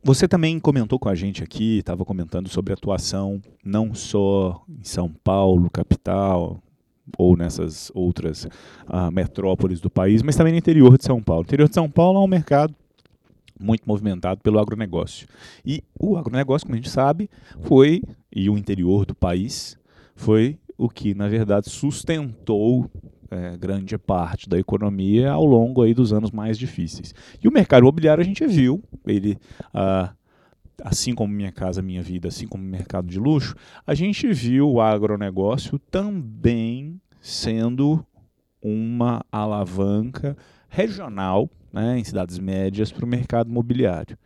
Você 0.05 0.29
também 0.29 0.61
comentou 0.61 0.97
com 0.97 1.09
a 1.09 1.15
gente 1.17 1.43
aqui, 1.43 1.79
estava 1.79 2.05
comentando 2.05 2.49
sobre 2.49 2.73
atuação 2.73 3.43
não 3.65 3.93
só 3.97 4.63
em 4.69 4.85
São 4.85 5.13
Paulo, 5.25 5.69
capital, 5.69 6.63
ou 7.19 7.37
nessas 7.37 7.91
outras 7.95 8.45
uh, 8.45 9.11
metrópoles 9.13 9.81
do 9.81 9.91
país, 9.91 10.23
mas 10.23 10.37
também 10.37 10.53
no 10.53 10.59
interior 10.59 10.97
de 10.97 11.05
São 11.05 11.23
Paulo. 11.23 11.43
O 11.43 11.47
interior 11.47 11.69
de 11.69 11.75
São 11.75 11.91
Paulo 11.91 12.21
é 12.21 12.25
um 12.25 12.29
mercado 12.29 12.75
muito 13.59 13.85
movimentado 13.87 14.41
pelo 14.41 14.59
agronegócio. 14.59 15.27
E 15.65 15.83
o 15.99 16.17
agronegócio, 16.17 16.67
como 16.67 16.75
a 16.75 16.77
gente 16.77 16.91
sabe, 16.91 17.31
foi, 17.61 18.03
e 18.35 18.51
o 18.51 18.59
interior 18.59 19.07
do 19.07 19.15
país, 19.15 19.77
foi 20.15 20.59
o 20.77 20.89
que, 20.89 21.15
na 21.15 21.29
verdade, 21.29 21.71
sustentou 21.71 22.91
é, 23.31 23.57
grande 23.57 23.97
parte 23.97 24.49
da 24.49 24.59
economia 24.59 25.31
ao 25.31 25.45
longo 25.45 25.83
aí 25.83 25.95
dos 25.95 26.13
anos 26.13 26.31
mais 26.31 26.59
difíceis. 26.59 27.15
E 27.43 27.49
o 27.49 27.53
mercado 27.53 27.83
imobiliário 27.83 28.21
a 28.21 28.25
gente 28.25 28.47
viu, 28.47 28.83
ele 29.07 29.39
uh, 29.75 30.13
assim 30.83 31.15
como 31.15 31.33
Minha 31.33 31.53
Casa 31.53 31.81
Minha 31.81 32.03
Vida, 32.03 32.29
assim 32.29 32.47
como 32.47 32.63
mercado 32.63 33.07
de 33.07 33.19
luxo, 33.19 33.55
a 33.87 33.95
gente 33.95 34.31
viu 34.33 34.69
o 34.69 34.81
agronegócio 34.81 35.79
também 35.79 37.01
sendo 37.21 38.05
uma 38.61 39.25
alavanca 39.31 40.37
regional 40.69 41.49
né, 41.73 41.99
em 41.99 42.05
cidades 42.05 42.39
médias 42.39 42.91
para 42.93 43.05
o 43.05 43.09
mercado 43.09 43.49
imobiliário. 43.49 44.19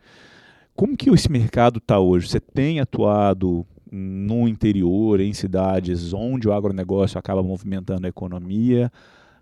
Como 0.75 0.97
que 0.97 1.09
esse 1.09 1.31
mercado 1.31 1.77
está 1.77 1.99
hoje? 1.99 2.27
Você 2.27 2.39
tem 2.39 2.79
atuado 2.79 3.65
no 3.91 4.47
interior, 4.47 5.19
em 5.19 5.33
cidades 5.33 6.13
onde 6.13 6.47
o 6.47 6.53
agronegócio 6.53 7.17
acaba 7.17 7.41
movimentando 7.41 8.05
a 8.05 8.09
economia? 8.09 8.91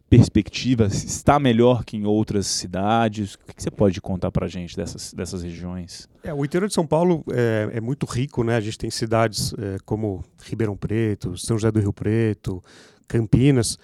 Perspectiva 0.10 0.86
está 0.86 1.40
melhor 1.40 1.84
que 1.84 1.98
em 1.98 2.06
outras 2.06 2.48
cidades? 2.48 3.36
O 3.36 3.40
que 3.40 3.62
você 3.62 3.72
pode 3.72 4.00
contar 4.02 4.32
para 4.32 4.46
a 4.46 4.50
gente 4.50 4.76
dessas, 4.76 5.14
dessas 5.14 5.42
regiões? 5.42 6.08
É, 6.24 6.34
o 6.34 6.46
interior 6.46 6.68
de 6.68 6.74
São 6.74 6.86
Paulo 6.86 7.24
é, 7.32 7.78
é 7.78 7.82
muito 7.82 8.06
rico, 8.06 8.44
né? 8.44 8.56
A 8.56 8.62
gente 8.62 8.78
tem 8.78 8.90
cidades 8.90 9.54
é, 9.58 9.78
como 9.86 10.24
Ribeirão 10.44 10.78
Preto, 10.78 11.38
São 11.38 11.58
José 11.58 11.72
do 11.72 11.80
Rio 11.80 11.94
Preto, 11.94 12.64
Campinas, 13.08 13.78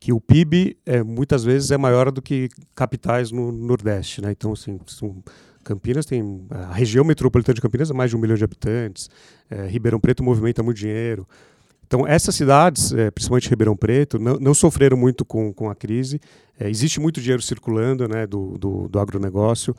que 0.00 0.12
o 0.12 0.20
PIB 0.20 0.76
é, 0.86 1.02
muitas 1.02 1.44
vezes 1.44 1.70
é 1.70 1.76
maior 1.76 2.10
do 2.10 2.22
que 2.22 2.48
capitais 2.74 3.30
no 3.30 3.50
Nordeste, 3.52 4.22
né? 4.22 4.30
Então, 4.30 4.52
assim, 4.52 4.78
são, 4.86 5.22
Campinas 5.64 6.06
tem 6.06 6.46
a 6.50 6.72
região 6.72 7.04
metropolitana 7.04 7.54
de 7.54 7.60
Campinas 7.60 7.90
é 7.90 7.94
mais 7.94 8.10
de 8.10 8.16
um 8.16 8.20
milhão 8.20 8.36
de 8.36 8.44
habitantes. 8.44 9.10
É, 9.50 9.66
Ribeirão 9.66 10.00
Preto 10.00 10.22
movimenta 10.22 10.62
muito 10.62 10.78
dinheiro. 10.78 11.28
Então, 11.88 12.06
essas 12.06 12.34
cidades, 12.34 12.92
é, 12.92 13.10
principalmente 13.10 13.48
Ribeirão 13.48 13.74
Preto, 13.74 14.18
não, 14.18 14.38
não, 14.38 14.52
sofreram 14.52 14.94
muito 14.94 15.24
com, 15.24 15.54
com 15.54 15.70
a 15.70 15.74
crise. 15.74 16.20
É, 16.60 16.68
existe 16.68 17.00
muito 17.00 17.18
dinheiro 17.18 17.40
circulando 17.40 18.06
né, 18.06 18.26
do, 18.26 18.58
do, 18.58 18.88
do, 18.90 18.98
agronegócio. 19.00 19.74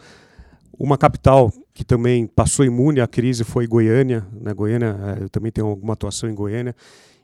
Uma 0.76 0.98
capital 0.98 1.54
que 1.72 1.86
também 1.86 2.26
passou 2.26 2.66
imune 2.66 3.00
à 3.00 3.06
crise 3.06 3.44
foi 3.44 3.68
Goiânia. 3.68 4.26
Né? 4.42 4.52
Goiânia, 4.56 4.98
é, 5.20 5.24
eu 5.24 5.30
também 5.30 5.52
tenho 5.52 5.68
alguma 5.68 5.94
atuação 5.94 6.28
em 6.28 6.34
Goiânia. 6.34 6.76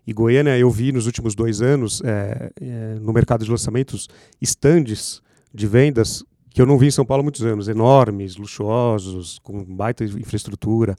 E 0.06 0.14
Goiânia, 0.14 0.56
eu 0.56 0.70
vi 0.70 0.92
nos 0.92 1.08
últimos 1.08 1.34
dois 1.34 1.64
anos, 1.64 2.00
é, 2.06 2.52
é, 2.62 2.96
no 3.02 3.12
mercado 3.12 3.44
de 3.44 3.50
lançamentos, 3.50 4.08
estandes 4.40 5.20
de 5.52 5.66
vendas 5.66 6.24
que 6.52 6.62
eu 6.62 6.66
não 6.68 6.78
vi 6.78 6.88
em 6.88 6.92
São 6.92 7.04
Paulo 7.04 7.22
há 7.22 7.24
muitos 7.24 7.44
anos, 7.44 7.68
enormes, 7.68 8.38
luxuosos, 8.38 9.40
com 9.40 9.64
baita 9.64 10.04
infraestrutura. 10.04 10.96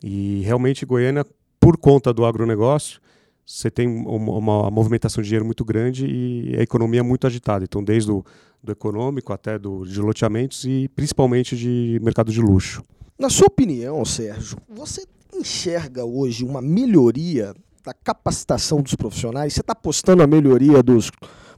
E 0.00 0.42
realmente 0.44 0.86
Goiânia, 0.86 1.26
por 1.58 1.76
conta 1.76 2.14
do 2.14 2.24
agronegócio, 2.24 3.00
você 3.46 3.70
tem 3.70 3.86
uma, 3.86 4.70
movimentação 4.70 5.22
de 5.22 5.28
dinheiro 5.28 5.44
muito 5.44 5.64
grande 5.64 6.04
e 6.04 6.56
a 6.58 6.62
economia 6.62 7.00
é 7.00 7.02
muito 7.02 7.26
agitada. 7.28 7.64
Então, 7.64 7.82
desde 7.82 8.10
o 8.10 8.24
do 8.62 8.72
econômico 8.72 9.32
até 9.32 9.58
do, 9.58 9.84
de 9.86 10.00
loteamentos 10.00 10.64
e 10.64 10.88
principalmente 10.88 11.56
de 11.56 12.00
mercado 12.02 12.32
de 12.32 12.40
luxo. 12.40 12.82
Na 13.18 13.30
sua 13.30 13.46
opinião, 13.46 14.04
Sérgio, 14.04 14.58
você 14.68 15.04
enxerga 15.32 16.04
hoje 16.04 16.44
uma 16.44 16.60
melhoria 16.60 17.54
da 17.84 17.94
capacitação 17.94 18.82
dos 18.82 18.94
profissionais? 18.94 19.54
Você 19.54 19.60
está 19.60 19.72
apostando 19.72 20.22
a 20.22 20.26
melhoria 20.26 20.82
dos. 20.82 21.10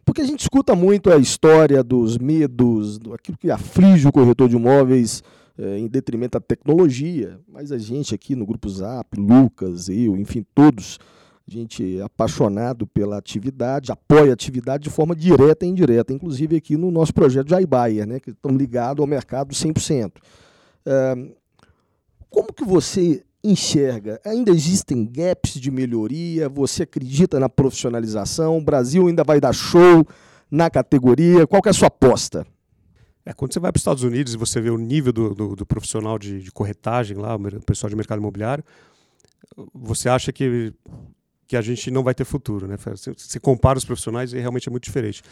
Porque 0.05 0.21
a 0.21 0.27
gente 0.27 0.41
escuta 0.41 0.75
muito 0.75 1.11
a 1.11 1.17
história 1.17 1.83
dos 1.83 2.19
medos, 2.19 2.99
do, 2.99 3.15
aquilo 3.15 3.37
que 3.37 3.51
aflige 3.51 4.07
o 4.07 4.13
corretor 4.13 4.49
de 4.49 4.57
imóveis 4.57 5.23
eh, 5.59 5.79
em 5.79 5.87
detrimento 5.87 6.39
da 6.39 6.41
tecnologia. 6.41 7.41
Mas 7.49 7.73
a 7.73 7.79
gente 7.79 8.15
aqui 8.15 8.35
no 8.35 8.47
Grupo 8.47 8.69
Zap, 8.69 9.19
Lucas, 9.19 9.89
eu, 9.89 10.17
enfim, 10.17 10.45
todos 10.55 10.99
gente 11.49 11.99
é 11.99 12.03
apaixonado 12.03 12.87
pela 12.87 13.17
atividade, 13.17 13.91
apoia 13.91 14.31
a 14.31 14.35
atividade 14.35 14.85
de 14.85 14.91
forma 14.91 15.17
direta 15.17 15.65
e 15.65 15.69
indireta, 15.69 16.13
inclusive 16.13 16.57
aqui 16.57 16.77
no 16.77 16.91
nosso 16.91 17.15
projeto 17.15 17.59
iBuyer, 17.59 18.07
né, 18.07 18.21
que 18.21 18.31
estamos 18.31 18.59
ligados 18.59 19.01
ao 19.01 19.07
mercado 19.07 19.55
100%. 19.55 20.13
Uh, 20.87 21.35
como 22.29 22.53
que 22.53 22.65
você 22.65 23.25
enxerga? 23.43 24.21
Ainda 24.25 24.51
existem 24.51 25.07
gaps 25.07 25.55
de 25.55 25.71
melhoria? 25.71 26.49
Você 26.49 26.83
acredita 26.83 27.41
na 27.41 27.49
profissionalização? 27.49 28.59
O 28.59 28.63
Brasil 28.63 29.07
ainda 29.07 29.25
vai 29.25 29.41
dar 29.41 29.53
show 29.53 30.07
na 30.51 30.69
categoria? 30.69 31.47
Qual 31.47 31.63
é 31.65 31.71
a 31.71 31.73
sua 31.73 31.89
aposta? 31.89 32.47
É, 33.25 33.33
quando 33.33 33.53
você 33.53 33.61
vai 33.61 33.71
para 33.71 33.79
os 33.79 33.83
Estados 33.83 34.03
Unidos 34.03 34.35
e 34.35 34.37
você 34.37 34.61
vê 34.61 34.71
o 34.71 34.79
nível 34.79 35.13
do, 35.13 35.35
do, 35.35 35.57
do 35.57 35.67
profissional 35.67 36.19
de, 36.19 36.43
de, 36.43 36.51
corretagem 36.51 37.17
lá, 37.17 37.37
o 37.37 37.61
pessoal 37.61 37.91
de 37.91 37.97
mercado 37.97 38.19
imobiliário, 38.19 38.65
você 39.75 40.09
acha 40.09 40.33
que, 40.33 40.73
que 41.49 41.57
a 41.57 41.63
gente 41.63 41.91
não 41.91 42.05
vai 42.05 42.15
ter 42.15 42.27
futuro. 42.27 42.69
Né? 42.69 42.77
Você, 42.77 43.13
você 43.17 43.41
compara 43.41 43.79
os 43.79 43.85
profissionais 43.85 44.35
e 44.35 44.39
realmente 44.39 44.69
é 44.69 44.71
muito 44.71 44.85
diferente. 44.85 45.23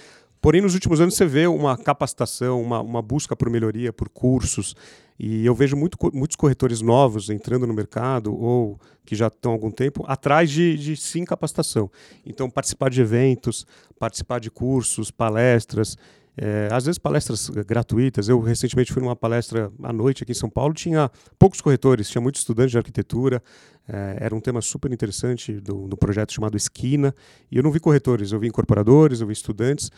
Porém, 0.41 0.63
nos 0.63 0.75
últimos 0.75 1.01
anos 1.01 1.15
você 1.15 1.27
vê 1.27 1.47
uma 1.47 1.77
capacitação, 1.77 2.61
uma, 2.61 2.81
uma 2.81 3.03
busca 3.03 3.37
por 3.37 3.51
melhoria, 3.51 3.93
por 3.93 4.09
cursos. 4.09 4.75
E 5.19 5.45
eu 5.45 5.55
vejo 5.55 5.77
muito, 5.77 5.99
muitos 6.13 6.37
corretores 6.37 6.81
novos 6.81 7.29
entrando 7.29 7.67
no 7.67 7.75
mercado 7.75 8.35
ou 8.35 8.79
que 9.05 9.15
já 9.15 9.27
estão 9.29 9.53
há 9.53 9.55
algum 9.55 9.71
tempo 9.71 10.05
atrás 10.07 10.51
de, 10.51 10.77
de 10.77 10.97
sim 10.97 11.25
capacitação. 11.25 11.91
Então, 12.25 12.51
participar 12.51 12.91
de 12.91 13.01
eventos, 13.01 13.67
participar 13.99 14.41
de 14.41 14.51
cursos, 14.51 15.11
palestras. 15.11 15.97
É, 16.39 16.69
às 16.71 16.85
vezes 16.85 16.99
palestras 16.99 17.49
gratuitas. 17.49 18.29
Eu 18.29 18.41
recentemente 18.41 18.93
fui 18.93 19.03
numa 19.03 19.17
palestra 19.17 19.73
à 19.83 19.93
noite 19.93 20.23
aqui 20.23 20.33
em 20.33 20.35
São 20.35 20.51
Paulo, 20.51 20.75
tinha 20.75 21.11
poucos 21.39 21.61
corretores, 21.61 22.11
tinha 22.11 22.21
muitos 22.21 22.43
estudantes 22.43 22.73
de 22.73 22.79
arquitetura. 22.79 23.43
É, 23.89 24.19
era 24.21 24.35
um 24.35 24.41
tema 24.41 24.61
super 24.61 24.93
interessante 24.93 25.61
do, 25.61 25.89
do 25.89 25.97
projeto 25.97 26.33
chamado 26.33 26.57
Esquina. 26.57 27.15
E 27.51 27.57
eu 27.57 27.63
não 27.63 27.71
vi 27.71 27.81
corretores, 27.81 28.33
eu 28.33 28.39
vi 28.39 28.49
incorporadores, 28.49 29.21
eu 29.21 29.27
vi 29.27 29.33
estudantes 29.33 29.91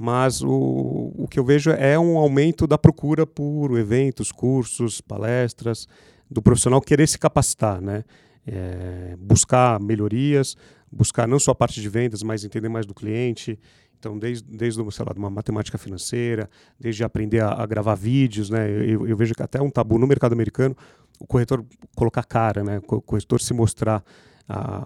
mas 0.00 0.42
o, 0.42 1.12
o 1.16 1.26
que 1.28 1.40
eu 1.40 1.44
vejo 1.44 1.70
é 1.70 1.98
um 1.98 2.16
aumento 2.16 2.68
da 2.68 2.78
procura 2.78 3.26
por 3.26 3.76
eventos, 3.76 4.30
cursos, 4.30 5.00
palestras, 5.00 5.88
do 6.30 6.40
profissional 6.40 6.80
querer 6.80 7.08
se 7.08 7.18
capacitar, 7.18 7.80
né? 7.80 8.04
É, 8.46 9.16
buscar 9.18 9.80
melhorias, 9.80 10.56
buscar 10.90 11.26
não 11.26 11.40
só 11.40 11.50
a 11.50 11.54
parte 11.54 11.80
de 11.80 11.88
vendas, 11.88 12.22
mas 12.22 12.44
entender 12.44 12.68
mais 12.68 12.86
do 12.86 12.94
cliente. 12.94 13.58
Então, 13.98 14.18
desde, 14.18 14.44
desde 14.48 14.92
sei 14.92 15.04
lá, 15.04 15.12
uma 15.16 15.30
matemática 15.30 15.76
financeira, 15.76 16.48
desde 16.78 17.02
aprender 17.02 17.40
a, 17.40 17.50
a 17.50 17.66
gravar 17.66 17.94
vídeos, 17.94 18.48
né? 18.48 18.70
Eu, 18.70 19.06
eu, 19.06 19.16
vejo 19.16 19.34
que 19.34 19.42
até 19.42 19.60
um 19.60 19.70
tabu 19.70 19.98
no 19.98 20.06
mercado 20.06 20.32
americano, 20.32 20.76
o 21.18 21.26
corretor 21.26 21.64
colocar 21.96 22.22
cara, 22.22 22.62
né? 22.62 22.78
O 22.78 23.02
corretor 23.02 23.40
se 23.40 23.52
mostrar 23.52 24.04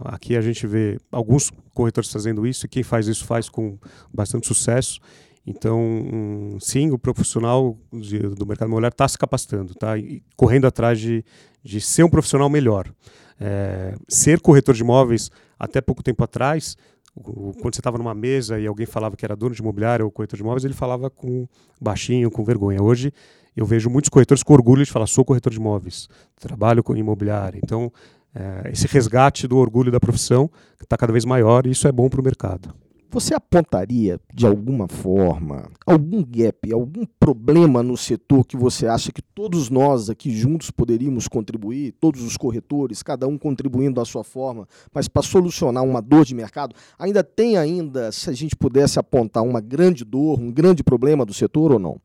aqui 0.05 0.37
a 0.37 0.41
gente 0.41 0.67
vê 0.67 0.99
alguns 1.11 1.53
corretores 1.73 2.11
fazendo 2.11 2.45
isso 2.45 2.67
e 2.67 2.69
quem 2.69 2.83
faz 2.83 3.07
isso 3.07 3.25
faz 3.25 3.49
com 3.49 3.79
bastante 4.13 4.47
sucesso. 4.47 4.99
Então, 5.47 5.81
um, 5.81 6.59
sim, 6.61 6.91
o 6.91 6.99
profissional 6.99 7.77
do 7.93 8.47
mercado 8.47 8.69
imobiliário 8.69 8.95
está 8.95 9.07
se 9.07 9.19
capacitando, 9.19 9.73
está 9.73 9.95
correndo 10.37 10.67
atrás 10.67 11.01
de, 11.01 11.25
de 11.63 11.81
ser 11.81 12.05
um 12.05 12.09
profissional 12.09 12.49
melhor. 12.49 12.93
É, 13.41 13.95
ser 14.09 14.41
corretor 14.41 14.75
de 14.75 14.83
imóveis, 14.83 15.31
até 15.59 15.81
pouco 15.81 16.03
tempo 16.03 16.23
atrás, 16.23 16.77
quando 17.15 17.75
você 17.75 17.81
estava 17.81 17.99
numa 17.99 18.15
mesa 18.15 18.59
e 18.59 18.67
alguém 18.67 18.87
falava 18.87 19.17
que 19.17 19.25
era 19.25 19.37
dono 19.37 19.55
de 19.55 19.61
imobiliário 19.61 20.05
ou 20.05 20.11
corretor 20.11 20.37
de 20.37 20.43
imóveis, 20.43 20.65
ele 20.65 20.75
falava 20.75 21.11
com 21.11 21.47
baixinho, 21.81 22.31
com 22.31 22.43
vergonha. 22.43 22.83
Hoje, 22.83 23.13
eu 23.57 23.67
vejo 23.67 23.91
muitos 23.91 24.09
corretores 24.09 24.43
com 24.43 24.53
orgulho 24.55 24.85
de 24.85 24.91
falar: 24.91 25.07
sou 25.07 25.25
corretor 25.25 25.53
de 25.53 25.59
imóveis, 25.59 26.09
trabalho 26.41 26.83
com 26.83 26.97
imobiliário. 26.97 27.61
Então, 27.63 27.93
é, 28.35 28.71
esse 28.73 28.87
resgate 28.87 29.47
do 29.47 29.59
orgulho 29.59 29.93
da 29.93 30.01
profissão 30.01 30.51
está 30.81 30.97
cada 30.97 31.13
vez 31.13 31.25
maior 31.25 31.67
e 31.67 31.71
isso 31.71 31.87
é 31.87 31.93
bom 31.93 32.09
para 32.09 32.21
o 32.21 32.25
mercado. 32.25 32.75
Você 33.13 33.35
apontaria, 33.35 34.19
de 34.33 34.47
alguma 34.47 34.89
forma, 34.89 35.69
algum 35.85 36.25
gap, 36.25 36.73
algum 36.73 37.05
problema 37.21 37.83
no 37.83 37.95
setor 37.95 38.43
que 38.43 38.57
você 38.57 38.87
acha 38.87 39.13
que 39.13 39.21
todos 39.21 39.69
nós 39.69 40.09
aqui 40.09 40.35
juntos 40.35 40.71
poderíamos 40.71 41.29
contribuir, 41.29 41.93
todos 42.01 42.23
os 42.23 42.39
corretores, 42.39 43.03
cada 43.03 43.29
um 43.29 43.37
contribuindo 43.37 43.97
da 43.97 44.07
sua 44.07 44.25
forma, 44.25 44.67
mas 44.95 45.09
para 45.09 45.21
solucionar 45.21 45.85
uma 45.85 46.01
dor 46.01 46.25
de 46.25 46.35
mercado? 46.35 46.75
Ainda 46.99 47.23
tem 47.23 47.59
ainda, 47.59 48.11
se 48.11 48.31
a 48.31 48.33
gente 48.33 48.57
pudesse 48.57 48.99
apontar 48.99 49.43
uma 49.43 49.61
grande 49.61 50.07
dor, 50.07 50.41
um 50.41 50.51
grande 50.51 50.83
problema 50.83 51.27
do 51.27 51.35
setor 51.35 51.73
ou 51.73 51.79
não? 51.79 52.01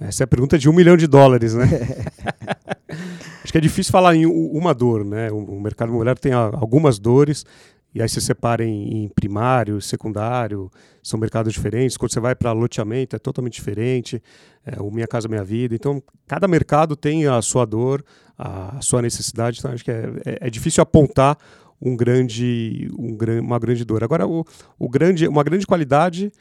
Essa 0.00 0.22
é 0.22 0.24
a 0.24 0.26
pergunta 0.26 0.58
de 0.58 0.68
um 0.68 0.72
milhão 0.72 0.96
de 0.96 1.06
dólares, 1.06 1.54
né? 1.54 1.64
Acho 3.44 3.52
que 3.52 3.58
é 3.58 3.60
difícil 3.60 3.92
falar 3.92 4.16
em 4.16 4.26
uma 4.26 4.74
dor, 4.74 5.04
né? 5.04 5.30
O 5.30 5.60
mercado 5.60 5.90
imobiliário 5.90 6.20
tem 6.20 6.32
algumas 6.32 6.98
dores, 6.98 7.44
e 7.94 8.00
aí 8.00 8.08
você 8.08 8.20
separa 8.20 8.64
em, 8.64 9.08
primário, 9.08 9.80
secundário, 9.80 10.70
são 11.02 11.20
mercados 11.20 11.52
diferentes. 11.52 11.96
Quando 11.96 12.12
você 12.12 12.20
vai 12.20 12.34
para 12.34 12.52
loteamento, 12.52 13.14
é 13.14 13.18
totalmente 13.18 13.54
diferente. 13.54 14.22
É, 14.64 14.80
o 14.80 14.90
Minha 14.90 15.06
Casa 15.06 15.28
Minha 15.28 15.44
Vida. 15.44 15.74
Então, 15.74 16.02
cada 16.26 16.48
mercado 16.48 16.96
tem 16.96 17.26
a 17.26 17.42
sua 17.42 17.66
dor, 17.66 18.02
a, 18.38 18.80
sua 18.80 19.02
necessidade. 19.02 19.58
Então, 19.58 19.72
acho 19.72 19.84
que 19.84 19.90
é, 19.90 20.10
é, 20.24 20.46
é 20.46 20.50
difícil 20.50 20.82
apontar 20.82 21.36
um 21.80 21.94
grande, 21.94 22.88
um, 22.98 23.16
uma 23.40 23.58
grande 23.58 23.84
dor. 23.84 24.02
Agora, 24.02 24.26
o, 24.26 24.44
o 24.78 24.88
grande, 24.88 25.28
uma 25.28 25.42
grande 25.42 25.66
qualidade 25.66 26.32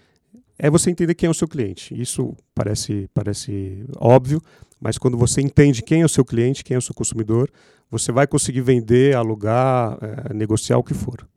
é 0.64 0.70
você 0.70 0.92
entender 0.92 1.16
quem 1.16 1.26
é 1.26 1.30
o 1.30 1.34
seu 1.34 1.48
cliente. 1.48 2.00
Isso 2.00 2.38
parece, 2.54 3.10
parece 3.16 3.84
óbvio, 3.98 4.40
mas 4.80 4.96
quando 4.96 5.18
você 5.18 5.42
entende 5.42 5.82
quem 5.82 6.04
é 6.04 6.06
o 6.06 6.10
seu 6.10 6.24
cliente, 6.24 6.64
quem 6.64 6.76
é 6.76 6.78
o 6.78 6.82
seu 6.82 6.94
consumidor, 6.94 7.50
você 7.90 8.12
vai 8.12 8.28
conseguir 8.28 8.62
vender, 8.62 9.16
alugar, 9.16 9.98
é, 10.00 10.34
negociar 10.36 10.78
o 10.78 10.84
que 10.84 10.94
for. 10.94 11.28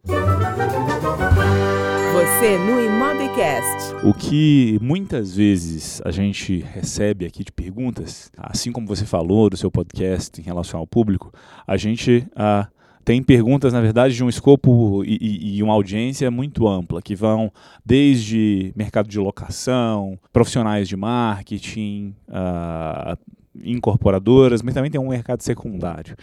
Você 2.12 2.58
no 2.58 2.78
Imobcast. 2.84 3.94
O 4.04 4.12
que 4.12 4.78
muitas 4.82 5.34
vezes 5.34 6.02
a 6.04 6.10
gente 6.10 6.58
recebe 6.60 7.24
aqui 7.24 7.42
de 7.42 7.50
perguntas, 7.50 8.30
assim 8.36 8.70
como 8.70 8.86
você 8.86 9.06
falou 9.06 9.48
do 9.48 9.56
seu 9.56 9.70
podcast 9.70 10.38
em 10.38 10.44
relação 10.44 10.78
ao 10.78 10.86
público, 10.86 11.32
a 11.66 11.78
gente 11.78 12.26
ah, 12.36 12.68
tem 13.04 13.22
perguntas, 13.22 13.72
na 13.72 13.80
verdade, 13.80 14.14
de 14.14 14.24
um 14.24 14.28
escopo 14.28 15.04
e, 15.04 15.18
e, 15.20 15.56
e, 15.56 15.62
uma 15.62 15.74
audiência 15.74 16.30
muito 16.30 16.66
ampla, 16.66 17.02
que 17.02 17.14
vão 17.14 17.52
desde 17.84 18.72
mercado 18.74 19.08
de 19.08 19.18
locação, 19.18 20.18
profissionais 20.32 20.88
de 20.88 20.96
marketing, 20.96 22.14
uh, 22.28 23.18
incorporadoras, 23.62 24.62
mas 24.62 24.74
também 24.74 24.90
tem 24.90 25.00
um 25.00 25.08
mercado 25.08 25.42
secundário. 25.42 26.16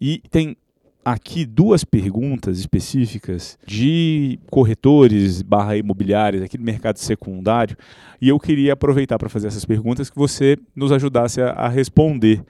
E 0.00 0.22
tem 0.30 0.56
aqui 1.04 1.44
duas 1.44 1.84
perguntas 1.84 2.58
específicas 2.58 3.58
de 3.66 4.38
corretores 4.50 5.42
barra 5.42 5.76
imobiliários 5.76 6.42
aqui 6.42 6.58
do 6.58 6.64
mercado 6.64 6.98
secundário 6.98 7.76
e 8.20 8.28
eu 8.28 8.38
queria 8.38 8.74
aproveitar 8.74 9.18
para 9.18 9.28
fazer 9.28 9.46
essas 9.46 9.64
perguntas 9.64 10.10
que 10.10 10.16
você 10.16 10.56
nos 10.76 10.92
ajudasse 10.92 11.40
a, 11.40 11.50
a 11.50 11.68
responder. 11.68 12.42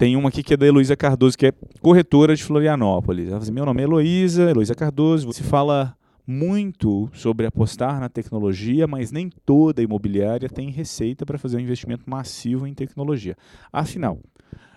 Tem 0.00 0.16
uma 0.16 0.30
aqui 0.30 0.42
que 0.42 0.54
é 0.54 0.56
da 0.56 0.66
Heloísa 0.66 0.96
Cardoso, 0.96 1.36
que 1.36 1.48
é 1.48 1.52
corretora 1.82 2.34
de 2.34 2.42
Florianópolis. 2.42 3.28
Ela 3.28 3.36
assim, 3.36 3.52
meu 3.52 3.66
nome 3.66 3.82
é 3.82 3.84
Heloísa, 3.84 4.48
Heloísa 4.48 4.74
Cardoso. 4.74 5.26
Você 5.26 5.42
fala 5.42 5.94
muito 6.26 7.10
sobre 7.12 7.44
apostar 7.44 8.00
na 8.00 8.08
tecnologia, 8.08 8.86
mas 8.86 9.12
nem 9.12 9.28
toda 9.44 9.82
imobiliária 9.82 10.48
tem 10.48 10.70
receita 10.70 11.26
para 11.26 11.36
fazer 11.36 11.58
um 11.58 11.60
investimento 11.60 12.08
massivo 12.08 12.66
em 12.66 12.72
tecnologia. 12.72 13.36
Afinal, 13.70 14.18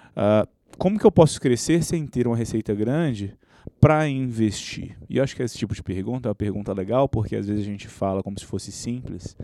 uh, 0.09 0.45
como 0.77 0.99
que 0.99 1.05
eu 1.05 1.11
posso 1.11 1.39
crescer 1.39 1.85
sem 1.85 2.05
ter 2.05 2.27
uma 2.27 2.35
receita 2.35 2.75
grande 2.75 3.33
para 3.79 4.05
investir? 4.09 4.97
E 5.09 5.19
eu 5.19 5.23
acho 5.23 5.37
que 5.37 5.41
esse 5.41 5.57
tipo 5.57 5.73
de 5.73 5.81
pergunta 5.81 6.27
é 6.27 6.31
uma 6.31 6.35
pergunta 6.35 6.73
legal, 6.73 7.07
porque 7.07 7.37
às 7.37 7.47
vezes 7.47 7.63
a 7.63 7.65
gente 7.65 7.87
fala 7.87 8.21
como 8.21 8.37
se 8.37 8.43
fosse 8.43 8.73
simples 8.73 9.37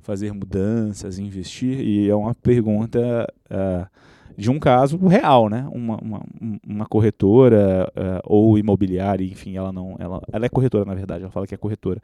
fazer 0.00 0.32
mudanças, 0.32 1.18
investir, 1.18 1.78
e 1.78 2.08
é 2.08 2.14
uma 2.14 2.34
pergunta. 2.34 3.30
Uh, 3.50 4.15
de 4.36 4.50
um 4.50 4.58
caso 4.58 4.98
real, 5.06 5.48
né? 5.48 5.66
Uma, 5.72 5.96
uma, 5.96 6.22
uma 6.66 6.86
corretora 6.86 7.90
uh, 7.96 8.20
ou 8.24 8.58
imobiliária, 8.58 9.24
enfim, 9.24 9.56
ela 9.56 9.72
não. 9.72 9.96
Ela, 9.98 10.20
ela 10.32 10.46
é 10.46 10.48
corretora, 10.48 10.84
na 10.84 10.94
verdade, 10.94 11.22
ela 11.22 11.32
fala 11.32 11.46
que 11.46 11.54
é 11.54 11.58
corretora. 11.58 12.00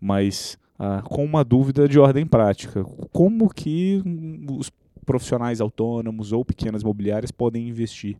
Mas 0.00 0.58
uh, 0.78 1.02
com 1.08 1.24
uma 1.24 1.44
dúvida 1.44 1.88
de 1.88 1.98
ordem 1.98 2.26
prática. 2.26 2.84
Como 3.12 3.48
que 3.48 4.02
os 4.50 4.70
profissionais 5.06 5.60
autônomos 5.60 6.32
ou 6.32 6.44
pequenas 6.44 6.82
imobiliárias 6.82 7.30
podem 7.30 7.68
investir 7.68 8.16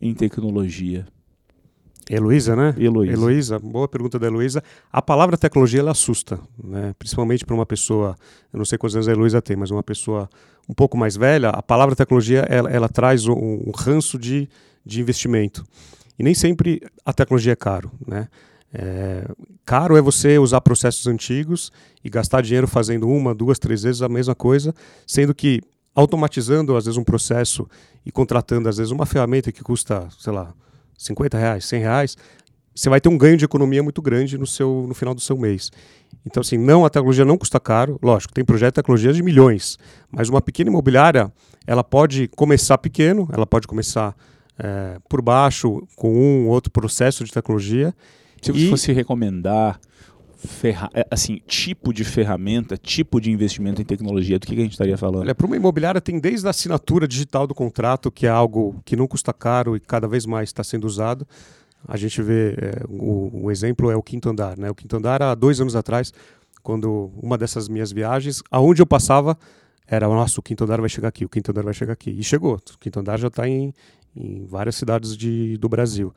em 0.00 0.14
tecnologia? 0.14 1.06
Heloísa, 2.10 2.56
né? 2.56 2.74
Heloísa. 2.78 3.12
Heloísa, 3.12 3.58
boa 3.58 3.86
pergunta 3.86 4.18
da 4.18 4.26
Heloísa. 4.26 4.62
A 4.92 5.00
palavra 5.00 5.36
tecnologia 5.36 5.80
ela 5.80 5.92
assusta, 5.92 6.38
né? 6.62 6.94
principalmente 6.98 7.44
para 7.44 7.54
uma 7.54 7.66
pessoa, 7.66 8.16
eu 8.52 8.58
não 8.58 8.64
sei 8.64 8.76
quantos 8.76 8.96
anos 8.96 9.08
a 9.08 9.12
Heloísa 9.12 9.40
tem, 9.40 9.56
mas 9.56 9.70
uma 9.70 9.82
pessoa 9.82 10.28
um 10.68 10.74
pouco 10.74 10.96
mais 10.96 11.16
velha, 11.16 11.50
a 11.50 11.62
palavra 11.62 11.94
tecnologia 11.94 12.40
ela, 12.48 12.70
ela 12.70 12.88
traz 12.88 13.26
um, 13.26 13.34
um, 13.34 13.72
ranço 13.74 14.18
de, 14.18 14.48
de 14.84 15.00
investimento. 15.00 15.64
E 16.18 16.22
nem 16.22 16.34
sempre 16.34 16.82
a 17.04 17.12
tecnologia 17.12 17.52
é 17.52 17.56
caro. 17.56 17.90
Né? 18.06 18.28
É, 18.72 19.26
caro 19.64 19.96
é 19.96 20.00
você 20.00 20.38
usar 20.38 20.60
processos 20.60 21.06
antigos 21.06 21.72
e 22.04 22.10
gastar 22.10 22.42
dinheiro 22.42 22.66
fazendo 22.66 23.08
uma, 23.08 23.34
duas, 23.34 23.58
três 23.58 23.82
vezes 23.82 24.02
a 24.02 24.08
mesma 24.08 24.34
coisa, 24.34 24.74
sendo 25.06 25.34
que 25.34 25.60
automatizando 25.94 26.76
às 26.76 26.84
vezes 26.84 26.98
um 26.98 27.04
processo 27.04 27.68
e 28.04 28.10
contratando 28.10 28.68
às 28.68 28.78
vezes 28.78 28.90
uma 28.90 29.06
ferramenta 29.06 29.52
que 29.52 29.62
custa, 29.62 30.08
sei 30.18 30.32
lá, 30.32 30.54
50 31.04 31.38
reais, 31.38 31.64
100 31.64 31.80
reais, 31.80 32.16
você 32.74 32.88
vai 32.88 33.00
ter 33.00 33.08
um 33.08 33.18
ganho 33.18 33.36
de 33.36 33.44
economia 33.44 33.82
muito 33.82 34.00
grande 34.00 34.38
no, 34.38 34.46
seu, 34.46 34.86
no 34.88 34.94
final 34.94 35.14
do 35.14 35.20
seu 35.20 35.36
mês. 35.36 35.70
Então, 36.24 36.40
assim, 36.40 36.56
não, 36.56 36.84
a 36.84 36.90
tecnologia 36.90 37.24
não 37.24 37.36
custa 37.36 37.60
caro. 37.60 37.98
Lógico, 38.02 38.32
tem 38.32 38.44
projeto 38.44 38.74
de 38.74 38.76
tecnologia 38.76 39.12
de 39.12 39.22
milhões, 39.22 39.78
mas 40.10 40.28
uma 40.28 40.40
pequena 40.40 40.70
imobiliária, 40.70 41.30
ela 41.66 41.84
pode 41.84 42.28
começar 42.28 42.78
pequeno, 42.78 43.28
ela 43.32 43.46
pode 43.46 43.66
começar 43.66 44.16
é, 44.58 44.98
por 45.08 45.20
baixo, 45.20 45.86
com 45.96 46.14
um 46.14 46.46
ou 46.46 46.52
outro 46.52 46.70
processo 46.70 47.24
de 47.24 47.32
tecnologia. 47.32 47.94
Se 48.40 48.52
você 48.52 48.68
fosse 48.68 48.92
recomendar 48.92 49.78
ferra 50.46 50.90
é, 50.92 51.06
assim, 51.10 51.40
tipo 51.46 51.92
de 51.92 52.04
ferramenta, 52.04 52.76
tipo 52.76 53.20
de 53.20 53.30
investimento 53.30 53.80
em 53.80 53.84
tecnologia, 53.84 54.38
do 54.38 54.46
que, 54.46 54.54
que 54.54 54.60
a 54.60 54.64
gente 54.64 54.72
estaria 54.72 54.98
falando? 54.98 55.20
Olha, 55.20 55.34
para 55.34 55.46
uma 55.46 55.56
imobiliária 55.56 56.00
tem 56.00 56.18
desde 56.18 56.46
a 56.46 56.50
assinatura 56.50 57.06
digital 57.06 57.46
do 57.46 57.54
contrato, 57.54 58.10
que 58.10 58.26
é 58.26 58.30
algo 58.30 58.80
que 58.84 58.96
não 58.96 59.06
custa 59.06 59.32
caro 59.32 59.76
e 59.76 59.80
cada 59.80 60.08
vez 60.08 60.26
mais 60.26 60.48
está 60.48 60.64
sendo 60.64 60.84
usado, 60.84 61.26
a 61.86 61.96
gente 61.96 62.20
vê, 62.22 62.54
é, 62.58 62.84
o, 62.88 63.44
o, 63.44 63.50
exemplo 63.50 63.90
é 63.90 63.96
o 63.96 64.02
Quinto 64.02 64.28
Andar. 64.28 64.58
Né? 64.58 64.70
O 64.70 64.74
Quinto 64.74 64.96
Andar, 64.96 65.22
há 65.22 65.34
dois 65.34 65.60
anos 65.60 65.76
atrás, 65.76 66.12
quando 66.62 67.10
uma 67.20 67.38
dessas 67.38 67.68
minhas 67.68 67.92
viagens, 67.92 68.42
aonde 68.50 68.82
eu 68.82 68.86
passava, 68.86 69.36
era, 69.86 70.06
nossa, 70.06 70.40
o 70.40 70.42
Quinto 70.42 70.64
Andar 70.64 70.80
vai 70.80 70.88
chegar 70.88 71.08
aqui, 71.08 71.24
o 71.24 71.28
Quinto 71.28 71.50
Andar 71.50 71.64
vai 71.64 71.74
chegar 71.74 71.92
aqui. 71.92 72.10
E 72.10 72.22
chegou, 72.22 72.54
o 72.54 72.78
Quinto 72.78 73.00
Andar 73.00 73.18
já 73.18 73.28
está 73.28 73.48
em, 73.48 73.74
em 74.16 74.44
várias 74.44 74.76
cidades 74.76 75.16
de, 75.16 75.56
do 75.56 75.68
Brasil. 75.68 76.12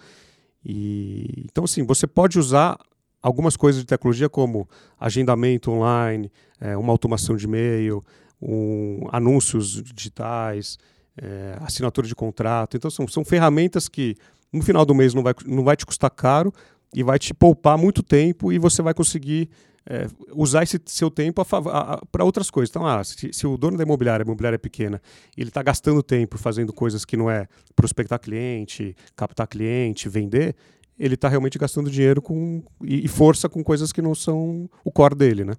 E, 0.64 1.46
então, 1.46 1.64
assim, 1.64 1.84
você 1.84 2.08
pode 2.08 2.40
usar 2.40 2.78
algumas 3.26 3.58
coisas 3.58 3.82
de 3.82 3.88
tecnologia 3.88 4.30
como 4.30 4.70
agendamento 5.00 5.72
online, 5.72 6.32
é, 6.62 6.78
uma 6.78 6.92
automação 6.92 7.36
de 7.36 7.46
e-mail, 7.46 8.06
um, 8.40 9.08
anúncios 9.12 9.82
digitais, 9.82 10.78
é, 11.20 11.58
assinatura 11.62 12.06
de 12.06 12.14
contrato. 12.14 12.78
Então, 12.78 12.92
são, 12.92 13.08
são 13.08 13.26
ferramentas 13.26 13.90
que 13.90 14.16
no 14.54 14.62
final 14.62 14.86
do 14.86 14.94
mês 14.94 15.16
não 15.16 15.24
vai, 15.24 15.34
não 15.44 15.64
vai 15.64 15.76
te 15.76 15.88
custar 15.88 16.12
caro 16.12 16.54
e 16.94 17.02
vai 17.02 17.18
te 17.18 17.34
poupar 17.34 17.80
muito 17.80 18.04
tempo 18.04 18.54
e 18.54 18.60
você 18.60 18.84
vai 18.84 18.94
conseguir 18.94 19.50
é, 19.88 20.06
usar 20.32 20.62
esse 20.62 20.80
seu 20.86 21.10
tempo 21.10 21.44
para 22.12 22.24
outras 22.24 22.52
coisas. 22.52 22.70
Então, 22.70 22.86
ah, 22.86 23.04
se, 23.04 23.34
se, 23.34 23.48
o 23.48 23.58
dono 23.58 23.76
da 23.76 23.84
imobiliária, 23.84 24.24
a 24.24 24.26
imobiliária 24.26 24.56
é 24.56 24.60
pequena, 24.60 25.02
ele 25.36 25.50
está 25.50 25.64
gastando 25.64 26.04
tempo 26.04 26.38
fazendo 26.38 26.72
coisas 26.72 27.04
que 27.04 27.18
não 27.18 27.28
é 27.28 27.48
prospectar 27.76 28.20
cliente, 28.20 28.96
captar 29.16 29.48
cliente, 29.48 30.08
vender, 30.08 30.56
ele 30.98 31.16
está 31.16 31.28
realmente 31.28 31.58
gastando 31.58 31.90
dinheiro 31.90 32.22
com, 32.22 32.64
e, 32.84 33.06
e 33.06 33.08
força 33.08 33.50
com 33.50 33.64
coisas 33.64 33.92
que 33.92 34.02
não 34.02 34.16
são 34.16 34.70
o 34.84 34.92
core 34.92 35.16
dele, 35.16 35.44
né? 35.44 35.54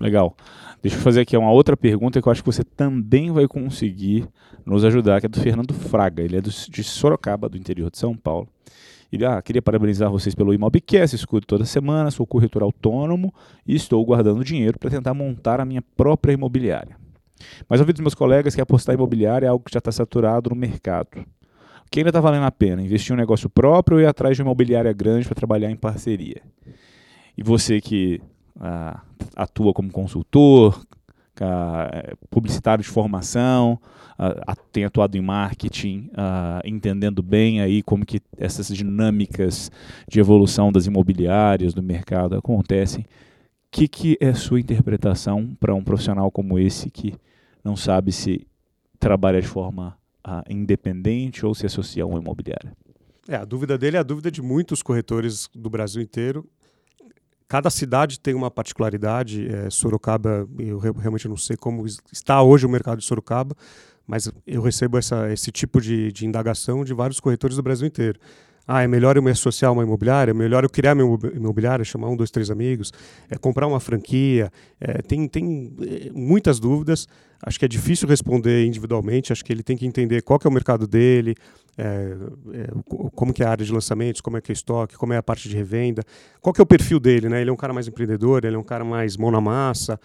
Legal. 0.00 0.34
Deixa 0.82 0.96
eu 0.96 1.00
fazer 1.00 1.20
aqui 1.20 1.36
uma 1.36 1.52
outra 1.52 1.76
pergunta 1.76 2.20
que 2.20 2.26
eu 2.26 2.32
acho 2.32 2.42
que 2.42 2.46
você 2.46 2.64
também 2.64 3.30
vai 3.30 3.46
conseguir 3.46 4.26
nos 4.64 4.84
ajudar, 4.84 5.20
que 5.20 5.26
é 5.26 5.28
do 5.28 5.40
Fernando 5.40 5.74
Fraga. 5.74 6.22
Ele 6.22 6.36
é 6.36 6.40
do, 6.40 6.50
de 6.50 6.82
Sorocaba, 6.82 7.48
do 7.48 7.58
interior 7.58 7.90
de 7.90 7.98
São 7.98 8.16
Paulo. 8.16 8.48
Ele, 9.12 9.26
ah, 9.26 9.42
queria 9.42 9.60
parabenizar 9.60 10.10
vocês 10.10 10.34
pelo 10.34 10.54
Imobcast, 10.54 11.14
escuto 11.14 11.46
toda 11.46 11.66
semana, 11.66 12.10
sou 12.10 12.26
corretor 12.26 12.62
autônomo 12.62 13.32
e 13.66 13.74
estou 13.74 14.02
guardando 14.06 14.42
dinheiro 14.42 14.78
para 14.78 14.88
tentar 14.88 15.12
montar 15.12 15.60
a 15.60 15.66
minha 15.66 15.82
própria 15.94 16.32
imobiliária. 16.32 16.96
Mas 17.68 17.78
ouvi 17.80 17.92
dos 17.92 18.00
meus 18.00 18.14
colegas 18.14 18.54
que 18.54 18.60
apostar 18.60 18.94
em 18.94 18.98
imobiliária 18.98 19.46
é 19.46 19.48
algo 19.50 19.64
que 19.64 19.72
já 19.72 19.78
está 19.78 19.92
saturado 19.92 20.48
no 20.48 20.56
mercado. 20.56 21.26
Que 21.92 22.00
ainda 22.00 22.08
está 22.08 22.22
valendo 22.22 22.46
a 22.46 22.50
pena? 22.50 22.80
Investir 22.80 23.12
em 23.12 23.14
um 23.14 23.18
negócio 23.18 23.50
próprio 23.50 23.98
ou 23.98 24.02
ir 24.02 24.06
atrás 24.06 24.34
de 24.34 24.42
uma 24.42 24.48
imobiliária 24.48 24.90
grande 24.94 25.26
para 25.26 25.34
trabalhar 25.34 25.70
em 25.70 25.76
parceria? 25.76 26.40
E 27.36 27.42
você 27.42 27.82
que 27.82 28.18
ah, 28.58 29.02
atua 29.36 29.74
como 29.74 29.92
consultor, 29.92 30.82
é, 31.38 32.14
publicitário 32.30 32.82
de 32.82 32.88
formação, 32.88 33.78
ah, 34.18 34.56
tem 34.72 34.86
atuado 34.86 35.18
em 35.18 35.20
marketing, 35.20 36.08
ah, 36.16 36.62
entendendo 36.64 37.22
bem 37.22 37.60
aí 37.60 37.82
como 37.82 38.06
que 38.06 38.22
essas 38.38 38.68
dinâmicas 38.68 39.70
de 40.08 40.18
evolução 40.18 40.72
das 40.72 40.86
imobiliárias, 40.86 41.74
do 41.74 41.82
mercado 41.82 42.34
acontecem. 42.34 43.02
O 43.02 43.06
que, 43.70 43.86
que 43.86 44.16
é 44.18 44.32
sua 44.32 44.58
interpretação 44.58 45.54
para 45.60 45.74
um 45.74 45.84
profissional 45.84 46.30
como 46.30 46.58
esse 46.58 46.90
que 46.90 47.14
não 47.62 47.76
sabe 47.76 48.12
se 48.12 48.46
trabalha 48.98 49.42
de 49.42 49.46
forma 49.46 50.00
independente 50.48 51.44
ou 51.44 51.54
se 51.54 51.66
associa 51.66 52.04
a 52.04 52.06
uma 52.06 52.18
imobiliária? 52.18 52.72
É, 53.28 53.36
a 53.36 53.44
dúvida 53.44 53.78
dele 53.78 53.96
é 53.96 54.00
a 54.00 54.04
dúvida 54.04 54.30
de 54.30 54.42
muitos 54.42 54.82
corretores 54.82 55.48
do 55.54 55.70
Brasil 55.70 56.02
inteiro 56.02 56.48
Cada 57.52 57.68
cidade 57.68 58.18
tem 58.18 58.32
uma 58.32 58.50
particularidade. 58.50 59.46
É, 59.46 59.68
Sorocaba, 59.68 60.48
eu 60.58 60.78
realmente 60.78 61.28
não 61.28 61.36
sei 61.36 61.54
como 61.54 61.84
está 62.10 62.42
hoje 62.42 62.64
o 62.64 62.68
mercado 62.70 63.00
de 63.00 63.04
Sorocaba, 63.04 63.54
mas 64.06 64.32
eu 64.46 64.62
recebo 64.62 64.96
essa, 64.96 65.30
esse 65.30 65.52
tipo 65.52 65.78
de, 65.78 66.10
de 66.12 66.24
indagação 66.24 66.82
de 66.82 66.94
vários 66.94 67.20
corretores 67.20 67.54
do 67.54 67.62
Brasil 67.62 67.86
inteiro. 67.86 68.18
Ah, 68.66 68.82
é 68.82 68.86
melhor 68.86 69.16
eu 69.16 69.22
me 69.22 69.30
associar 69.30 69.70
a 69.70 69.72
uma 69.72 69.82
imobiliária? 69.82 70.30
É 70.30 70.34
melhor 70.34 70.62
eu 70.62 70.70
criar 70.70 70.94
minha 70.94 71.18
imobiliária, 71.34 71.84
chamar 71.84 72.08
um, 72.08 72.16
dois, 72.16 72.30
três 72.30 72.50
amigos? 72.50 72.92
É 73.28 73.36
comprar 73.36 73.66
uma 73.66 73.80
franquia? 73.80 74.52
É, 74.80 75.02
tem, 75.02 75.26
tem 75.26 75.74
é, 75.80 76.10
muitas 76.12 76.60
dúvidas. 76.60 77.08
Acho 77.44 77.58
que 77.58 77.64
é 77.64 77.68
difícil 77.68 78.08
responder 78.08 78.64
individualmente. 78.64 79.32
Acho 79.32 79.44
que 79.44 79.52
ele 79.52 79.64
tem 79.64 79.76
que 79.76 79.84
entender 79.84 80.22
qual 80.22 80.38
que 80.38 80.46
é 80.46 80.50
o 80.50 80.52
mercado 80.52 80.86
dele, 80.86 81.34
é, 81.76 82.16
é, 82.52 82.66
como 83.16 83.32
que 83.32 83.42
é 83.42 83.46
a 83.46 83.50
área 83.50 83.64
de 83.64 83.72
lançamentos, 83.72 84.20
como 84.20 84.36
é 84.36 84.40
que 84.40 84.52
é 84.52 84.52
o 84.52 84.54
estoque, 84.54 84.96
como 84.96 85.12
é 85.12 85.16
a 85.16 85.22
parte 85.22 85.48
de 85.48 85.56
revenda, 85.56 86.02
qual 86.40 86.52
que 86.52 86.60
é 86.60 86.64
o 86.64 86.66
perfil 86.66 87.00
dele, 87.00 87.28
né? 87.28 87.40
Ele 87.40 87.50
é 87.50 87.52
um 87.52 87.56
cara 87.56 87.72
mais 87.72 87.88
empreendedor, 87.88 88.44
ele 88.44 88.54
é 88.54 88.58
um 88.58 88.64
cara 88.64 88.84
mais 88.84 89.16
mão 89.16 89.30
na 89.30 89.40
massa. 89.40 89.98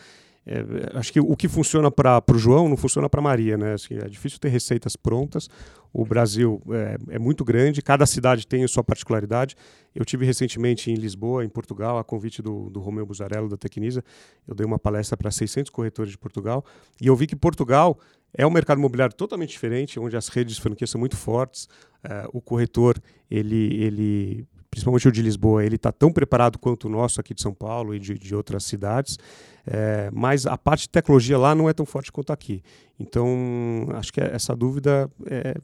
É, 0.49 0.97
acho 0.97 1.11
que 1.11 1.19
o 1.19 1.35
que 1.35 1.49
funciona 1.49 1.91
para 1.91 2.23
o 2.31 2.37
João 2.37 2.69
não 2.69 2.77
funciona 2.77 3.09
para 3.09 3.21
Maria, 3.21 3.57
né? 3.57 3.73
Assim, 3.73 3.95
é 3.95 4.07
difícil 4.07 4.39
ter 4.39 4.47
receitas 4.47 4.95
prontas. 4.95 5.49
O 5.91 6.05
Brasil 6.05 6.61
é, 6.69 6.97
é, 7.09 7.19
muito 7.19 7.43
grande, 7.43 7.81
cada 7.81 8.05
cidade 8.05 8.47
tem 8.47 8.63
a 8.63 8.67
sua 8.67 8.83
particularidade. 8.83 9.55
Eu 9.93 10.05
tive 10.05 10.25
recentemente 10.25 10.89
em 10.89 10.95
Lisboa, 10.95 11.43
em 11.43 11.49
Portugal, 11.49 11.97
a 11.97 12.03
convite 12.03 12.41
do, 12.41 12.69
do 12.69 12.79
Romeu 12.79 13.05
Buzarello 13.05 13.49
da 13.49 13.57
Tecnisa. 13.57 14.01
Eu 14.47 14.55
dei 14.55 14.65
uma 14.65 14.79
palestra 14.79 15.17
para 15.17 15.29
600 15.29 15.69
corretores 15.69 16.11
de 16.11 16.17
Portugal 16.17 16.63
e 17.01 17.07
eu 17.07 17.15
vi 17.15 17.27
que 17.27 17.35
Portugal 17.35 17.99
é 18.33 18.47
um 18.47 18.51
mercado 18.51 18.77
imobiliário 18.77 19.15
totalmente 19.15 19.49
diferente, 19.49 19.99
onde 19.99 20.15
as 20.15 20.29
redes 20.29 20.55
de 20.55 20.61
franquia 20.61 20.87
são 20.87 20.99
muito 20.99 21.17
fortes. 21.17 21.65
Uh, 22.05 22.29
o 22.31 22.41
corretor, 22.41 22.97
ele, 23.29 23.75
ele, 23.81 24.47
principalmente 24.77 25.07
o 25.07 25.11
de 25.11 25.23
Lisboa, 25.23 25.65
ele 25.65 25.75
está 25.75 25.91
tão 25.91 26.11
preparado 26.11 26.59
quanto 26.59 26.85
o 26.85 26.89
nosso 26.89 27.19
aqui 27.19 27.33
de 27.33 27.41
São 27.41 27.51
Paulo 27.51 27.95
e 27.95 27.99
de, 27.99 28.13
de 28.13 28.35
outras 28.35 28.63
cidades, 28.63 29.17
é, 29.65 30.11
mas 30.13 30.45
a 30.45 30.55
parte 30.55 30.81
de 30.81 30.89
tecnologia 30.89 31.35
lá 31.35 31.55
não 31.55 31.67
é 31.67 31.73
tão 31.73 31.83
forte 31.83 32.11
quanto 32.11 32.31
aqui. 32.31 32.61
Então, 32.99 33.87
acho 33.95 34.13
que 34.13 34.21
essa 34.21 34.55
dúvida, 34.55 35.09
é, 35.25 35.55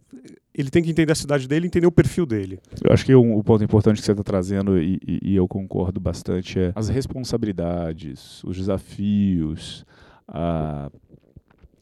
ele 0.52 0.72
tem 0.72 0.82
que 0.82 0.90
entender 0.90 1.12
a 1.12 1.16
cidade 1.16 1.48
dele, 1.48 1.68
entender 1.68 1.86
o 1.86 1.92
perfil 1.92 2.26
dele. 2.26 2.60
Eu 2.84 2.92
acho 2.92 3.06
que 3.06 3.14
o, 3.14 3.38
o 3.38 3.44
ponto 3.44 3.64
importante 3.64 4.00
que 4.00 4.06
você 4.06 4.14
está 4.14 4.24
trazendo, 4.24 4.82
e, 4.82 5.00
e, 5.08 5.20
e, 5.32 5.36
eu 5.36 5.48
concordo 5.48 6.00
bastante, 6.00 6.60
é 6.60 6.72
as 6.76 6.90
responsabilidades, 6.90 8.44
os 8.44 8.58
desafios, 8.58 9.86
a 10.28 10.90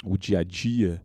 o 0.03 0.17
dia 0.17 0.39
a 0.39 0.43
dia, 0.43 0.99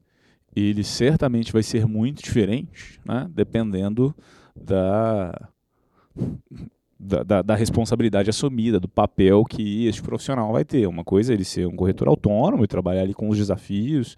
ele 0.54 0.82
certamente 0.82 1.52
vai 1.52 1.62
ser 1.62 1.86
muito 1.86 2.22
diferente, 2.22 2.98
né? 3.04 3.28
dependendo 3.30 4.16
da, 4.56 5.50
da, 6.98 7.22
da, 7.22 7.42
da, 7.42 7.54
responsabilidade 7.54 8.30
assumida, 8.30 8.80
do 8.80 8.88
papel 8.88 9.44
que 9.44 9.86
este 9.86 10.02
profissional 10.02 10.52
vai 10.52 10.64
ter. 10.64 10.86
Uma 10.86 11.04
coisa 11.04 11.32
é 11.32 11.34
ele 11.34 11.44
ser 11.44 11.66
um 11.66 11.76
corretor 11.76 12.08
autônomo 12.08 12.64
e 12.64 12.68
trabalhar 12.68 13.02
ali 13.02 13.14
com 13.14 13.28
os 13.28 13.36
desafios 13.36 14.16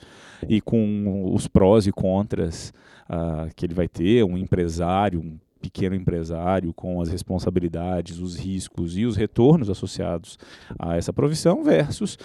e 0.49 0.61
com 0.61 1.32
os 1.34 1.49
prós 1.49 1.86
e 1.86 1.92
contras 1.92 2.72
uh, 3.11 3.53
que 3.57 3.66
ele 3.66 3.74
vai 3.74 3.88
ter, 3.88 4.24
um 4.24 4.38
empresário, 4.38 5.20
um 5.20 5.38
pequeno 5.61 5.96
empresário 5.96 6.72
com 6.72 7.01
as 7.01 7.09
responsabilidades, 7.09 8.20
os 8.20 8.36
riscos 8.36 8.96
e 8.96 9.05
os 9.05 9.16
retornos 9.16 9.68
associados 9.68 10.38
a 10.78 10.96
essa 10.96 11.12
profissão 11.12 11.64
versus 11.64 12.16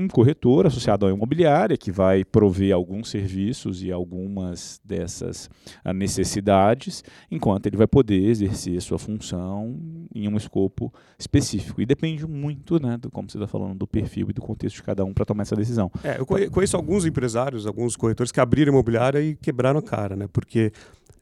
um 0.00 0.08
corretor 0.08 0.66
associado 0.66 1.04
a 1.04 1.08
uma 1.08 1.16
imobiliária 1.16 1.76
que 1.76 1.92
vai 1.92 2.24
prover 2.24 2.74
alguns 2.74 3.10
serviços 3.10 3.82
e 3.82 3.92
algumas 3.92 4.80
dessas 4.84 5.50
ah, 5.84 5.92
necessidades, 5.92 7.04
enquanto 7.30 7.66
ele 7.66 7.76
vai 7.76 7.86
poder 7.86 8.24
exercer 8.24 8.80
sua 8.80 8.98
função 8.98 9.76
em 10.14 10.28
um 10.28 10.36
escopo 10.36 10.92
específico. 11.18 11.82
E 11.82 11.86
depende 11.86 12.26
muito, 12.26 12.80
né, 12.80 12.96
do, 12.96 13.10
como 13.10 13.30
você 13.30 13.36
está 13.36 13.46
falando, 13.46 13.74
do 13.78 13.86
perfil 13.86 14.28
e 14.30 14.32
do 14.32 14.40
contexto 14.40 14.76
de 14.76 14.82
cada 14.82 15.04
um 15.04 15.12
para 15.12 15.24
tomar 15.24 15.42
essa 15.42 15.56
decisão. 15.56 15.90
É, 16.02 16.18
eu 16.18 16.26
conheço 16.26 16.76
alguns 16.76 17.04
empresários, 17.04 17.66
alguns 17.66 17.96
corretores 17.96 18.32
que 18.32 18.40
abriram 18.40 18.72
imobiliária 18.72 19.20
e 19.20 19.36
quebraram 19.36 19.78
a 19.78 19.82
cara, 19.82 20.16
né, 20.16 20.26
porque 20.32 20.72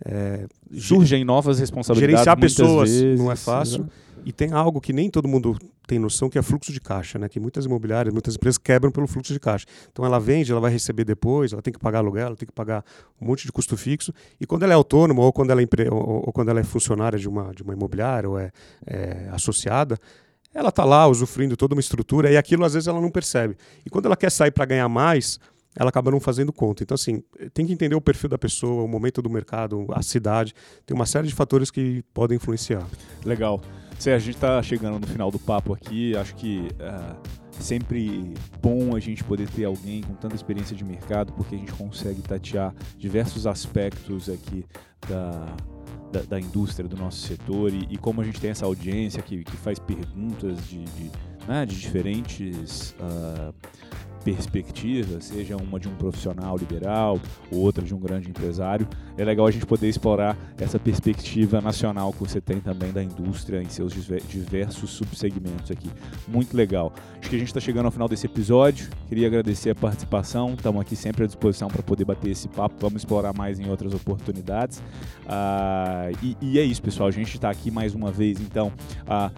é, 0.05 0.47
surgem 0.73 1.25
novas 1.25 1.59
responsabilidades. 1.59 2.25
Gerenciar 2.25 2.39
pessoas 2.39 2.91
vezes, 2.91 3.19
não 3.19 3.33
é 3.33 3.37
fácil. 3.37 3.89
E 4.29 4.33
tem 4.33 4.53
algo 4.53 4.79
que 4.79 4.93
nem 4.93 5.09
todo 5.09 5.27
mundo 5.27 5.57
tem 5.87 5.99
noção, 5.99 6.29
que 6.29 6.39
é 6.39 6.43
fluxo 6.43 6.71
de 6.71 6.83
caixa, 6.83 7.19
né? 7.19 7.31
Que 7.31 7.41
muitas 7.41 7.65
imobiliárias, 7.65 8.13
muitas 8.13 8.35
empresas 8.35 8.59
quebram 8.59 8.93
pelo 8.93 9.07
fluxo 9.07 9.33
de 9.33 9.41
caixa. 9.41 9.65
Então 9.91 10.05
ela 10.05 10.21
vende, 10.21 10.53
ela 10.53 10.61
vai 10.61 10.71
receber 10.71 11.03
depois, 11.03 11.55
ela 11.55 11.63
tem 11.63 11.73
que 11.73 11.79
pagar 11.79 12.01
aluguel, 12.01 12.27
ela 12.27 12.37
tem 12.37 12.47
que 12.47 12.53
pagar 12.53 12.85
um 13.19 13.27
monte 13.27 13.47
de 13.47 13.53
custo 13.53 13.75
fixo. 13.75 14.13
E 14.39 14.45
quando 14.45 14.65
ela 14.65 14.75
é 14.75 14.77
autônoma 14.77 15.23
ou 15.23 15.33
quando 15.33 15.49
ela 15.49 15.63
é, 15.63 15.65
empre... 15.65 15.89
ou, 15.91 16.31
quando 16.31 16.51
ela 16.51 16.61
é 16.61 16.63
funcionária 16.63 17.19
de 17.19 17.27
uma, 17.27 17.55
de 17.55 17.63
uma 17.63 17.73
imobiliária 17.73 18.29
ou 18.29 18.39
é, 18.39 18.53
é 18.87 19.31
associada, 19.33 19.99
ela 20.53 20.69
está 20.69 20.85
lá 20.85 21.09
usufruindo 21.09 21.57
toda 21.57 21.75
uma 21.75 21.81
estrutura 21.81 22.31
e 22.31 22.37
aquilo 22.37 22.67
às 22.67 22.75
vezes 22.75 22.87
ela 22.87 23.01
não 23.01 23.11
percebe. 23.11 23.57
E 23.87 23.89
quando 23.89 24.05
ela 24.05 24.17
quer 24.17 24.31
sair 24.31 24.51
para 24.51 24.67
ganhar 24.67 24.91
mais, 24.91 25.41
ela 25.75 25.89
acaba 25.89 26.11
não 26.11 26.21
fazendo 26.21 26.53
conta. 26.53 26.83
Então, 26.83 26.95
assim, 26.95 27.23
tem 27.55 27.65
que 27.65 27.73
entender 27.73 27.95
o 27.95 28.01
perfil 28.01 28.29
da 28.29 28.37
pessoa, 28.37 28.83
o 28.83 28.89
momento 28.89 29.23
do 29.23 29.31
mercado, 29.31 29.87
a 29.91 30.03
cidade. 30.03 30.53
Tem 30.85 30.95
uma 30.95 31.07
série 31.07 31.29
de 31.29 31.35
fatores 31.35 31.71
que 31.71 32.03
podem 32.13 32.37
influenciar. 32.37 32.87
Legal. 33.25 33.63
Sérgio, 33.99 34.15
a 34.15 34.19
gente 34.19 34.35
está 34.37 34.63
chegando 34.63 35.01
no 35.01 35.07
final 35.07 35.31
do 35.31 35.39
papo 35.39 35.73
aqui. 35.73 36.17
Acho 36.17 36.35
que 36.37 36.69
uh, 36.75 37.17
sempre 37.51 38.33
bom 38.63 38.95
a 38.95 39.01
gente 39.01 39.25
poder 39.25 39.49
ter 39.49 39.65
alguém 39.65 40.03
com 40.03 40.15
tanta 40.15 40.37
experiência 40.37 40.77
de 40.77 40.85
mercado, 40.85 41.33
porque 41.33 41.57
a 41.57 41.59
gente 41.59 41.73
consegue 41.73 42.23
tatear 42.23 42.73
diversos 42.97 43.47
aspectos 43.47 44.29
aqui 44.29 44.65
da, 45.09 45.57
da, 46.13 46.23
da 46.23 46.41
indústria, 46.41 46.89
do 46.89 46.97
nosso 46.97 47.27
setor, 47.27 47.73
e, 47.73 47.89
e, 47.91 47.99
como 47.99 48.21
a 48.21 48.25
gente 48.25 48.41
tem 48.41 48.51
essa 48.51 48.67
audiência 48.67 49.21
que, 49.21 49.43
que 49.43 49.57
faz 49.57 49.81
perguntas 49.81 50.69
de, 50.69 50.85
de, 50.85 51.11
né, 51.49 51.67
de 51.67 51.79
diferentes. 51.79 52.95
Uh, 53.01 53.53
perspectiva, 54.19 55.21
seja 55.21 55.57
uma 55.57 55.79
de 55.79 55.89
um 55.89 55.95
profissional 55.95 56.57
liberal, 56.57 57.21
outra 57.51 57.85
de 57.85 57.95
um 57.95 57.99
grande 57.99 58.29
empresário, 58.29 58.87
é 59.17 59.25
legal 59.25 59.47
a 59.47 59.51
gente 59.51 59.67
poder 59.67 59.89
explorar 59.89 60.37
essa 60.59 60.79
perspectiva 60.79 61.61
nacional 61.61 62.13
que 62.13 62.21
você 62.21 62.41
tem 62.41 62.61
também 62.61 62.93
da 62.93 63.03
indústria 63.03 63.63
em 63.63 63.69
seus 63.69 63.93
diversos 63.93 64.91
subsegmentos 64.91 65.71
aqui. 65.71 65.91
Muito 66.27 66.57
legal. 66.57 66.93
Acho 67.21 67.31
que 67.31 67.37
a 67.37 67.39
gente 67.39 67.49
está 67.49 67.61
chegando 67.61 67.87
ao 67.87 67.91
final 67.91 68.09
desse 68.09 68.27
episódio. 68.27 68.89
Queria 69.09 69.27
agradecer 69.27 69.71
a 69.71 69.75
participação. 69.75 70.55
Estamos 70.55 70.81
aqui 70.81 70.95
sempre 70.95 71.25
à 71.25 71.27
disposição 71.27 71.69
para 71.69 71.83
poder 71.83 72.05
bater 72.05 72.31
esse 72.31 72.49
papo. 72.49 72.77
Vamos 72.79 73.03
explorar 73.03 73.33
mais 73.35 73.59
em 73.59 73.69
outras 73.69 73.93
oportunidades. 73.93 74.83
Ah, 75.27 76.11
e, 76.23 76.37
e, 76.41 76.59
é 76.59 76.63
isso, 76.63 76.83
pessoal. 76.83 77.09
A 77.09 77.13
gente 77.13 77.35
está 77.35 77.51
aqui 77.51 77.71
mais 77.71 77.95
uma 77.95 78.13
vez, 78.13 78.41
então, 78.41 78.73
ah, 79.07 79.31